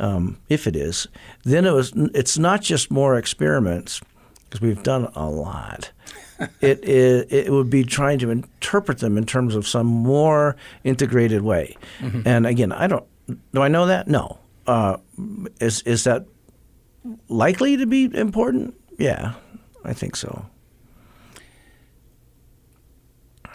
um, 0.00 0.38
if 0.48 0.66
it 0.66 0.76
is, 0.76 1.08
then 1.44 1.64
it 1.64 1.72
was. 1.72 1.92
It's 2.14 2.38
not 2.38 2.62
just 2.62 2.90
more 2.90 3.16
experiments 3.16 4.00
because 4.44 4.60
we've 4.60 4.82
done 4.82 5.10
a 5.14 5.28
lot. 5.28 5.90
it, 6.60 6.84
it, 6.84 7.32
it 7.32 7.52
would 7.52 7.70
be 7.70 7.84
trying 7.84 8.18
to 8.20 8.30
interpret 8.30 8.98
them 8.98 9.18
in 9.18 9.26
terms 9.26 9.54
of 9.54 9.66
some 9.66 9.86
more 9.86 10.56
integrated 10.84 11.42
way. 11.42 11.76
Mm-hmm. 11.98 12.22
And 12.26 12.46
again, 12.46 12.72
I 12.72 12.86
don't. 12.86 13.04
Do 13.52 13.60
I 13.60 13.68
know 13.68 13.86
that? 13.86 14.08
No. 14.08 14.38
Uh, 14.66 14.98
is 15.60 15.82
is 15.82 16.04
that 16.04 16.26
likely 17.28 17.76
to 17.76 17.86
be 17.86 18.04
important? 18.14 18.74
Yeah, 18.98 19.34
I 19.84 19.92
think 19.92 20.16
so. 20.16 20.46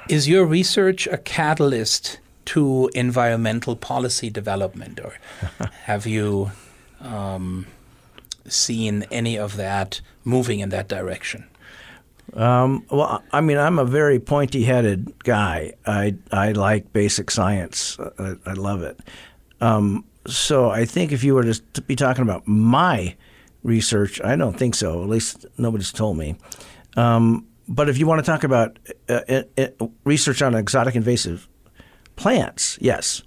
Is 0.10 0.28
your 0.28 0.46
research 0.46 1.08
a 1.08 1.18
catalyst 1.18 2.20
to 2.46 2.90
environmental 2.94 3.76
policy 3.76 4.30
development, 4.30 5.00
or 5.00 5.14
have 5.84 6.06
you 6.06 6.52
um, 7.02 7.68
seen 8.48 9.06
any 9.12 9.38
of 9.38 9.56
that 9.56 10.02
moving 10.24 10.60
in 10.60 10.70
that 10.70 10.88
direction? 10.88 11.46
Um, 12.34 12.86
well, 12.90 13.24
I 13.32 13.42
mean, 13.42 13.58
I'm 13.58 13.80
a 13.80 13.86
very 13.86 14.20
pointy-headed 14.20 15.14
guy. 15.24 15.74
I 15.86 16.16
I 16.32 16.52
like 16.52 16.92
basic 16.94 17.30
science. 17.32 17.98
I, 18.18 18.36
I 18.46 18.54
love 18.54 18.82
it. 18.82 19.00
Um, 19.62 20.04
so 20.26 20.70
I 20.70 20.86
think 20.86 21.12
if 21.12 21.24
you 21.24 21.36
were 21.36 21.44
to 21.44 21.82
be 21.82 21.96
talking 21.96 22.24
about 22.24 22.48
my 22.48 23.16
research, 23.64 24.22
I 24.22 24.36
don't 24.36 24.58
think 24.58 24.76
so. 24.76 25.04
At 25.04 25.10
least 25.10 25.46
nobody's 25.58 25.92
told 25.92 26.18
me. 26.18 26.36
Um, 26.96 27.46
but 27.74 27.90
if 27.90 27.98
you 27.98 28.08
want 28.08 28.24
to 28.24 28.32
talk 28.32 28.44
about 28.44 28.80
uh, 29.10 29.22
uh, 29.30 29.44
uh 29.58 29.88
research 30.04 30.42
on 30.42 30.56
exotic 30.56 30.96
invasive 30.96 31.48
plants, 32.16 32.78
yes, 32.82 33.24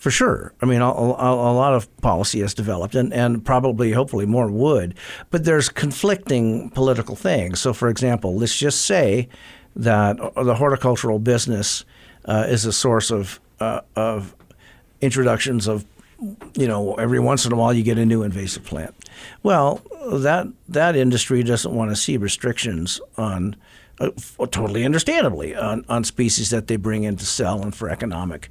for 0.00 0.10
sure. 0.10 0.54
I 0.62 0.66
mean, 0.66 0.80
a, 0.80 0.90
a, 0.90 0.92
a, 0.92 1.52
lot 1.52 1.74
of 1.74 1.94
policy 1.98 2.40
has 2.40 2.54
developed, 2.54 2.94
and, 2.94 3.12
and 3.12 3.44
probably, 3.44 3.92
hopefully, 3.92 4.24
more 4.24 4.50
would. 4.50 4.94
But 5.30 5.44
there's 5.44 5.68
conflicting 5.68 6.70
political 6.70 7.16
things. 7.16 7.60
So, 7.60 7.74
for 7.74 7.88
example, 7.88 8.34
let's 8.34 8.56
just 8.56 8.86
say 8.86 9.28
that 9.76 10.16
the 10.36 10.54
horticultural 10.54 11.18
business 11.18 11.84
uh, 12.24 12.46
is 12.48 12.64
a 12.64 12.72
source 12.72 13.10
of 13.10 13.40
uh, 13.60 13.82
of 13.94 14.34
introductions 15.02 15.68
of 15.68 15.84
you 16.54 16.66
know 16.66 16.94
every 16.94 17.20
once 17.20 17.44
in 17.44 17.52
a 17.52 17.56
while 17.56 17.72
you 17.72 17.82
get 17.82 17.98
a 17.98 18.06
new 18.06 18.22
invasive 18.22 18.64
plant. 18.64 18.94
Well, 19.42 19.82
that 20.10 20.46
that 20.68 20.96
industry 20.96 21.42
doesn't 21.42 21.74
want 21.74 21.90
to 21.90 21.96
see 21.96 22.16
restrictions 22.16 23.02
on 23.18 23.54
uh, 24.00 24.46
totally 24.46 24.84
understandably, 24.84 25.54
on, 25.54 25.84
on 25.88 26.04
species 26.04 26.50
that 26.50 26.66
they 26.66 26.76
bring 26.76 27.04
in 27.04 27.16
to 27.16 27.26
sell 27.26 27.62
and 27.62 27.74
for 27.74 27.88
economic 27.88 28.48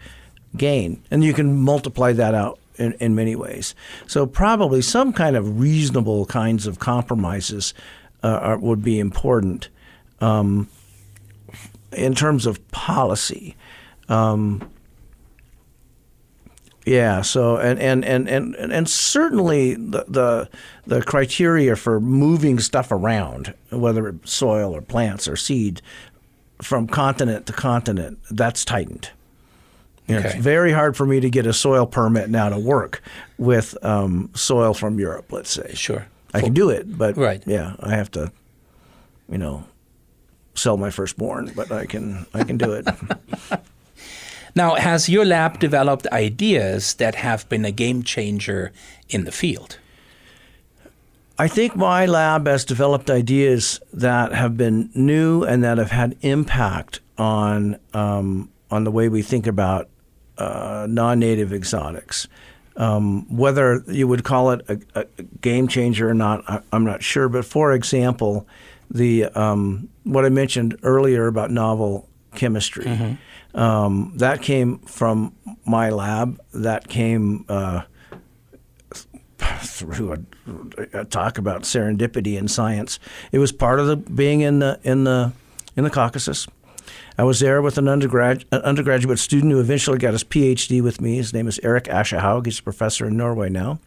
gain. 0.56 1.02
And 1.12 1.24
you 1.24 1.34
can 1.34 1.58
multiply 1.58 2.14
that 2.14 2.34
out 2.34 2.60
in, 2.78 2.94
in 2.94 3.16
many 3.16 3.36
ways. 3.36 3.76
So, 4.08 4.26
probably 4.26 4.82
some 4.82 5.14
kind 5.14 5.36
of 5.36 5.60
reasonable 5.60 6.26
kinds 6.26 6.68
of 6.68 6.80
compromises 6.80 7.74
uh, 8.24 8.28
are, 8.28 8.58
would 8.58 8.84
be 8.84 9.00
important 9.00 9.70
um, 10.22 10.70
in 11.92 12.16
terms 12.16 12.46
of 12.46 12.66
policy. 12.72 13.56
Um, 14.08 14.70
yeah. 16.86 17.22
So 17.22 17.58
and 17.58 17.80
and 17.80 18.04
and 18.06 18.28
and, 18.28 18.56
and 18.56 18.90
certainly 18.90 19.76
the, 19.76 20.06
the, 20.08 20.50
the 20.86 21.02
criteria 21.02 21.76
for 21.76 22.00
moving 22.00 22.60
stuff 22.60 22.92
around, 22.92 23.54
whether 23.70 24.08
it's 24.10 24.32
soil 24.32 24.76
or 24.76 24.82
plants 24.82 25.28
or 25.28 25.36
seed, 25.36 25.82
from 26.62 26.88
continent 26.88 27.46
to 27.48 27.54
continent, 27.54 28.20
that's 28.32 28.66
tightened. 28.66 29.12
You 30.08 30.16
know, 30.16 30.20
okay. 30.22 30.30
It's 30.30 30.38
very 30.38 30.72
hard 30.72 30.98
for 30.98 31.06
me 31.06 31.20
to 31.20 31.30
get 31.30 31.46
a 31.46 31.54
soil 31.54 31.86
permit 31.86 32.30
now 32.30 32.50
to 32.50 32.58
work 32.58 33.04
with 33.38 33.78
um, 33.86 34.32
soil 34.34 34.74
from 34.74 35.00
Europe. 35.00 35.32
Let's 35.32 35.52
say. 35.52 35.74
Sure. 35.76 36.08
I 36.34 36.42
can 36.42 36.54
do 36.54 36.70
it, 36.70 36.98
but 36.98 37.18
right. 37.18 37.42
yeah, 37.46 37.76
I 37.80 37.96
have 37.96 38.12
to, 38.12 38.32
you 39.30 39.38
know, 39.38 39.66
sell 40.54 40.78
my 40.78 40.90
firstborn, 40.92 41.52
but 41.56 41.72
I 41.72 41.86
can 41.86 42.26
I 42.34 42.44
can 42.44 42.58
do 42.58 42.74
it. 42.74 42.88
Now, 44.60 44.76
has 44.76 45.08
your 45.08 45.24
lab 45.24 45.58
developed 45.58 46.06
ideas 46.08 46.96
that 46.96 47.16
have 47.16 47.48
been 47.48 47.64
a 47.64 47.72
game 47.72 48.04
changer 48.04 48.74
in 49.08 49.24
the 49.24 49.32
field? 49.32 49.80
I 51.38 51.48
think 51.48 51.78
my 51.78 52.06
lab 52.06 52.46
has 52.46 52.66
developed 52.66 53.10
ideas 53.10 53.80
that 53.94 54.34
have 54.34 54.58
been 54.58 54.90
new 54.94 55.46
and 55.46 55.64
that 55.64 55.78
have 55.78 55.92
had 55.92 56.18
impact 56.20 57.00
on 57.18 57.80
um, 57.94 58.50
on 58.70 58.84
the 58.84 58.92
way 58.92 59.08
we 59.08 59.22
think 59.22 59.48
about 59.48 59.88
uh, 60.38 60.86
non-native 60.90 61.54
exotics. 61.54 62.28
Um, 62.76 63.34
whether 63.34 63.82
you 63.88 64.10
would 64.10 64.26
call 64.26 64.52
it 64.52 64.60
a, 64.68 64.82
a, 64.94 65.06
game 65.40 65.70
changer 65.70 66.10
or 66.10 66.14
not, 66.14 66.44
I, 66.50 66.60
am 66.74 66.84
not 66.84 67.02
sure. 67.02 67.30
But 67.30 67.46
for 67.46 67.72
example, 67.72 68.46
the 68.92 69.28
um, 69.40 69.88
what 70.04 70.26
I 70.26 70.30
mentioned 70.30 70.78
earlier 70.84 71.28
about 71.28 71.50
novel 71.50 72.10
chemistry. 72.36 72.84
Mm-hmm. 72.84 73.14
Um, 73.54 74.14
that 74.16 74.42
came 74.42 74.80
from 74.80 75.36
my 75.66 75.90
lab. 75.90 76.40
That 76.54 76.88
came 76.88 77.46
uh, 77.50 77.84
through 79.40 80.14
a, 80.14 81.00
a, 81.00 81.06
talk 81.06 81.38
about 81.38 81.64
serendipity 81.64 82.38
in 82.38 82.48
science. 82.48 83.00
It 83.32 83.40
was 83.40 83.52
part 83.52 83.80
of 83.80 83.88
the 83.88 83.96
being 83.96 84.42
in 84.42 84.60
the 84.60 84.80
in 84.84 85.04
the 85.04 85.34
in 85.76 85.84
the 85.84 85.90
Caucasus. 85.90 86.48
I 87.18 87.24
was 87.24 87.42
there 87.42 87.62
with 87.62 87.78
an, 87.78 87.90
undergrad, 87.90 88.46
an 88.52 88.62
undergraduate 88.62 89.20
student 89.20 89.52
who 89.52 89.60
eventually 89.60 89.98
got 89.98 90.14
his 90.14 90.24
PhD 90.24 90.82
with 90.82 91.02
me. 91.02 91.18
His 91.18 91.34
name 91.34 91.50
is 91.50 91.60
Eric 91.64 91.84
Aschehoug. 91.86 92.46
He's 92.46 92.60
a 92.60 92.64
professor 92.64 93.08
in 93.08 93.18
Norway 93.18 93.50
now. 93.50 93.80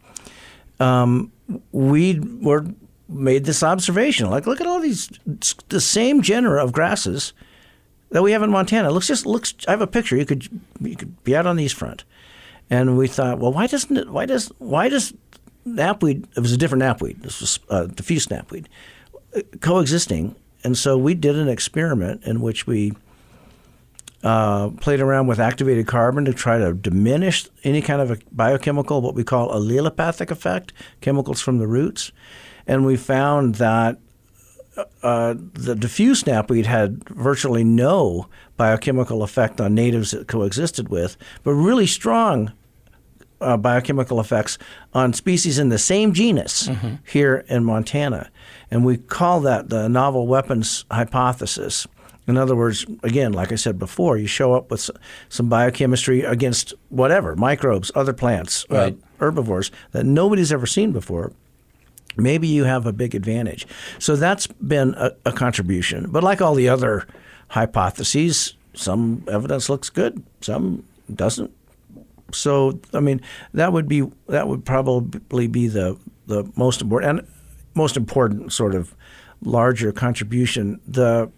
Um, 0.79 1.33
we 1.73 2.21
were 2.21 2.67
made 3.09 3.45
this 3.45 3.63
observation: 3.63 4.29
like, 4.29 4.47
look 4.47 4.61
at 4.61 4.67
all 4.67 4.81
these 4.81 5.09
the 5.69 5.81
same 5.81 6.23
genera 6.23 6.63
of 6.63 6.73
grasses 6.73 7.33
that 8.13 8.23
we 8.23 8.33
have 8.33 8.43
in 8.43 8.51
Montana. 8.51 8.89
It 8.89 8.93
looks 8.93 9.09
just 9.09 9.27
looks. 9.27 9.55
I 9.67 9.73
have 9.73 9.81
a 9.81 9.87
picture. 9.87 10.17
You 10.17 10.27
could 10.27 10.49
you 10.81 10.97
could 10.97 11.23
be 11.25 11.35
out 11.35 11.47
on 11.47 11.57
the 11.57 11.65
east 11.65 11.75
front, 11.75 12.05
and 12.71 12.97
we 12.97 13.09
thought, 13.09 13.39
well, 13.39 13.53
why 13.53 13.67
doesn't 13.67 13.97
it? 13.97 14.11
Why 14.11 14.27
does 14.27 14.53
why 14.59 14.89
does 14.89 15.13
knapweed? 15.67 16.27
It 16.37 16.41
was 16.41 16.53
a 16.53 16.57
different 16.57 16.83
knapweed. 16.83 17.23
This 17.23 17.41
was 17.41 17.61
uh, 17.69 17.87
diffuse 17.87 18.27
knapweed 18.29 18.67
uh, 19.35 19.41
coexisting, 19.61 20.37
and 20.63 20.77
so 20.77 20.97
we 20.97 21.15
did 21.15 21.37
an 21.37 21.49
experiment 21.49 22.23
in 22.25 22.41
which 22.41 22.67
we. 22.67 22.93
Uh, 24.25 24.71
played 24.81 25.01
around 25.01 25.27
with 25.27 25.41
activated 25.41 25.89
carbon 25.89 26.25
to 26.25 26.33
try 26.33 26.57
to 26.57 26.73
diminish 26.73 27.49
any 27.65 27.83
kind 27.83 28.01
of 28.01 28.09
a 28.09 28.19
biochemical, 28.31 29.03
what 29.03 29.17
we 29.17 29.25
call 29.25 29.49
allelopathic 29.49 30.31
effect, 30.31 30.73
chemicals 31.01 31.41
from 31.41 31.59
the 31.59 31.67
roots. 31.67 32.13
And 32.65 32.87
we 32.87 32.97
found 32.97 33.57
that 33.57 33.99
uh, 35.03 35.35
the 35.55 35.75
diffuse 35.75 36.23
knapweed 36.25 36.67
had 36.67 37.07
virtually 37.09 37.65
no 37.65 38.29
biochemical 38.57 39.23
effect 39.23 39.61
on 39.61 39.75
natives 39.75 40.15
it 40.15 40.29
coexisted 40.29 40.89
with, 40.89 41.17
but 41.43 41.53
really 41.53 41.87
strong 41.87 42.53
uh, 43.41 43.57
biochemical 43.57 44.21
effects 44.21 44.57
on 44.95 45.13
species 45.13 45.59
in 45.59 45.69
the 45.69 45.79
same 45.79 46.13
genus 46.13 46.69
mm-hmm. 46.69 46.95
here 47.05 47.45
in 47.49 47.65
Montana. 47.65 48.31
And 48.71 48.85
we 48.85 48.97
call 48.97 49.41
that 49.41 49.69
the 49.69 49.89
novel 49.89 50.27
weapons 50.27 50.85
hypothesis. 50.91 51.87
In 52.29 52.37
other 52.37 52.55
words, 52.55 52.87
again, 53.03 53.33
like 53.33 53.51
I 53.51 53.57
said 53.57 53.79
before, 53.79 54.17
you 54.17 54.29
show 54.29 54.55
up 54.55 54.71
with 54.71 54.89
some 55.29 55.49
biochemistry 55.49 56.23
against 56.23 56.73
whatever 56.89 57.35
microbes, 57.35 57.91
other 57.95 58.13
plants, 58.13 58.65
uh, 58.71 58.75
right. 58.75 58.95
uh, 58.95 59.07
herbivores 59.19 59.71
that 59.91 60.07
nobody's 60.07 60.53
ever 60.53 60.67
seen 60.67 60.93
before. 60.93 61.33
Maybe 62.17 62.49
you 62.49 62.65
have 62.65 62.87
a 62.87 62.93
big 62.93 63.15
advantage. 63.15 63.67
So 63.99 64.17
that's 64.17 64.47
been 64.47 64.95
a, 64.97 65.13
a 65.25 65.33
contribution. 65.33 66.11
But 66.11 66.23
like 66.23 66.41
all 66.41 66.55
the 66.55 66.69
other 66.69 67.07
hypotheses, 67.49 68.55
some 68.75 69.25
evidence 69.31 69.69
looks 69.69 69.91
good, 69.91 70.23
some 70.41 70.85
doesn't. 71.15 71.51
So 72.33 72.81
I 72.95 73.01
mean, 73.01 73.21
that 73.55 73.73
would 73.73 73.89
be 73.89 74.11
that 74.29 74.49
would 74.49 74.65
probably 74.65 75.47
be 75.47 75.69
the 75.69 75.99
the 76.27 76.51
most 76.57 76.81
important 76.81 77.21
and 77.21 77.29
most 77.75 77.97
important 77.97 78.53
sort 78.53 78.75
of 78.75 78.95
larger 79.43 79.93
contribution. 79.93 80.81
The 80.87 81.31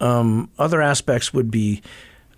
um, 0.00 0.50
other 0.58 0.82
aspects 0.82 1.32
would 1.32 1.50
be, 1.50 1.82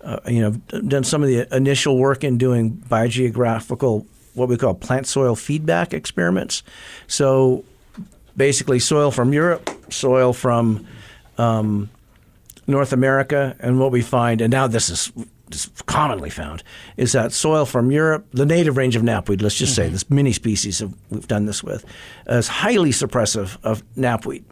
uh, 0.01 0.19
you 0.27 0.41
know, 0.41 0.51
done 0.81 1.03
some 1.03 1.23
of 1.23 1.29
the 1.29 1.53
initial 1.55 1.97
work 1.97 2.23
in 2.23 2.37
doing 2.37 2.77
biogeographical, 2.89 4.05
what 4.33 4.49
we 4.49 4.57
call 4.57 4.73
plant 4.73 5.07
soil 5.07 5.35
feedback 5.35 5.93
experiments. 5.93 6.63
So 7.07 7.63
basically, 8.37 8.79
soil 8.79 9.11
from 9.11 9.33
Europe, 9.33 9.69
soil 9.89 10.33
from 10.33 10.85
um, 11.37 11.89
North 12.67 12.93
America, 12.93 13.55
and 13.59 13.79
what 13.79 13.91
we 13.91 14.01
find, 14.01 14.41
and 14.41 14.51
now 14.51 14.67
this 14.67 14.89
is 14.89 15.11
commonly 15.87 16.29
found, 16.29 16.63
is 16.97 17.11
that 17.13 17.31
soil 17.31 17.65
from 17.65 17.91
Europe, 17.91 18.27
the 18.31 18.45
native 18.45 18.77
range 18.77 18.95
of 18.95 19.01
knapweed, 19.01 19.41
let's 19.41 19.55
just 19.55 19.73
mm-hmm. 19.73 19.87
say 19.87 19.89
this 19.89 20.09
many 20.09 20.31
species 20.31 20.81
of, 20.81 20.93
we've 21.09 21.27
done 21.27 21.45
this 21.45 21.63
with, 21.63 21.85
is 22.27 22.47
highly 22.47 22.91
suppressive 22.91 23.57
of 23.63 23.83
knapweed. 23.95 24.43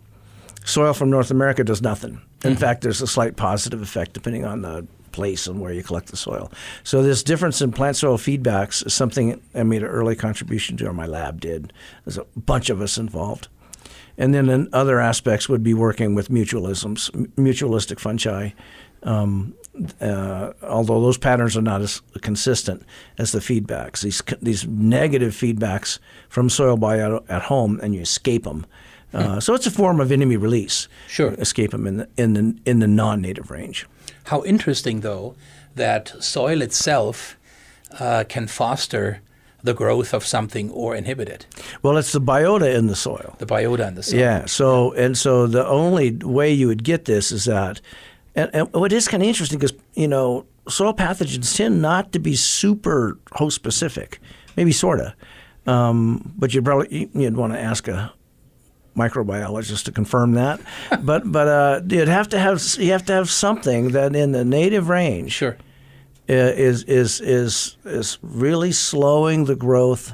Soil 0.66 0.94
from 0.94 1.10
North 1.10 1.32
America 1.32 1.64
does 1.64 1.82
nothing. 1.82 2.20
In 2.44 2.52
mm-hmm. 2.52 2.60
fact, 2.60 2.82
there's 2.82 3.02
a 3.02 3.08
slight 3.08 3.36
positive 3.36 3.82
effect 3.82 4.14
depending 4.14 4.44
on 4.44 4.64
the 4.64 4.88
place 5.18 5.50
and 5.50 5.60
where 5.60 5.74
you 5.74 5.84
collect 5.84 6.08
the 6.08 6.18
soil. 6.18 6.52
So 6.84 7.02
this 7.02 7.24
difference 7.24 7.62
in 7.62 7.72
plant 7.72 7.98
soil 7.98 8.18
feedbacks 8.18 8.86
is 8.86 8.94
something 8.94 9.42
I 9.54 9.64
made 9.64 9.84
an 9.84 9.90
early 9.90 10.16
contribution 10.16 10.78
to, 10.78 10.88
or 10.88 10.94
my 10.94 11.08
lab 11.08 11.42
did. 11.42 11.74
There's 12.06 12.18
a 12.18 12.26
bunch 12.36 12.70
of 12.70 12.82
us 12.82 12.98
involved. 12.98 13.48
And 14.18 14.34
then 14.34 14.50
in 14.50 14.70
other 14.74 15.00
aspects 15.00 15.48
would 15.50 15.64
be 15.64 15.74
working 15.74 16.16
with 16.16 16.30
mutualisms, 16.30 17.12
mutualistic 17.36 18.00
fungi. 18.00 18.50
Um, 19.04 19.54
uh, 20.02 20.54
although 20.64 21.02
those 21.02 21.20
patterns 21.20 21.56
are 21.56 21.62
not 21.62 21.82
as 21.82 22.02
consistent 22.22 22.84
as 23.18 23.32
the 23.32 23.40
feedbacks, 23.40 24.02
these 24.02 24.24
these 24.42 24.66
negative 24.68 25.34
feedbacks 25.34 26.00
from 26.30 26.50
soil 26.50 26.78
biota 26.78 27.24
at 27.30 27.44
home, 27.44 27.80
and 27.84 27.94
you 27.94 28.02
escape 28.02 28.44
them. 28.44 28.66
Uh, 29.14 29.40
so 29.40 29.54
it's 29.54 29.68
a 29.68 29.72
form 29.72 30.00
of 30.02 30.12
enemy 30.12 30.38
release. 30.38 30.88
Sure, 31.08 31.34
escape 31.38 31.72
them 31.72 31.88
in 31.88 31.98
the 31.98 32.08
in 32.18 32.34
the 32.34 32.44
in 32.66 32.80
the 32.80 32.88
non-native 32.88 33.52
range. 33.52 33.86
How 34.28 34.44
interesting, 34.44 35.02
though, 35.02 35.36
that 35.76 36.14
soil 36.20 36.62
itself 36.62 37.38
uh, 38.00 38.24
can 38.28 38.48
foster 38.48 39.22
the 39.64 39.74
growth 39.74 40.14
of 40.14 40.26
something 40.26 40.70
or 40.72 40.96
inhibit 40.96 41.30
it. 41.30 41.46
Well, 41.82 41.98
it's 41.98 42.12
the 42.12 42.22
biota 42.22 42.74
in 42.74 42.88
the 42.88 42.96
soil. 42.96 43.36
The 43.40 43.46
biota 43.46 43.88
in 43.88 43.96
the 43.96 44.04
soil. 44.04 44.20
Yeah. 44.20 44.46
So 44.46 44.94
and 44.94 45.18
so 45.18 45.48
the 45.48 45.66
only 45.68 46.12
way 46.12 46.52
you 46.52 46.68
would 46.68 46.84
get 46.84 47.06
this 47.06 47.32
is 47.32 47.46
that, 47.46 47.82
and, 48.36 48.50
and 48.54 48.74
what 48.74 48.94
is 48.94 49.08
kind 49.08 49.24
of 49.24 49.30
interesting 49.30 49.60
because 49.60 49.78
you 49.96 50.08
know 50.08 50.46
soil 50.70 50.94
pathogens 50.94 51.56
tend 51.56 51.82
not 51.82 52.12
to 52.14 52.20
be 52.20 52.36
super 52.36 53.18
host 53.34 53.56
specific, 53.56 54.20
maybe 54.56 54.72
sorta, 54.72 55.16
um, 55.66 56.34
but 56.38 56.54
you'd 56.54 56.66
probably 56.66 57.10
you'd 57.14 57.36
want 57.36 57.54
to 57.54 57.60
ask 57.60 57.88
a 57.88 58.14
microbiologist 58.98 59.86
to 59.86 59.92
confirm 59.92 60.34
that. 60.34 60.60
but 61.04 61.32
but 61.32 61.48
uh, 61.48 61.82
you'd 61.88 62.08
have 62.08 62.30
to 62.30 62.40
have 62.40 62.62
you 62.78 62.92
have 62.92 63.06
to 63.06 63.14
have 63.14 63.30
something 63.30 63.90
that 63.90 64.16
in 64.16 64.32
the 64.32 64.44
native 64.44 64.90
range 64.90 65.34
sure. 65.34 65.58
is 66.28 66.84
is 66.84 67.22
is 67.22 67.78
is 67.86 68.18
really 68.22 68.72
slowing 68.72 69.46
the 69.46 69.56
growth 69.56 70.14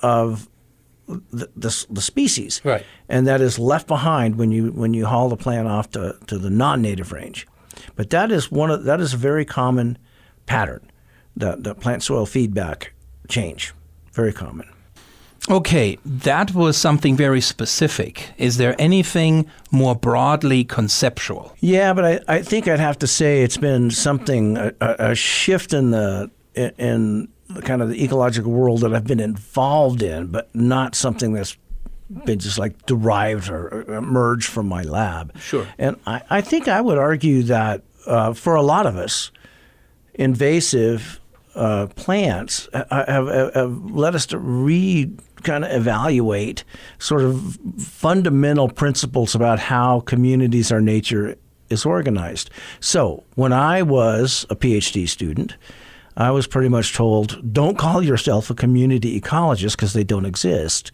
of 0.00 0.48
the, 1.06 1.48
the, 1.56 1.86
the, 1.90 2.00
species, 2.00 2.60
right? 2.64 2.84
And 3.08 3.26
that 3.26 3.40
is 3.40 3.58
left 3.58 3.86
behind 3.86 4.36
when 4.36 4.50
you 4.50 4.72
when 4.72 4.94
you 4.94 5.06
haul 5.06 5.28
the 5.28 5.36
plant 5.36 5.68
off 5.68 5.90
to, 5.92 6.16
to 6.26 6.38
the 6.38 6.50
non-native 6.50 7.12
range. 7.12 7.46
But 7.96 8.10
that 8.10 8.30
is 8.32 8.50
one 8.50 8.70
of 8.70 8.84
that 8.84 9.00
is 9.00 9.14
a 9.14 9.16
very 9.16 9.44
common 9.44 9.98
pattern, 10.46 10.90
the 11.36 11.56
the 11.56 11.74
plant 11.74 12.02
soil 12.02 12.26
feedback 12.26 12.92
change, 13.28 13.74
very 14.12 14.32
common. 14.32 14.68
Okay, 15.50 15.98
that 16.04 16.54
was 16.54 16.76
something 16.76 17.16
very 17.16 17.40
specific. 17.40 18.30
Is 18.38 18.58
there 18.58 18.76
anything 18.78 19.46
more 19.72 19.96
broadly 19.96 20.64
conceptual? 20.64 21.56
Yeah, 21.58 21.92
but 21.92 22.04
I, 22.04 22.36
I 22.36 22.42
think 22.42 22.68
I'd 22.68 22.78
have 22.78 22.98
to 23.00 23.06
say 23.08 23.42
it's 23.42 23.56
been 23.56 23.90
something 23.90 24.56
a, 24.56 24.72
a 24.80 25.14
shift 25.14 25.72
in 25.72 25.90
the 25.90 26.30
in 26.54 27.28
the 27.48 27.62
kind 27.62 27.82
of 27.82 27.88
the 27.88 28.04
ecological 28.04 28.52
world 28.52 28.80
that 28.82 28.94
I've 28.94 29.06
been 29.06 29.20
involved 29.20 30.02
in, 30.02 30.28
but 30.28 30.54
not 30.54 30.94
something 30.94 31.32
that's 31.32 31.56
been 32.24 32.38
just 32.38 32.58
like 32.58 32.86
derived 32.86 33.50
or 33.50 33.82
emerged 33.92 34.48
from 34.48 34.68
my 34.68 34.82
lab. 34.82 35.36
Sure. 35.38 35.66
And 35.78 35.96
I, 36.06 36.22
I 36.30 36.40
think 36.40 36.68
I 36.68 36.80
would 36.80 36.98
argue 36.98 37.42
that 37.44 37.82
uh, 38.06 38.32
for 38.34 38.54
a 38.54 38.62
lot 38.62 38.86
of 38.86 38.96
us, 38.96 39.30
invasive 40.14 41.20
uh, 41.54 41.86
plants 41.96 42.68
have, 42.72 42.88
have, 42.90 43.54
have, 43.54 43.90
led 43.90 44.14
us 44.14 44.26
to 44.26 44.38
read 44.38 45.20
kind 45.42 45.64
of 45.64 45.72
evaluate 45.72 46.64
sort 46.98 47.22
of 47.22 47.58
fundamental 47.78 48.68
principles 48.68 49.34
about 49.34 49.58
how 49.58 50.00
communities 50.00 50.72
or 50.72 50.80
nature 50.80 51.36
is 51.70 51.86
organized. 51.86 52.50
So 52.80 53.24
when 53.34 53.52
I 53.52 53.82
was 53.82 54.46
a 54.50 54.56
PhD 54.56 55.08
student, 55.08 55.56
I 56.16 56.30
was 56.30 56.46
pretty 56.46 56.68
much 56.68 56.94
told, 56.94 57.54
don't 57.54 57.78
call 57.78 58.02
yourself 58.02 58.50
a 58.50 58.54
community 58.54 59.18
ecologist 59.18 59.72
because 59.72 59.94
they 59.94 60.04
don't 60.04 60.26
exist. 60.26 60.92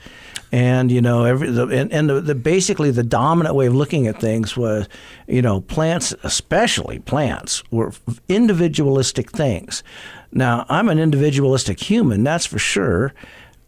And 0.52 0.92
you 0.92 1.02
know, 1.02 1.24
every 1.24 1.50
the, 1.50 1.66
and, 1.66 1.92
and 1.92 2.08
the, 2.08 2.20
the, 2.20 2.34
basically 2.36 2.92
the 2.92 3.02
dominant 3.02 3.56
way 3.56 3.66
of 3.66 3.74
looking 3.74 4.06
at 4.06 4.20
things 4.20 4.56
was, 4.56 4.88
you 5.26 5.42
know, 5.42 5.60
plants, 5.62 6.14
especially 6.22 7.00
plants, 7.00 7.64
were 7.72 7.92
individualistic 8.28 9.32
things. 9.32 9.82
Now, 10.30 10.64
I'm 10.68 10.88
an 10.88 10.98
individualistic 10.98 11.80
human, 11.80 12.22
that's 12.22 12.46
for 12.46 12.58
sure. 12.58 13.12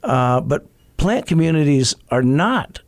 Uh, 0.02 0.40
but 0.40 0.66
plant 1.00 1.24
communities 1.24 1.94
are 2.10 2.22
not 2.22 2.80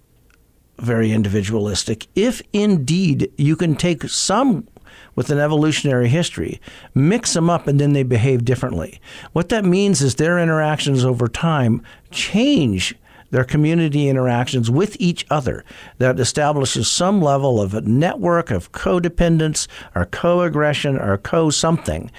very 0.76 1.12
individualistic. 1.12 2.08
If 2.14 2.42
indeed 2.52 3.32
you 3.38 3.56
can 3.56 3.74
take 3.74 4.02
some 4.02 4.68
with 5.14 5.30
an 5.30 5.38
evolutionary 5.38 6.10
history, 6.10 6.60
mix 6.94 7.32
them 7.32 7.48
up, 7.48 7.66
and 7.66 7.80
then 7.80 7.94
they 7.94 8.02
behave 8.02 8.44
differently. 8.44 9.00
What 9.32 9.48
that 9.48 9.64
means 9.64 10.02
is 10.02 10.16
their 10.16 10.38
interactions 10.38 11.06
over 11.06 11.26
time 11.26 11.80
change 12.10 12.94
their 13.30 13.44
community 13.44 14.10
interactions 14.10 14.70
with 14.70 14.94
each 15.00 15.24
other. 15.30 15.64
That 15.96 16.20
establishes 16.20 16.90
some 16.90 17.22
level 17.22 17.62
of 17.62 17.72
a 17.72 17.80
network 17.80 18.50
of 18.50 18.72
codependence 18.72 19.66
or 19.94 20.04
co-aggression 20.04 20.98
or 20.98 21.16
co-something, 21.16 22.10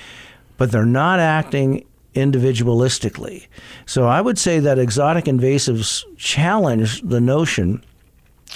but 0.57 0.71
they're 0.71 0.87
not 0.87 1.19
acting 1.19 1.85
individualistically. 2.13 3.47
So 3.85 4.05
I 4.05 4.21
would 4.21 4.37
say 4.37 4.59
that 4.59 4.79
exotic 4.79 5.25
invasives 5.25 6.03
challenge 6.17 7.01
the 7.01 7.21
notion 7.21 7.83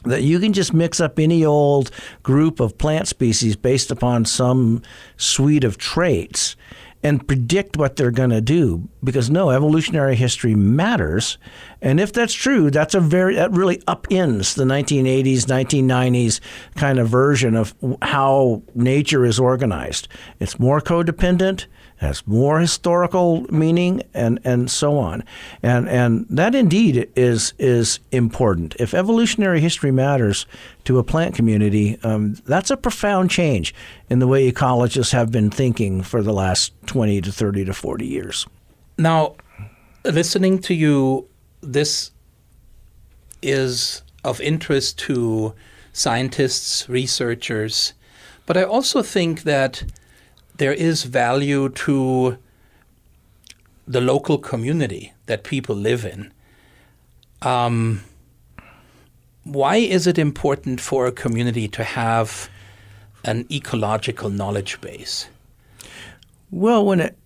that 0.04 0.24
you 0.24 0.40
can 0.40 0.54
just 0.54 0.74
mix 0.74 1.00
up 1.00 1.20
any 1.20 1.44
old 1.44 1.92
group 2.24 2.60
of 2.60 2.78
plant 2.78 3.08
species 3.08 3.56
based 3.56 3.92
upon 3.92 4.26
some 4.26 4.82
suite 5.18 5.64
of 5.64 5.78
traits 5.78 6.56
and 7.04 7.28
predict 7.28 7.78
what 7.78 7.96
they're 7.96 8.12
going 8.12 8.32
to 8.32 8.42
do 8.42 8.88
because 9.04 9.30
no 9.30 9.52
evolutionary 9.52 10.16
history 10.16 10.56
matters 10.56 11.38
and 11.82 12.00
if 12.00 12.12
that's 12.12 12.34
true 12.34 12.72
that's 12.72 12.96
a 12.96 13.00
very 13.00 13.36
that 13.36 13.52
really 13.52 13.78
upends 13.88 14.56
the 14.56 14.64
1980s 14.64 15.42
1990s 15.42 16.40
kind 16.76 16.98
of 16.98 17.08
version 17.08 17.56
of 17.56 17.76
how 18.02 18.64
nature 18.74 19.26
is 19.26 19.40
organized 19.40 20.08
it's 20.40 20.60
more 20.60 20.82
codependent 20.82 21.68
has 21.98 22.26
more 22.28 22.60
historical 22.60 23.46
meaning 23.52 24.04
and, 24.14 24.40
and 24.44 24.70
so 24.70 24.98
on. 24.98 25.24
And 25.64 25.90
and 25.90 26.26
that 26.30 26.56
indeed 26.56 27.10
is 27.16 27.54
is 27.58 28.00
important. 28.12 28.76
If 28.80 28.94
evolutionary 28.94 29.60
history 29.60 29.92
matters 29.92 30.46
to 30.86 31.00
a 31.00 31.04
plant 31.04 31.36
community, 31.36 32.00
um, 32.04 32.36
that's 32.46 32.72
a 32.72 32.78
profound 32.78 33.30
change 33.30 33.74
in 34.10 34.20
the 34.20 34.28
way 34.28 34.50
ecologists 34.50 35.12
have 35.12 35.32
been 35.32 35.50
thinking 35.50 36.02
for 36.04 36.22
the 36.22 36.34
last 36.34 36.74
20 36.86 37.22
to 37.22 37.32
30 37.32 37.66
to 37.66 37.74
40 37.74 38.06
years. 38.06 38.48
Now, 38.98 39.36
listening 40.06 40.60
to 40.60 40.74
you, 40.74 41.28
this 41.62 42.12
is 43.42 44.04
of 44.24 44.40
interest 44.42 45.00
to 45.00 45.54
scientists, 45.94 46.88
researchers, 46.88 47.94
but 48.46 48.56
I 48.56 48.64
also 48.64 49.02
think 49.02 49.44
that 49.44 49.84
there 50.58 50.74
is 50.74 51.04
value 51.04 51.70
to 51.70 52.38
the 53.88 54.02
local 54.02 54.38
community 54.38 55.14
that 55.28 55.44
people 55.44 55.76
live 55.76 56.06
in. 56.06 56.32
Um, 57.42 58.04
why 59.44 59.78
is 59.78 60.08
it 60.08 60.18
important 60.18 60.82
for 60.82 61.08
a 61.08 61.12
community 61.12 61.68
to 61.70 61.84
have 61.84 62.50
an 63.24 63.46
ecological 63.52 64.30
knowledge 64.30 64.82
base? 64.82 65.30
Well, 66.52 66.86
when 66.86 67.00
it 67.00 67.18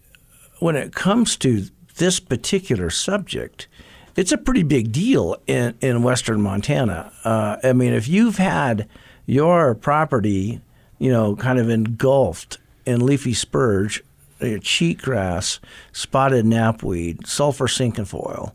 when 0.59 0.75
it 0.75 0.93
comes 0.93 1.38
to 1.38 1.65
this 1.97 2.19
particular 2.19 2.89
subject, 2.91 3.67
it's 4.15 4.32
a 4.32 4.38
pretty 4.38 4.63
big 4.63 4.91
deal 4.91 5.38
in, 5.47 5.75
in 5.82 6.03
western 6.03 6.41
Montana. 6.41 7.11
Uh, 7.23 7.57
I 7.63 7.73
mean, 7.73 7.93
if 7.93 8.07
you've 8.07 8.38
had 8.38 8.88
your 9.25 9.73
property, 9.73 10.61
you 10.99 11.11
know, 11.11 11.36
kind 11.36 11.57
of 11.57 11.69
engulfed 11.69 12.59
in 12.86 13.05
leafy 13.05 13.34
spurge, 13.34 14.03
uh, 14.41 14.45
cheatgrass, 14.59 15.59
spotted 15.91 16.45
knapweed, 16.45 17.27
sulfur 17.27 17.67
cinquefoil, 17.67 18.53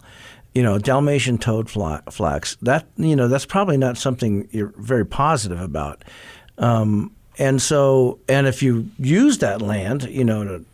you 0.54 0.62
know, 0.62 0.78
Dalmatian 0.78 1.38
toad 1.38 1.68
flax, 1.68 2.56
that, 2.62 2.86
you 2.96 3.14
know, 3.14 3.28
that's 3.28 3.46
probably 3.46 3.76
not 3.76 3.98
something 3.98 4.48
you're 4.50 4.72
very 4.78 5.04
positive 5.04 5.60
about. 5.60 6.02
Um, 6.58 7.12
and 7.38 7.60
so, 7.60 8.18
and 8.28 8.46
if 8.46 8.62
you 8.62 8.90
use 8.98 9.38
that 9.38 9.60
land, 9.60 10.04
you 10.04 10.24
know, 10.24 10.44
to 10.44 10.64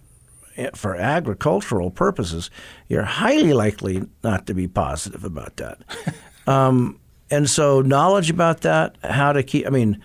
for 0.74 0.94
agricultural 0.94 1.90
purposes, 1.90 2.50
you're 2.88 3.04
highly 3.04 3.52
likely 3.52 4.04
not 4.22 4.46
to 4.46 4.54
be 4.54 4.68
positive 4.68 5.24
about 5.24 5.56
that. 5.56 5.78
um, 6.46 6.98
and 7.30 7.48
so, 7.48 7.80
knowledge 7.80 8.30
about 8.30 8.60
that, 8.60 8.96
how 9.02 9.32
to 9.32 9.42
keep, 9.42 9.66
I 9.66 9.70
mean, 9.70 10.02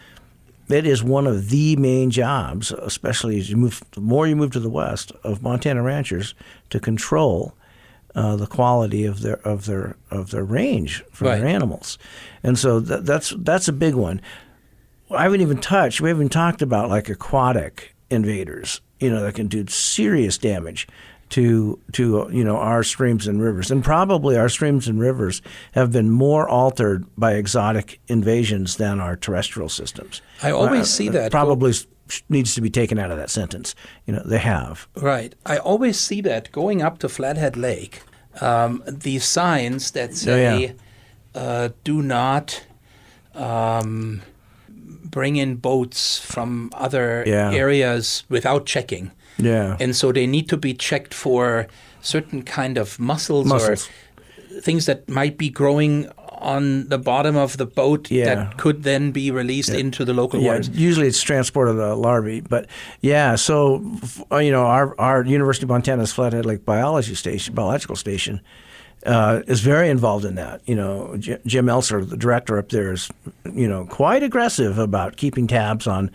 it 0.70 0.86
is 0.86 1.04
one 1.04 1.28
of 1.28 1.50
the 1.50 1.76
main 1.78 2.12
jobs, 2.12 2.72
especially 2.72 3.40
as 3.40 3.50
you 3.50 3.58
move, 3.58 3.82
the 3.92 4.02
more 4.02 4.28
you 4.28 4.36
move 4.36 4.52
to 4.52 4.60
the 4.60 4.70
west, 4.70 5.12
of 5.24 5.42
Montana 5.42 5.82
ranchers 5.82 6.34
to 6.70 6.80
control 6.80 7.54
uh, 8.16 8.36
the 8.36 8.48
quality 8.48 9.06
of 9.06 9.22
their 9.22 9.40
of 9.48 9.66
their 9.66 9.96
of 10.10 10.32
their 10.32 10.44
range 10.44 11.04
for 11.12 11.26
right. 11.26 11.40
their 11.40 11.48
animals, 11.48 11.98
and 12.44 12.58
so 12.58 12.80
that, 12.80 13.06
that's 13.06 13.34
that's 13.38 13.68
a 13.68 13.74
big 13.74 13.96
one. 13.96 14.22
I 15.10 15.24
haven't 15.24 15.42
even 15.42 15.60
touched. 15.60 16.02
We 16.02 16.10
haven't 16.10 16.30
talked 16.30 16.62
about 16.62 16.90
like 16.90 17.08
aquatic 17.08 17.96
invaders 18.10 18.82
you 19.00 19.10
know, 19.10 19.22
that 19.22 19.36
can 19.36 19.48
do 19.48 19.66
serious 19.68 20.38
damage 20.38 20.88
to 21.30 21.80
to 21.94 22.28
you 22.32 22.44
know 22.44 22.58
our 22.58 22.84
streams 22.84 23.28
and 23.28 23.42
rivers, 23.42 23.72
and 23.72 23.84
probably 23.84 24.38
our 24.38 24.50
streams 24.50 24.88
and 24.88 25.00
rivers 25.00 25.42
have 25.74 25.92
been 25.92 26.10
more 26.10 26.48
altered 26.48 27.06
by 27.18 27.34
exotic 27.34 28.00
invasions 28.08 28.78
than 28.78 29.00
our 29.00 29.16
terrestrial 29.16 29.70
systems. 29.70 30.22
I 30.42 30.52
always 30.52 30.82
uh, 30.82 30.86
see 30.86 31.10
that 31.10 31.32
probably 31.32 31.74
needs 32.30 32.56
to 32.56 32.62
be 32.62 32.70
taken 32.70 32.98
out 32.98 33.12
of 33.12 33.18
that 33.18 33.30
sentence. 33.30 33.76
You 34.06 34.14
know, 34.14 34.24
they 34.26 34.40
have 34.40 34.88
right. 34.96 35.36
I 35.46 35.58
always 35.58 36.00
see 36.00 36.22
that 36.22 36.52
going 36.52 36.82
up 36.82 37.00
to 37.00 37.10
Flathead 37.10 37.58
Lake, 37.58 38.02
um, 38.42 38.84
these 38.88 39.26
signs 39.26 39.92
that 39.92 40.16
say 40.16 40.48
oh, 40.48 40.60
yeah. 40.60 40.72
uh, 41.40 41.70
"Do 41.84 42.02
not." 42.02 42.64
Um, 43.34 44.24
bring 45.10 45.36
in 45.36 45.56
boats 45.56 46.20
from 46.20 46.72
other 46.74 47.24
yeah. 47.26 47.52
areas 47.52 48.24
without 48.30 48.66
checking. 48.66 49.12
Yeah. 49.38 49.78
And 49.80 49.96
so 49.96 50.12
they 50.12 50.28
need 50.28 50.50
to 50.50 50.58
be 50.58 50.74
checked 50.74 51.14
for 51.14 51.68
certain 52.02 52.44
kind 52.44 52.78
of 52.78 53.00
mussels, 53.00 53.46
mussels. 53.46 53.88
or 53.88 54.62
things 54.62 54.86
that 54.86 55.08
might 55.10 55.38
be 55.38 55.50
growing 55.50 56.10
on 56.40 56.88
the 56.88 56.98
bottom 56.98 57.36
of 57.36 57.58
the 57.58 57.66
boat 57.66 58.12
yeah. 58.12 58.36
that 58.36 58.58
could 58.58 58.84
then 58.84 59.12
be 59.12 59.32
released 59.32 59.70
yeah. 59.70 59.80
into 59.80 60.06
the 60.06 60.14
local 60.14 60.40
yeah, 60.40 60.50
waters. 60.50 60.70
Usually 60.70 61.08
it's 61.08 61.22
transport 61.22 61.68
of 61.68 61.78
the 61.78 61.96
larvae, 61.96 62.42
but 62.42 62.68
yeah. 63.02 63.36
So 63.36 63.84
uh, 64.32 64.38
you 64.38 64.52
know, 64.52 64.66
our 64.66 65.00
our 65.00 65.26
University 65.26 65.66
of 65.66 65.70
Montana's 65.70 66.14
Flathead 66.14 66.46
Lake 66.46 66.66
Biology 66.66 67.16
Station, 67.16 67.56
biological 67.56 67.96
station, 67.96 68.42
uh, 69.06 69.42
is 69.48 69.62
very 69.62 69.90
involved 69.90 70.26
in 70.26 70.36
that. 70.36 70.62
You 70.66 70.76
know, 70.76 71.16
J- 71.18 71.40
Jim 71.46 71.68
Elser, 71.68 72.08
the 72.08 72.18
director 72.18 72.58
up 72.58 72.70
there, 72.70 72.92
is 72.92 73.10
you 73.54 73.68
know 73.68 73.86
quite 73.86 74.24
aggressive 74.24 74.78
about 74.78 75.18
keeping 75.18 75.48
tabs 75.48 75.88
on 75.88 76.12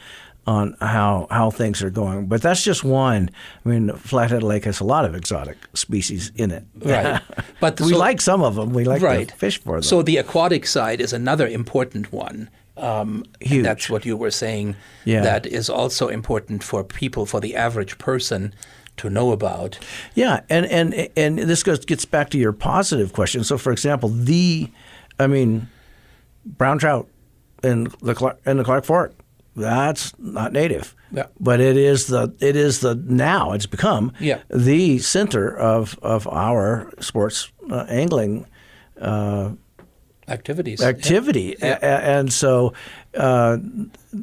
on 0.47 0.77
how 0.81 1.27
how 1.31 1.51
things 1.51 1.83
are 1.83 1.91
going. 1.91 2.27
But 2.27 2.43
that's 2.43 2.65
just 2.65 2.85
one. 2.85 3.31
I 3.65 3.69
mean, 3.69 3.93
Flathead 3.93 4.43
Lake 4.43 4.65
has 4.65 4.81
a 4.81 4.85
lot 4.85 5.05
of 5.05 5.15
exotic 5.15 5.57
species 5.75 6.33
in 6.37 6.51
it. 6.51 6.65
Right. 6.79 7.21
But 7.61 7.81
we 7.81 7.93
so, 7.93 7.99
like 7.99 8.21
some 8.21 8.43
of 8.43 8.57
them. 8.57 8.73
We 8.73 8.85
like 8.85 9.03
right. 9.03 9.29
to 9.29 9.35
fish 9.37 9.61
for 9.61 9.75
them. 9.75 9.83
So 9.83 10.03
the 10.03 10.17
aquatic 10.17 10.67
side 10.67 11.01
is 11.01 11.13
another 11.13 11.47
important 11.47 12.13
one. 12.13 12.51
Um, 12.77 13.25
Huge. 13.41 13.63
That's 13.63 13.89
what 13.89 14.05
you 14.05 14.17
were 14.17 14.33
saying. 14.33 14.75
Yeah. 15.05 15.23
That 15.23 15.47
is 15.47 15.71
also 15.71 16.09
important 16.09 16.65
for 16.65 16.83
people, 16.83 17.25
for 17.27 17.41
the 17.41 17.55
average 17.55 17.99
person 17.99 18.53
to 18.99 19.11
know 19.11 19.33
about. 19.33 19.79
Yeah, 20.15 20.41
and 20.49 20.67
and 20.67 21.09
and 21.17 21.39
this 21.39 21.63
goes 21.63 21.85
gets 21.85 22.05
back 22.05 22.31
to 22.31 22.39
your 22.39 22.53
positive 22.53 23.13
question. 23.13 23.45
So, 23.45 23.59
for 23.59 23.73
example, 23.73 24.09
the, 24.09 24.71
I 25.19 25.27
mean, 25.27 25.69
brown 26.45 26.79
trout 26.79 27.09
in 27.63 27.85
the 28.01 28.37
in 28.47 28.59
the 28.59 28.65
Clark 28.65 28.85
Fork, 28.85 29.15
that's 29.57 30.19
not 30.19 30.53
native. 30.53 30.95
Yeah. 31.11 31.27
But 31.39 31.61
it 31.61 31.77
is 31.77 32.07
the 32.07 32.35
it 32.41 32.57
is 32.57 32.81
the 32.81 32.95
now 32.95 33.53
it's 33.53 33.67
become 33.67 34.13
yeah. 34.19 34.41
the 34.49 34.99
center 34.99 35.57
of 35.57 35.99
of 36.03 36.27
our 36.29 36.93
sports 37.01 37.53
uh, 37.71 37.87
angling. 37.89 38.47
Uh, 39.01 39.53
activities 40.29 40.81
activity 40.81 41.57
yeah. 41.59 41.79
A- 41.83 42.19
and 42.19 42.33
so 42.33 42.73
uh, 43.17 43.59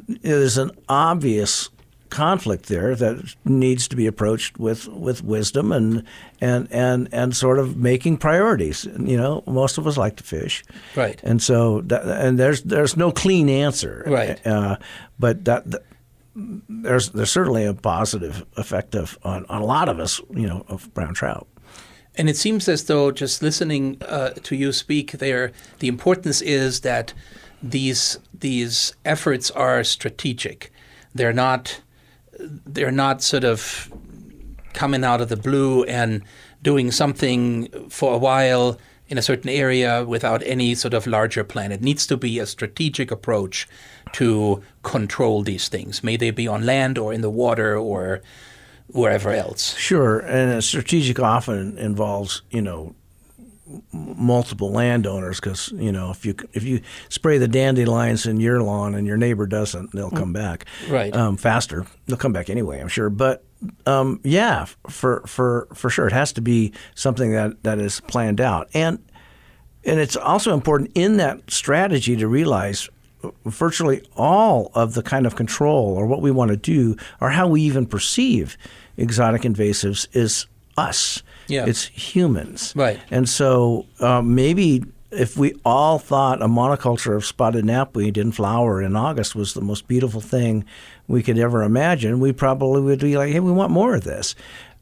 it 0.08 0.24
is 0.24 0.56
an 0.56 0.70
obvious 0.88 1.68
conflict 2.10 2.66
there 2.66 2.94
that 2.94 3.34
needs 3.44 3.88
to 3.88 3.96
be 3.96 4.06
approached 4.06 4.58
with, 4.58 4.88
with 4.88 5.22
wisdom 5.24 5.72
and 5.72 6.04
and 6.40 6.68
and 6.70 7.08
and 7.12 7.36
sort 7.36 7.58
of 7.58 7.76
making 7.76 8.18
priorities. 8.18 8.84
You 8.84 9.16
know, 9.16 9.42
most 9.46 9.78
of 9.78 9.86
us 9.86 9.96
like 9.96 10.16
to 10.16 10.24
fish, 10.24 10.64
right? 10.96 11.20
And 11.22 11.42
so 11.42 11.80
that, 11.82 12.02
and 12.06 12.38
there's 12.38 12.62
there's 12.62 12.96
no 12.96 13.12
clean 13.12 13.48
answer, 13.48 14.04
right? 14.06 14.46
Uh, 14.46 14.76
but 15.18 15.44
that, 15.44 15.70
that, 15.70 15.82
there's 16.34 17.10
there's 17.10 17.30
certainly 17.30 17.64
a 17.64 17.74
positive 17.74 18.44
effect 18.56 18.94
of 18.94 19.18
on, 19.22 19.46
on 19.48 19.62
a 19.62 19.64
lot 19.64 19.88
of 19.88 19.98
us, 19.98 20.20
you 20.30 20.46
know, 20.46 20.64
of 20.68 20.92
brown 20.94 21.14
trout. 21.14 21.46
And 22.16 22.28
it 22.28 22.36
seems 22.36 22.68
as 22.68 22.84
though 22.84 23.10
just 23.10 23.42
listening 23.42 23.96
uh, 24.02 24.30
to 24.42 24.56
you 24.56 24.72
speak 24.72 25.12
there, 25.12 25.52
the 25.78 25.88
importance 25.88 26.42
is 26.42 26.80
that 26.80 27.14
these 27.62 28.18
these 28.32 28.94
efforts 29.04 29.50
are 29.50 29.84
strategic. 29.84 30.72
They're 31.14 31.32
not 31.32 31.80
they're 32.66 32.90
not 32.90 33.22
sort 33.22 33.44
of 33.44 33.92
coming 34.72 35.04
out 35.04 35.20
of 35.20 35.28
the 35.28 35.36
blue 35.36 35.84
and 35.84 36.22
doing 36.62 36.90
something 36.90 37.68
for 37.88 38.14
a 38.14 38.18
while 38.18 38.78
in 39.08 39.18
a 39.18 39.22
certain 39.22 39.50
area 39.50 40.04
without 40.04 40.42
any 40.44 40.74
sort 40.74 40.94
of 40.94 41.06
larger 41.06 41.42
plan. 41.42 41.72
It 41.72 41.82
needs 41.82 42.06
to 42.06 42.16
be 42.16 42.38
a 42.38 42.46
strategic 42.46 43.10
approach 43.10 43.66
to 44.12 44.62
control 44.82 45.42
these 45.42 45.68
things. 45.68 46.04
May 46.04 46.16
they 46.16 46.30
be 46.30 46.46
on 46.46 46.64
land 46.64 46.96
or 46.96 47.12
in 47.12 47.20
the 47.20 47.30
water 47.30 47.76
or 47.76 48.22
wherever 48.86 49.30
else. 49.30 49.76
Sure, 49.76 50.20
and 50.20 50.52
a 50.52 50.62
strategic 50.62 51.18
often 51.18 51.76
involves, 51.78 52.42
you 52.50 52.62
know, 52.62 52.94
multiple 53.92 54.70
landowners 54.72 55.38
because 55.40 55.72
you 55.72 55.92
know 55.92 56.10
if 56.10 56.24
you 56.24 56.34
if 56.52 56.62
you 56.62 56.80
spray 57.08 57.38
the 57.38 57.48
dandelions 57.48 58.26
in 58.26 58.40
your 58.40 58.62
lawn 58.62 58.94
and 58.94 59.06
your 59.06 59.16
neighbor 59.16 59.46
doesn't, 59.46 59.92
they'll 59.92 60.10
come 60.10 60.32
back 60.32 60.66
right 60.88 61.14
um, 61.14 61.36
faster. 61.36 61.86
They'll 62.06 62.16
come 62.16 62.32
back 62.32 62.50
anyway, 62.50 62.80
I'm 62.80 62.88
sure. 62.88 63.10
But 63.10 63.44
um, 63.86 64.20
yeah, 64.24 64.66
for 64.88 65.22
for 65.26 65.68
for 65.74 65.90
sure, 65.90 66.06
it 66.06 66.12
has 66.12 66.32
to 66.34 66.40
be 66.40 66.72
something 66.94 67.32
that 67.32 67.62
that 67.62 67.78
is 67.78 68.00
planned 68.00 68.40
out, 68.40 68.68
and 68.74 68.98
and 69.84 70.00
it's 70.00 70.16
also 70.16 70.54
important 70.54 70.90
in 70.94 71.16
that 71.18 71.50
strategy 71.50 72.16
to 72.16 72.28
realize 72.28 72.88
virtually 73.44 74.02
all 74.16 74.70
of 74.74 74.94
the 74.94 75.02
kind 75.02 75.26
of 75.26 75.36
control 75.36 75.94
or 75.94 76.06
what 76.06 76.22
we 76.22 76.30
want 76.30 76.50
to 76.50 76.56
do 76.56 76.96
or 77.20 77.30
how 77.30 77.46
we 77.46 77.60
even 77.60 77.86
perceive 77.86 78.56
exotic 78.96 79.42
invasives 79.42 80.06
is 80.12 80.46
us. 80.76 81.22
Yeah. 81.50 81.66
It's 81.66 81.84
humans. 81.86 82.72
Right. 82.76 82.98
And 83.10 83.28
so 83.28 83.86
um, 84.00 84.34
maybe 84.34 84.84
if 85.10 85.36
we 85.36 85.54
all 85.64 85.98
thought 85.98 86.42
a 86.42 86.46
monoculture 86.46 87.16
of 87.16 87.24
spotted 87.24 87.64
knapweed 87.64 88.16
in 88.16 88.32
flower 88.32 88.80
in 88.80 88.96
August 88.96 89.34
was 89.34 89.54
the 89.54 89.60
most 89.60 89.88
beautiful 89.88 90.20
thing 90.20 90.64
we 91.08 91.22
could 91.22 91.38
ever 91.38 91.62
imagine, 91.62 92.20
we 92.20 92.32
probably 92.32 92.80
would 92.80 93.00
be 93.00 93.16
like, 93.16 93.32
hey, 93.32 93.40
we 93.40 93.52
want 93.52 93.72
more 93.72 93.94
of 93.94 94.04
this. 94.04 94.34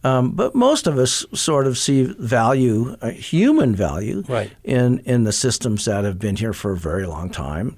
Um, 0.04 0.32
but 0.32 0.54
most 0.54 0.86
of 0.86 0.98
us 0.98 1.24
sort 1.34 1.66
of 1.66 1.76
see 1.76 2.04
value, 2.04 2.96
uh, 3.00 3.10
human 3.10 3.74
value, 3.74 4.22
right. 4.28 4.50
in 4.62 5.00
in 5.00 5.24
the 5.24 5.32
systems 5.32 5.86
that 5.86 6.04
have 6.04 6.18
been 6.20 6.36
here 6.36 6.52
for 6.52 6.72
a 6.72 6.76
very 6.76 7.06
long 7.06 7.30
time. 7.30 7.76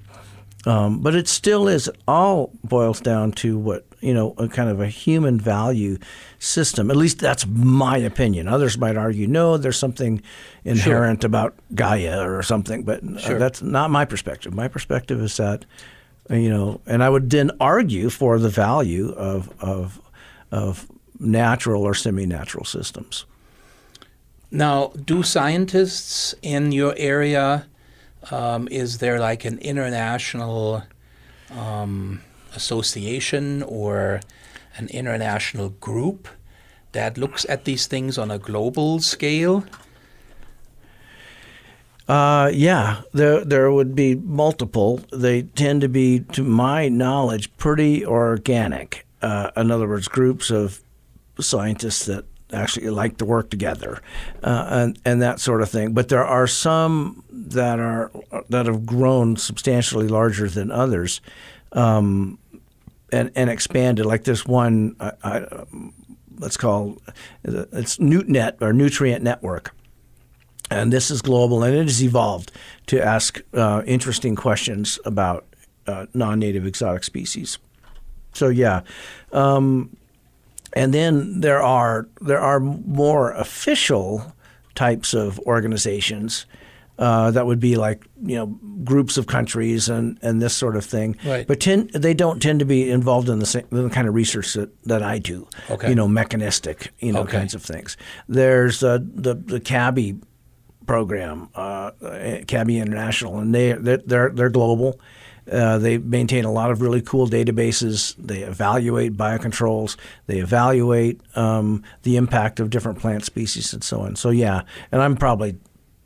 Um, 0.67 1.01
but 1.01 1.15
it 1.15 1.27
still 1.27 1.67
is 1.67 1.89
all 2.07 2.51
boils 2.63 3.01
down 3.01 3.31
to 3.33 3.57
what 3.57 3.87
you 4.01 4.13
know, 4.13 4.33
a 4.37 4.47
kind 4.47 4.69
of 4.69 4.81
a 4.81 4.87
human 4.87 5.39
value 5.39 5.97
system. 6.39 6.91
At 6.91 6.97
least 6.97 7.19
that's 7.19 7.45
my 7.47 7.97
opinion. 7.97 8.47
Others 8.47 8.77
might 8.77 8.97
argue, 8.97 9.27
no, 9.27 9.57
there's 9.57 9.77
something 9.77 10.21
inherent 10.65 11.21
sure. 11.21 11.27
about 11.27 11.55
Gaia 11.73 12.27
or 12.27 12.43
something, 12.43 12.83
but 12.83 13.01
sure. 13.19 13.39
that's 13.39 13.61
not 13.61 13.89
my 13.91 14.05
perspective. 14.05 14.53
My 14.53 14.67
perspective 14.67 15.21
is 15.21 15.37
that 15.37 15.65
you 16.29 16.49
know, 16.49 16.79
and 16.85 17.03
I 17.03 17.09
would 17.09 17.29
then 17.29 17.51
argue 17.59 18.09
for 18.09 18.39
the 18.39 18.49
value 18.49 19.11
of 19.11 19.49
of 19.59 20.01
of 20.51 20.87
natural 21.19 21.83
or 21.83 21.93
semi-natural 21.93 22.65
systems. 22.65 23.25
Now, 24.49 24.91
do 25.05 25.23
scientists 25.23 26.35
in 26.41 26.71
your 26.71 26.93
area? 26.97 27.67
Um, 28.29 28.67
is 28.69 28.97
there 28.99 29.19
like 29.19 29.45
an 29.45 29.57
international 29.59 30.83
um, 31.49 32.21
association 32.55 33.63
or 33.63 34.21
an 34.77 34.87
international 34.89 35.69
group 35.69 36.27
that 36.91 37.17
looks 37.17 37.45
at 37.49 37.65
these 37.65 37.87
things 37.87 38.17
on 38.17 38.31
a 38.31 38.37
global 38.37 38.99
scale? 38.99 39.63
Uh, 42.07 42.51
yeah, 42.53 43.01
there 43.13 43.45
there 43.45 43.71
would 43.71 43.95
be 43.95 44.15
multiple. 44.15 44.99
They 45.13 45.43
tend 45.43 45.81
to 45.81 45.87
be, 45.87 46.21
to 46.33 46.43
my 46.43 46.89
knowledge, 46.89 47.55
pretty 47.57 48.05
organic. 48.05 49.05
Uh, 49.21 49.51
in 49.55 49.71
other 49.71 49.87
words, 49.87 50.07
groups 50.07 50.49
of 50.49 50.81
scientists 51.39 52.05
that 52.07 52.25
actually 52.53 52.89
like 52.89 53.17
to 53.17 53.25
work 53.25 53.49
together 53.49 54.01
uh, 54.43 54.67
and 54.69 54.99
and 55.05 55.21
that 55.21 55.39
sort 55.39 55.61
of 55.61 55.69
thing. 55.69 55.93
But 55.93 56.09
there 56.09 56.25
are 56.25 56.47
some 56.47 57.23
that 57.31 57.79
are 57.79 58.11
that 58.49 58.65
have 58.65 58.85
grown 58.85 59.37
substantially 59.37 60.07
larger 60.07 60.49
than 60.49 60.71
others. 60.71 61.21
Um, 61.71 62.37
and, 63.11 63.31
and 63.35 63.49
expanded 63.49 64.05
like 64.05 64.23
this 64.23 64.45
one 64.45 64.95
I, 64.99 65.11
I, 65.23 65.65
let's 66.39 66.57
call 66.57 66.97
it's 67.43 67.97
NutNet 67.97 68.61
or 68.61 68.73
Nutrient 68.73 69.23
Network 69.23 69.73
and 70.71 70.91
this 70.91 71.11
is 71.11 71.21
global, 71.21 71.63
and 71.63 71.75
it 71.75 71.83
has 71.83 72.01
evolved 72.01 72.51
to 72.87 73.03
ask 73.03 73.41
uh, 73.53 73.83
interesting 73.85 74.35
questions 74.35 74.97
about 75.05 75.45
uh, 75.85 76.05
non-native 76.13 76.65
exotic 76.65 77.03
species. 77.03 77.59
So 78.33 78.47
yeah, 78.47 78.81
um, 79.33 79.95
and 80.73 80.93
then 80.93 81.41
there 81.41 81.61
are 81.61 82.07
there 82.21 82.39
are 82.39 82.61
more 82.61 83.31
official 83.33 84.33
types 84.73 85.13
of 85.13 85.37
organizations 85.39 86.45
uh, 86.99 87.31
that 87.31 87.45
would 87.45 87.59
be 87.59 87.75
like 87.75 88.05
you 88.23 88.35
know 88.35 88.47
groups 88.83 89.17
of 89.17 89.27
countries 89.27 89.89
and, 89.89 90.17
and 90.21 90.41
this 90.41 90.55
sort 90.55 90.75
of 90.75 90.83
thing. 90.85 91.15
Right. 91.25 91.47
But 91.47 91.59
tend, 91.59 91.91
they 91.91 92.13
don't 92.13 92.41
tend 92.41 92.59
to 92.59 92.65
be 92.65 92.89
involved 92.89 93.29
in 93.29 93.39
the 93.39 93.45
same 93.45 93.65
the 93.69 93.89
kind 93.89 94.07
of 94.07 94.13
research 94.13 94.53
that, 94.53 94.69
that 94.85 95.01
I 95.03 95.19
do. 95.19 95.47
Okay. 95.69 95.89
You 95.89 95.95
know, 95.95 96.07
mechanistic 96.07 96.91
you 96.99 97.11
know 97.13 97.21
Okay. 97.21 97.37
kinds 97.37 97.55
of 97.55 97.63
things. 97.63 97.97
There's 98.27 98.83
uh, 98.83 98.99
the 99.01 99.35
the 99.35 99.59
CABI 99.59 100.21
program, 100.85 101.49
uh, 101.55 101.91
CABI 102.01 102.81
International, 102.81 103.39
and 103.39 103.53
they 103.53 103.73
they're 103.73 103.97
they're, 103.97 104.29
they're 104.29 104.49
global. 104.49 104.99
Uh, 105.51 105.79
they 105.79 105.97
maintain 105.97 106.45
a 106.45 106.51
lot 106.51 106.69
of 106.69 106.81
really 106.81 107.01
cool 107.01 107.27
databases. 107.27 108.15
They 108.17 108.39
evaluate 108.41 109.17
biocontrols. 109.17 109.97
They 110.27 110.37
evaluate 110.37 111.19
um, 111.35 111.83
the 112.03 112.15
impact 112.15 112.59
of 112.59 112.69
different 112.69 112.99
plant 112.99 113.25
species 113.25 113.73
and 113.73 113.83
so 113.83 114.01
on. 114.01 114.15
So 114.15 114.29
yeah, 114.29 114.61
and 114.91 115.01
I'm 115.01 115.15
probably 115.17 115.57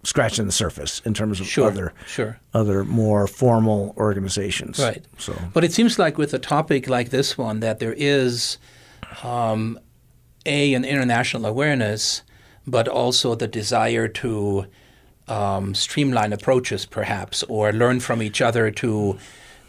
scratching 0.05 0.45
the 0.45 0.51
surface 0.51 1.01
in 1.05 1.13
terms 1.13 1.39
of 1.41 1.47
Sure, 1.47 1.67
other 1.67 1.93
sure. 2.07 2.39
other 2.53 2.83
more 2.85 3.27
formal 3.27 3.93
organizations. 3.97 4.79
Right. 4.79 5.03
So 5.17 5.33
But 5.53 5.63
it 5.63 5.73
seems 5.73 5.97
like 5.99 6.17
with 6.17 6.33
a 6.33 6.39
topic 6.39 6.87
like 6.87 7.09
this 7.09 7.37
one 7.37 7.59
that 7.59 7.79
there 7.79 7.95
is 7.97 8.57
um, 9.23 9.79
a 10.45 10.73
an 10.75 10.85
international 10.85 11.45
awareness, 11.45 12.21
but 12.67 12.87
also 12.87 13.35
the 13.35 13.47
desire 13.47 14.07
to 14.07 14.65
um, 15.27 15.73
streamline 15.73 16.33
approaches, 16.33 16.85
perhaps, 16.85 17.43
or 17.43 17.71
learn 17.73 17.99
from 17.99 18.21
each 18.21 18.41
other 18.41 18.71
to 18.71 19.17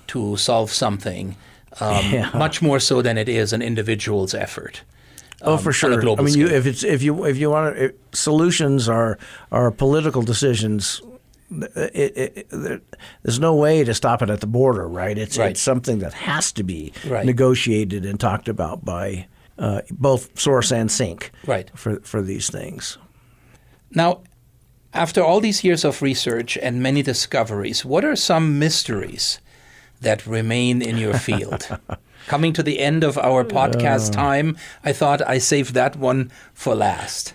to 0.08 0.36
solve 0.36 0.70
something. 0.70 1.36
Um, 1.80 2.04
Yeah. 2.12 2.30
Much 2.34 2.62
more 2.62 2.80
so 2.80 3.02
than 3.02 3.18
it 3.18 3.28
is 3.28 3.52
an 3.52 3.62
individual's 3.62 4.34
effort. 4.34 4.82
Oh, 5.46 5.52
um, 5.54 5.58
for 5.58 5.68
on 5.68 5.92
a 5.92 6.00
sure. 6.00 6.18
I 6.18 6.22
mean, 6.22 6.38
you, 6.38 6.46
if 6.48 6.66
it's 6.66 6.82
if 6.84 7.02
you 7.02 7.24
if 7.24 7.36
you 7.36 7.50
want 7.50 7.76
to, 7.76 7.94
solutions 8.12 8.88
are 8.88 9.18
are 9.50 9.70
political 9.70 10.22
decisions. 10.22 11.00
It, 11.50 12.12
it, 12.16 12.48
it, 12.50 12.82
there's 13.22 13.38
no 13.38 13.54
way 13.54 13.84
to 13.84 13.94
stop 13.94 14.20
it 14.22 14.30
at 14.30 14.40
the 14.40 14.48
border, 14.48 14.88
right? 14.88 15.16
It's 15.16 15.38
Right. 15.38 15.50
it's 15.52 15.60
something 15.60 16.00
that 16.00 16.12
has 16.12 16.50
to 16.52 16.64
be 16.64 16.92
Right. 17.06 17.24
negotiated 17.24 18.04
and 18.04 18.18
talked 18.18 18.48
about 18.48 18.84
by 18.84 19.26
uh, 19.58 19.82
both 19.90 20.36
source 20.38 20.72
and 20.72 20.90
sink, 20.90 21.30
Right. 21.46 21.70
For 21.74 22.00
for 22.02 22.20
these 22.22 22.50
things. 22.50 22.98
Now, 23.94 24.22
after 24.92 25.22
all 25.22 25.40
these 25.40 25.62
years 25.62 25.84
of 25.84 26.02
research 26.02 26.58
and 26.62 26.82
many 26.82 27.02
discoveries, 27.02 27.84
what 27.84 28.04
are 28.04 28.16
some 28.16 28.58
mysteries 28.58 29.40
that 30.00 30.26
remain 30.26 30.82
in 30.82 30.96
your 30.98 31.14
field? 31.14 31.68
Coming 32.26 32.52
to 32.54 32.62
the 32.62 32.80
end 32.80 33.04
of 33.04 33.16
our 33.18 33.44
podcast 33.44 34.12
time, 34.12 34.56
I 34.84 34.92
thought 34.92 35.26
I 35.26 35.38
saved 35.38 35.74
that 35.74 35.96
one 35.96 36.30
for 36.54 36.74
last. 36.74 37.34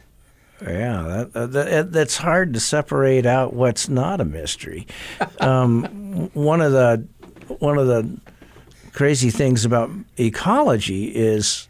Yeah, 0.62 1.04
that, 1.08 1.34
that, 1.34 1.52
that, 1.54 1.92
that's 1.92 2.18
hard 2.18 2.54
to 2.54 2.60
separate 2.60 3.26
out 3.26 3.54
what's 3.54 3.90
not 3.90 4.22
a 4.22 4.26
mystery. 4.26 4.88
Um, 5.40 6.30
one 6.34 6.62
of 6.62 6.72
the 6.72 7.08
one 7.60 7.80
of 7.80 7.88
the 7.88 8.20
crazy 8.94 9.32
things 9.32 9.66
about 9.66 9.90
ecology 10.20 11.06
is 11.06 11.68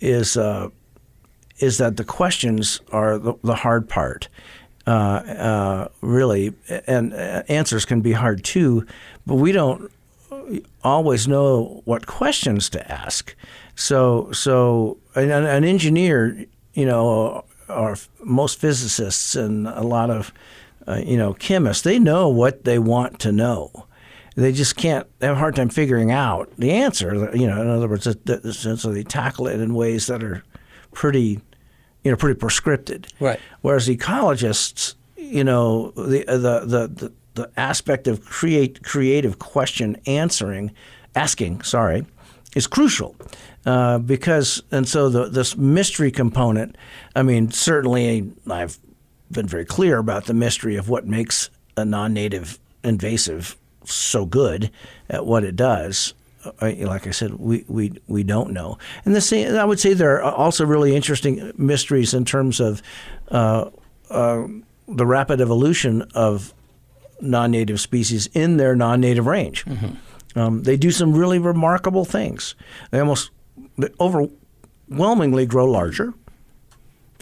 is 0.00 0.36
uh, 0.36 0.68
is 1.58 1.78
that 1.78 1.96
the 1.96 2.04
questions 2.04 2.80
are 2.92 3.18
the, 3.18 3.34
the 3.42 3.54
hard 3.54 3.88
part. 3.88 4.28
Uh, 4.86 4.90
uh, 4.90 5.88
really, 6.00 6.54
and 6.86 7.12
uh, 7.12 7.42
answers 7.48 7.84
can 7.84 8.00
be 8.00 8.12
hard 8.12 8.42
too, 8.44 8.86
but 9.26 9.34
we 9.34 9.52
don't 9.52 9.90
always 10.82 11.26
know 11.28 11.82
what 11.84 12.06
questions 12.06 12.70
to 12.70 12.92
ask. 12.92 13.34
So, 13.74 14.30
so 14.32 14.98
an, 15.14 15.30
an 15.30 15.64
engineer, 15.64 16.44
you 16.74 16.86
know, 16.86 17.44
or 17.68 17.96
most 18.22 18.58
physicists 18.58 19.34
and 19.34 19.66
a 19.68 19.82
lot 19.82 20.10
of, 20.10 20.32
uh, 20.86 21.00
you 21.04 21.16
know, 21.16 21.34
chemists, 21.34 21.82
they 21.82 21.98
know 21.98 22.28
what 22.28 22.64
they 22.64 22.78
want 22.78 23.18
to 23.20 23.32
know. 23.32 23.86
They 24.36 24.52
just 24.52 24.76
can't 24.76 25.06
they 25.18 25.26
have 25.26 25.36
a 25.36 25.38
hard 25.38 25.56
time 25.56 25.68
figuring 25.68 26.10
out 26.10 26.50
the 26.56 26.70
answer. 26.70 27.30
You 27.34 27.46
know, 27.46 27.60
in 27.60 27.68
other 27.68 27.88
words, 27.88 28.04
so 28.04 28.92
they 28.92 29.02
tackle 29.02 29.48
it 29.48 29.60
in 29.60 29.74
ways 29.74 30.06
that 30.06 30.22
are 30.22 30.42
pretty, 30.92 31.40
you 32.04 32.10
know, 32.10 32.16
pretty 32.16 32.38
prescripted. 32.38 33.10
Right. 33.18 33.40
Whereas 33.60 33.88
ecologists, 33.88 34.94
you 35.16 35.44
know, 35.44 35.90
the 35.90 36.24
the 36.26 36.60
the, 36.64 36.88
the, 36.88 37.12
the 37.34 37.50
aspect 37.56 38.08
of 38.08 38.24
create 38.24 38.82
creative 38.82 39.38
question 39.38 39.96
answering, 40.06 40.72
asking, 41.14 41.62
sorry, 41.62 42.06
is 42.54 42.66
crucial. 42.66 43.14
Uh, 43.66 43.98
because 43.98 44.62
and 44.70 44.88
so 44.88 45.08
the 45.08 45.28
this 45.28 45.56
mystery 45.56 46.10
component, 46.10 46.76
I 47.14 47.22
mean, 47.22 47.50
certainly 47.50 48.32
I've 48.50 48.78
been 49.30 49.46
very 49.46 49.64
clear 49.64 49.98
about 49.98 50.24
the 50.24 50.34
mystery 50.34 50.76
of 50.76 50.88
what 50.88 51.06
makes 51.06 51.50
a 51.76 51.84
non-native 51.84 52.58
invasive 52.82 53.56
so 53.84 54.24
good 54.24 54.70
at 55.08 55.26
what 55.26 55.44
it 55.44 55.56
does. 55.56 56.14
Uh, 56.44 56.72
like 56.78 57.06
I 57.06 57.10
said, 57.10 57.34
we, 57.34 57.64
we 57.68 57.92
we 58.06 58.22
don't 58.22 58.52
know, 58.52 58.78
and 59.04 59.14
the 59.14 59.20
same. 59.20 59.54
I 59.56 59.64
would 59.64 59.78
say 59.78 59.92
there 59.92 60.22
are 60.22 60.32
also 60.32 60.64
really 60.64 60.96
interesting 60.96 61.52
mysteries 61.58 62.14
in 62.14 62.24
terms 62.24 62.60
of 62.60 62.80
uh, 63.28 63.68
uh, 64.08 64.46
the 64.88 65.04
rapid 65.04 65.42
evolution 65.42 66.02
of 66.14 66.54
non-native 67.20 67.80
species 67.80 68.28
in 68.34 68.56
their 68.56 68.74
non-native 68.74 69.26
range. 69.26 69.64
Um, 70.36 70.62
they 70.62 70.76
do 70.76 70.90
some 70.90 71.12
really 71.12 71.38
remarkable 71.38 72.04
things. 72.04 72.54
They 72.90 73.00
almost 73.00 73.30
they 73.78 73.88
overwhelmingly 73.98 75.46
grow 75.46 75.66
larger. 75.66 76.14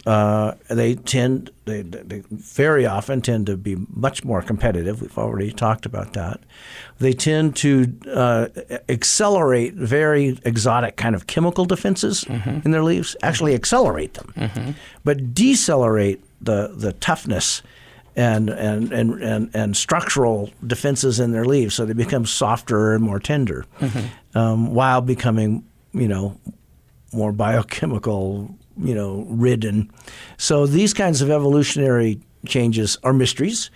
Uh, 0.05 0.53
they 0.69 0.95
tend, 0.95 1.51
they, 1.65 1.81
they 1.81 2.23
very 2.31 2.85
often 2.85 3.21
tend 3.21 3.45
to 3.45 3.57
be 3.57 3.75
much 3.93 4.23
more 4.23 4.41
competitive. 4.41 5.01
We've 5.01 5.17
already 5.17 5.51
talked 5.51 5.85
about 5.85 6.13
that. 6.13 6.39
They 6.99 7.13
tend 7.13 7.55
to 7.57 7.93
uh, 8.09 8.47
accelerate 8.87 9.73
very 9.73 10.39
exotic 10.45 10.95
kind 10.95 11.15
of 11.15 11.27
chemical 11.27 11.65
defenses 11.65 12.23
in 12.63 12.71
their 12.71 12.81
leaves, 12.81 13.15
actually 13.21 13.53
accelerate 13.53 14.13
them, 14.13 14.75
but 15.03 15.33
decelerate 15.33 16.23
the, 16.41 16.71
the 16.73 16.93
toughness 16.93 17.61
and, 18.19 18.49
and, 18.49 18.91
and, 18.91 19.23
and, 19.23 19.49
and 19.55 19.77
structural 19.77 20.49
defenses 20.67 21.19
in 21.21 21.31
their 21.31 21.45
leaves 21.45 21.73
so 21.73 21.85
they 21.85 21.93
become 21.93 22.25
softer 22.25 22.93
and 22.93 23.01
more 23.03 23.19
tender 23.19 23.65
um, 24.35 24.73
while 24.73 24.99
becoming, 25.01 25.63
you 25.93 26.07
know, 26.07 26.37
more 27.13 27.31
biochemical, 27.31 28.53
you 28.77 28.93
know, 28.93 29.25
ridden. 29.29 29.89
So 30.37 30.67
these 30.67 30.93
kinds 30.93 31.21
of 31.21 31.31
evolutionary 31.31 32.19
changes 32.45 32.97
are 33.03 33.13
mysteries. 33.13 33.71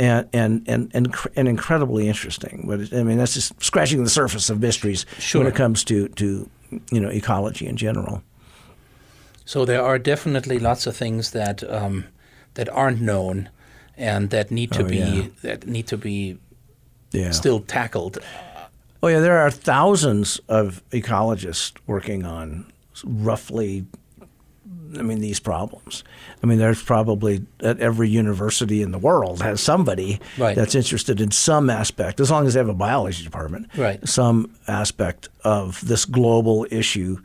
And 0.00 0.28
and, 0.32 0.62
and, 0.68 0.90
and 0.94 1.12
and 1.34 1.48
incredibly 1.48 2.06
interesting, 2.08 2.66
but 2.68 2.92
I 2.92 3.02
mean 3.02 3.18
that's 3.18 3.34
just 3.34 3.60
scratching 3.60 4.04
the 4.04 4.10
surface 4.10 4.48
of 4.48 4.60
mysteries 4.60 5.06
Sure. 5.18 5.40
when 5.42 5.52
it 5.52 5.56
comes 5.56 5.82
to, 5.84 6.06
to 6.08 6.48
you 6.92 7.00
know 7.00 7.08
ecology 7.08 7.66
in 7.66 7.76
general. 7.76 8.22
So 9.44 9.64
there 9.64 9.82
are 9.82 9.98
definitely 9.98 10.60
lots 10.60 10.86
of 10.86 10.96
things 10.96 11.32
that 11.32 11.64
um, 11.68 12.04
that 12.54 12.68
aren't 12.68 13.00
known 13.00 13.48
and 13.98 14.30
that 14.30 14.50
need 14.50 14.72
to 14.72 14.82
Oh, 14.82 14.88
be 14.88 14.96
yeah. 14.96 15.26
that 15.42 15.66
need 15.66 15.86
to 15.88 15.96
be 15.98 16.38
Yeah, 17.12 17.32
still 17.32 17.60
tackled. 17.60 18.18
Oh 19.02 19.08
yeah, 19.08 19.20
there 19.20 19.38
are 19.38 19.50
thousands 19.50 20.40
of 20.48 20.82
ecologists 20.90 21.72
working 21.86 22.24
on 22.24 22.66
roughly 23.04 23.86
I 24.98 25.02
mean, 25.02 25.20
these 25.20 25.40
problems. 25.40 26.02
I 26.42 26.46
mean, 26.46 26.58
there's 26.58 26.82
probably 26.82 27.44
at 27.60 27.78
every 27.78 28.08
university 28.08 28.80
in 28.82 28.90
the 28.90 28.98
world 28.98 29.42
has 29.42 29.60
somebody 29.60 30.20
right. 30.38 30.56
that's 30.56 30.74
interested 30.74 31.20
in 31.20 31.30
some 31.30 31.68
aspect, 31.68 32.20
as 32.20 32.30
long 32.30 32.46
as 32.46 32.54
they 32.54 32.60
have 32.60 32.68
a 32.68 32.74
biology 32.74 33.22
department, 33.22 33.68
right. 33.76 34.06
some 34.08 34.54
aspect 34.66 35.28
of 35.44 35.86
this 35.86 36.06
global 36.06 36.66
issue 36.70 37.18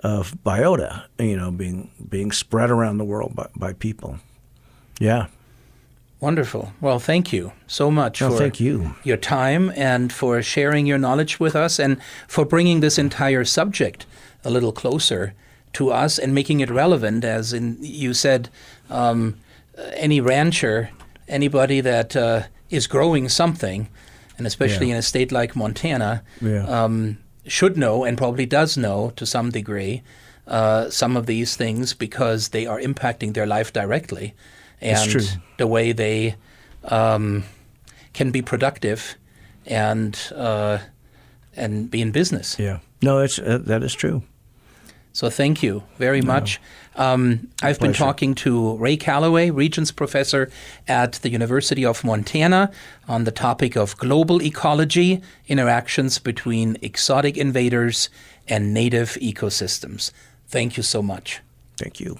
of 0.00 0.32
biota, 0.44 1.04
you 1.18 1.36
know, 1.36 1.50
being 1.50 1.90
being 2.08 2.30
spread 2.30 2.70
around 2.70 2.98
the 2.98 3.04
world 3.04 3.34
by, 3.34 3.48
by 3.56 3.72
people. 3.72 4.18
Yeah. 5.00 5.26
Wonderful. 6.20 6.72
Well, 6.80 6.98
thank 6.98 7.32
you 7.32 7.52
so 7.68 7.90
much 7.90 8.18
for 8.18 8.30
thank 8.30 8.58
you. 8.58 8.96
your 9.04 9.16
time 9.16 9.70
and 9.76 10.12
for 10.12 10.42
sharing 10.42 10.84
your 10.84 10.98
knowledge 10.98 11.38
with 11.38 11.54
us 11.54 11.78
and 11.78 11.98
for 12.26 12.44
bringing 12.44 12.80
this 12.80 12.98
entire 12.98 13.44
subject 13.44 14.04
a 14.44 14.50
little 14.50 14.72
closer 14.72 15.34
to 15.74 15.90
us 15.90 16.18
and 16.18 16.34
making 16.34 16.58
it 16.58 16.70
relevant. 16.70 17.24
As 17.24 17.52
in, 17.52 17.78
you 17.80 18.14
said, 18.14 18.48
um, 18.90 19.38
any 19.94 20.20
rancher, 20.20 20.90
anybody 21.28 21.80
that 21.80 22.16
uh, 22.16 22.42
is 22.68 22.88
growing 22.88 23.28
something, 23.28 23.88
and 24.36 24.46
especially 24.46 24.88
yeah. 24.88 24.94
in 24.94 24.98
a 24.98 25.02
state 25.02 25.30
like 25.30 25.54
Montana, 25.54 26.24
yeah. 26.40 26.64
um, 26.64 27.18
should 27.46 27.76
know 27.76 28.02
and 28.02 28.18
probably 28.18 28.44
does 28.44 28.76
know 28.76 29.12
to 29.14 29.24
some 29.24 29.50
degree 29.50 30.02
uh, 30.48 30.88
some 30.90 31.16
of 31.16 31.26
these 31.26 31.56
things 31.56 31.94
because 31.94 32.48
they 32.48 32.66
are 32.66 32.80
impacting 32.80 33.34
their 33.34 33.46
life 33.46 33.72
directly 33.72 34.34
and 34.80 35.38
the 35.56 35.66
way 35.66 35.92
they 35.92 36.36
um, 36.84 37.44
can 38.12 38.30
be 38.30 38.42
productive 38.42 39.16
and 39.66 40.18
uh, 40.34 40.78
and 41.56 41.90
be 41.90 42.00
in 42.00 42.10
business. 42.12 42.58
Yeah, 42.58 42.78
no, 43.02 43.18
it's 43.18 43.38
uh, 43.38 43.58
that 43.62 43.82
is 43.82 43.94
true. 43.94 44.22
So 45.12 45.30
thank 45.30 45.64
you 45.64 45.82
very 45.96 46.22
much. 46.22 46.60
Um, 46.94 47.48
I've 47.60 47.80
been 47.80 47.92
talking 47.92 48.36
to 48.36 48.76
Ray 48.76 48.96
Callaway, 48.96 49.50
Regents 49.50 49.90
Professor 49.90 50.48
at 50.86 51.14
the 51.14 51.28
University 51.28 51.84
of 51.84 52.04
Montana, 52.04 52.70
on 53.08 53.24
the 53.24 53.32
topic 53.32 53.76
of 53.76 53.96
global 53.96 54.40
ecology, 54.40 55.20
interactions 55.48 56.20
between 56.20 56.76
exotic 56.82 57.36
invaders 57.36 58.10
and 58.46 58.72
native 58.72 59.16
ecosystems. 59.20 60.12
Thank 60.46 60.76
you 60.76 60.84
so 60.84 61.02
much. 61.02 61.40
Thank 61.76 61.98
you. 61.98 62.18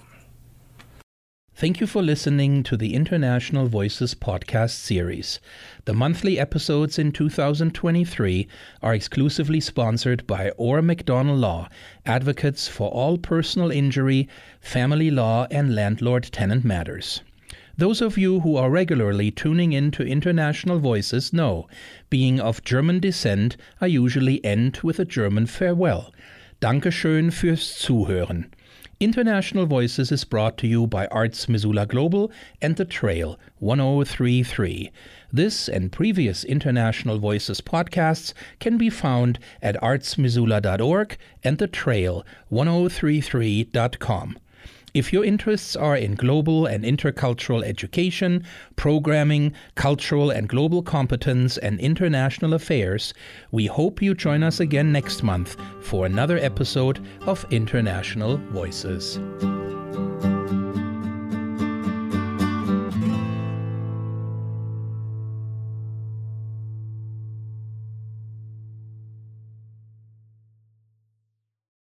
Thank 1.58 1.80
you 1.80 1.88
for 1.88 2.04
listening 2.04 2.62
to 2.62 2.76
the 2.76 2.94
International 2.94 3.66
Voices 3.66 4.14
podcast 4.14 4.76
series. 4.76 5.40
The 5.86 5.92
monthly 5.92 6.38
episodes 6.38 7.00
in 7.00 7.10
2023 7.10 8.46
are 8.80 8.94
exclusively 8.94 9.58
sponsored 9.58 10.24
by 10.28 10.50
Orr 10.50 10.82
McDonnell 10.82 11.40
Law, 11.40 11.68
advocates 12.06 12.68
for 12.68 12.88
all 12.90 13.18
personal 13.18 13.72
injury, 13.72 14.28
family 14.60 15.10
law, 15.10 15.48
and 15.50 15.74
landlord 15.74 16.28
tenant 16.30 16.64
matters. 16.64 17.22
Those 17.76 18.00
of 18.00 18.16
you 18.16 18.38
who 18.38 18.54
are 18.54 18.70
regularly 18.70 19.32
tuning 19.32 19.72
in 19.72 19.90
to 19.90 20.04
International 20.04 20.78
Voices 20.78 21.32
know, 21.32 21.66
being 22.08 22.38
of 22.38 22.62
German 22.62 23.00
descent, 23.00 23.56
I 23.80 23.86
usually 23.86 24.44
end 24.44 24.78
with 24.84 25.00
a 25.00 25.04
German 25.04 25.46
farewell. 25.46 26.14
Dankeschön 26.60 27.32
fürs 27.32 27.62
Zuhören. 27.84 28.44
International 29.00 29.64
Voices 29.64 30.10
is 30.10 30.24
brought 30.24 30.58
to 30.58 30.66
you 30.66 30.84
by 30.84 31.06
Arts 31.06 31.48
Missoula 31.48 31.86
Global 31.86 32.32
and 32.60 32.74
The 32.74 32.84
Trail 32.84 33.38
1033. 33.60 34.90
This 35.32 35.68
and 35.68 35.92
previous 35.92 36.42
International 36.42 37.16
Voices 37.18 37.60
podcasts 37.60 38.32
can 38.58 38.76
be 38.76 38.90
found 38.90 39.38
at 39.62 39.80
artsmissoula.org 39.80 41.16
and 41.44 41.58
The 41.58 41.68
Trail 41.68 42.26
1033.com. 42.50 44.36
If 44.94 45.12
your 45.12 45.24
interests 45.24 45.76
are 45.76 45.96
in 45.96 46.14
global 46.14 46.66
and 46.66 46.84
intercultural 46.84 47.62
education, 47.62 48.44
programming, 48.76 49.52
cultural 49.74 50.30
and 50.30 50.48
global 50.48 50.82
competence, 50.82 51.58
and 51.58 51.78
international 51.78 52.54
affairs, 52.54 53.12
we 53.50 53.66
hope 53.66 54.00
you 54.00 54.14
join 54.14 54.42
us 54.42 54.60
again 54.60 54.90
next 54.90 55.22
month 55.22 55.56
for 55.82 56.06
another 56.06 56.38
episode 56.38 57.04
of 57.26 57.44
International 57.50 58.38
Voices. 58.50 59.18